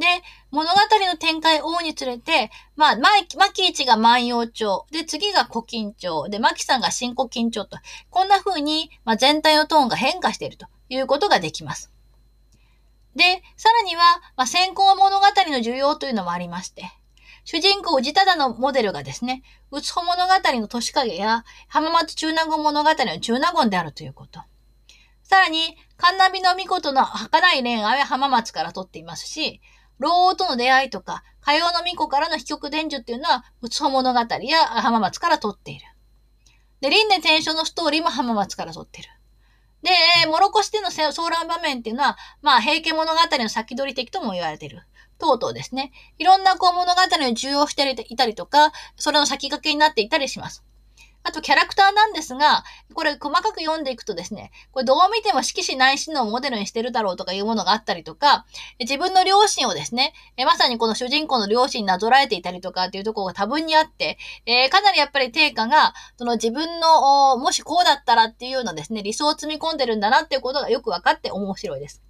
[0.00, 0.06] で、
[0.50, 7.76] 物語の展開を追うにつれて、まあ、牧一が万葉調、で、次が古今調、で、牧さんが新古今調と、
[8.08, 11.92] こんな風に、まあ、全体のトーンが変化しているということができます。
[13.14, 14.02] で、さらには、
[14.36, 16.90] まあ、先行物語の需要というのもありまして、
[17.44, 24.40] 主人公宇治忠のモデルがですね、うつほ物語の年影や浜松中納言物語の中納言であるということ。
[25.22, 29.60] さらに、神波の御事の儚い恋愛は浜松から取っていますし、
[30.00, 35.84] 老王との出会いとか、火曜の巫女からの飛曲伝授っていうのは、うつほ物語や浜松から取っている。
[36.80, 39.08] で、輪廻転生のストーリーも浜松から取ってる。
[39.82, 39.90] で、
[40.26, 44.82] モロコシでの騒乱場面っていうのは、まあ、平家物語の先取り的とも言われている。
[45.18, 45.92] 等々ですね。
[46.18, 50.64] いろんなこう物語に重要していたりとか、それの先駆けになっていたりします。
[51.22, 52.64] あとキャラクターなんですが、
[52.94, 58.46] これ細かく読んでいくとですね、これどう見ても色紙内心のモデルにしてるだろうとかいうものがあったりとか、
[58.78, 72.02] 自分の両親をですね、まさにこの主人公の両親になぞらえていたりとかっていうところが多分にあって、えー、かなりやっぱり定価が、その自分の、もしこうだったらっていうようなですね、理想を積み込んでるんだなっていうことがよく分かって面白いです。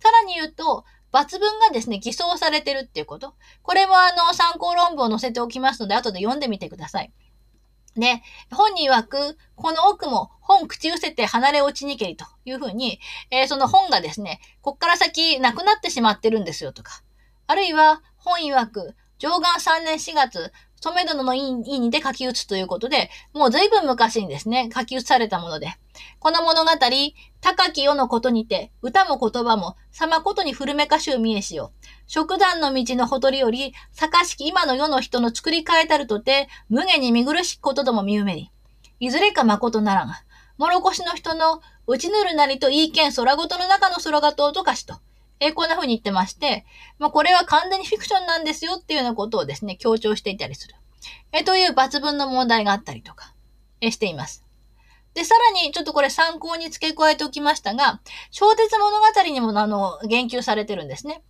[0.00, 3.34] さらに言うと、抜文がですね、偽装されてるっていうこと。
[3.62, 7.12] これもあの、参考論文を載せておきますので、後で読んでみてください。
[8.00, 13.00] ね、本人曰く、この奥も本口伏せて離れ落ちにけりというふうに、
[13.30, 17.02] えー、その本がですね、こっから先なくなってしまってるんですよとか。
[17.46, 25.74] あるいは、本曰く、上岸3年4月、染め殿の意にで書き写すということで、もう随分昔にですね、書き写されたもので、
[26.18, 26.70] この物語、
[27.40, 31.72] 高き世のことにて、歌も言葉も、様ことに古めかしゅう見えしよ。
[32.06, 38.50] 食団の道のほとりより、坂式今の世の人の作り変えたるとて、無限に見苦しきこととも見うめり。
[39.00, 40.12] いずれか誠ならん。
[40.58, 44.96] もろこしの人の、うちぬるなりといいけん空ごとの中の空がとうとかしと。
[45.40, 46.64] えー、こんな風に言ってまして、
[46.98, 50.74] まあ、これは完全にフィクションなんですよっていうようなことをですね、強調していたりする。
[51.32, 53.34] えー、という抜群の問題があったりとか、
[53.80, 54.44] えー、しています。
[55.14, 58.00] で、さらに、ちょっとこれ参考に付け加えておきましたが、
[58.30, 61.22] 小鉄物語にも、あの、言及されてるんですね。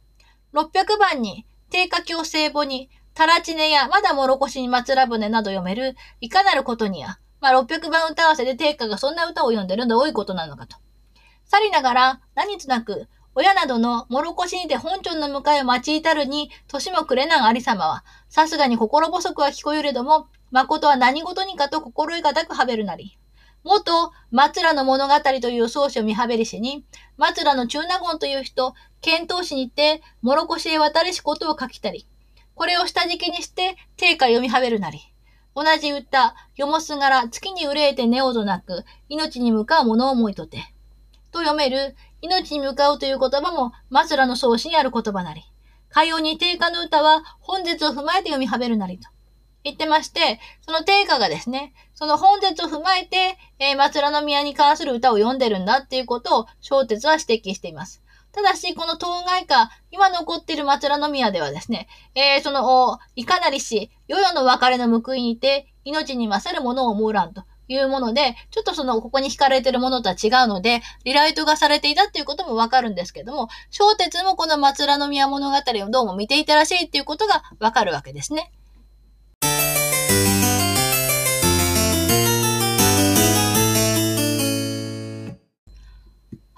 [0.54, 10.76] 600番に、低下境聖母に、タラチネやまだもろこしに祭船など読める、いかなることにや、まあ、600番歌合わせで定価がそんな歌を読んでるどういことなのかと。
[11.44, 13.08] さりながら、何となく、
[13.38, 23.18] 親などのもろこしにて本庁の迎えを待ち至るに、年もくれなんありさまは、さすがに心細くは聞こえれども、誠は何事にかと心得がたくはべるなり。
[23.62, 26.86] 元、松浦の物語という宗師を見はべりしに、
[27.18, 28.72] 松浦の中納言という人、
[29.02, 32.06] 遣唐使にて、もろこしへ渡りしことを書きたり。
[32.54, 35.00] これを下敷きにして、定価読みはべるなり。
[35.54, 40.72] 同じ歌、読もすがら月に憂えて寝おどなく、命に向かう者を思いとて。
[41.32, 41.94] と読める、
[42.26, 45.42] 命に向かうという言葉も、マスラの創始にある言葉なり。
[45.88, 49.08] 海洋に定価の歌は、本日を踏まえて読みはべるなりと。
[49.64, 58.02] 言ってまして、その定価がですね、その本日を踏まえて、えー、松浦宮に関する歌を読んでるんだっていうことを、小鉄は指摘しています。
[58.32, 67.42] ただし、この当該下、今残っている松浦宮ではですね、えー、その、いかなりし、世々の別れの報いにて、命に勝るものを思うらんと。
[67.68, 78.52] いうもので、ちょっとその、ここに引かれてるものとは違うので、リライトがされていたっていうこともわかるんですけども、小鉄もこの松浦宮物語をどうも見ていたらしいっていうことがわかるわけですね。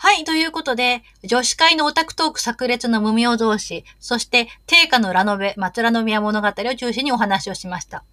[0.01, 0.25] はい。
[0.25, 8.05] ということで、女子会のオタクトーク炸裂の無名同士、そして定価のラノベ、松浦宮物語を中心にお話をしました。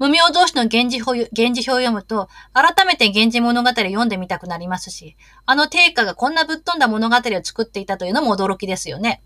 [0.00, 9.22] 無名同士の源氏表、源氏表を読むと、改めて源氏物語を読んでみたくなりますし、あの定家がこんなぶっ飛んだ物語を作っていたというのも驚きですよね。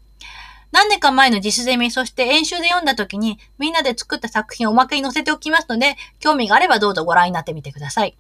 [0.73, 8.19] 何年か前の実ゼミ、そして演習で読んだ時に、みんなで作った作品をおまけに載せておきますので、興味があればどうぞご覧になってみてください。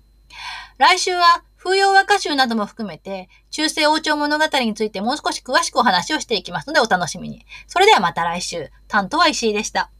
[0.78, 7.44] 来週は、風洋和歌集なども含めて、中世王朝物語についてもう少し詳しくお話をしていきますのでお楽しみに。
[7.66, 8.70] それではまた来週。
[8.86, 9.90] 担当は石井でした。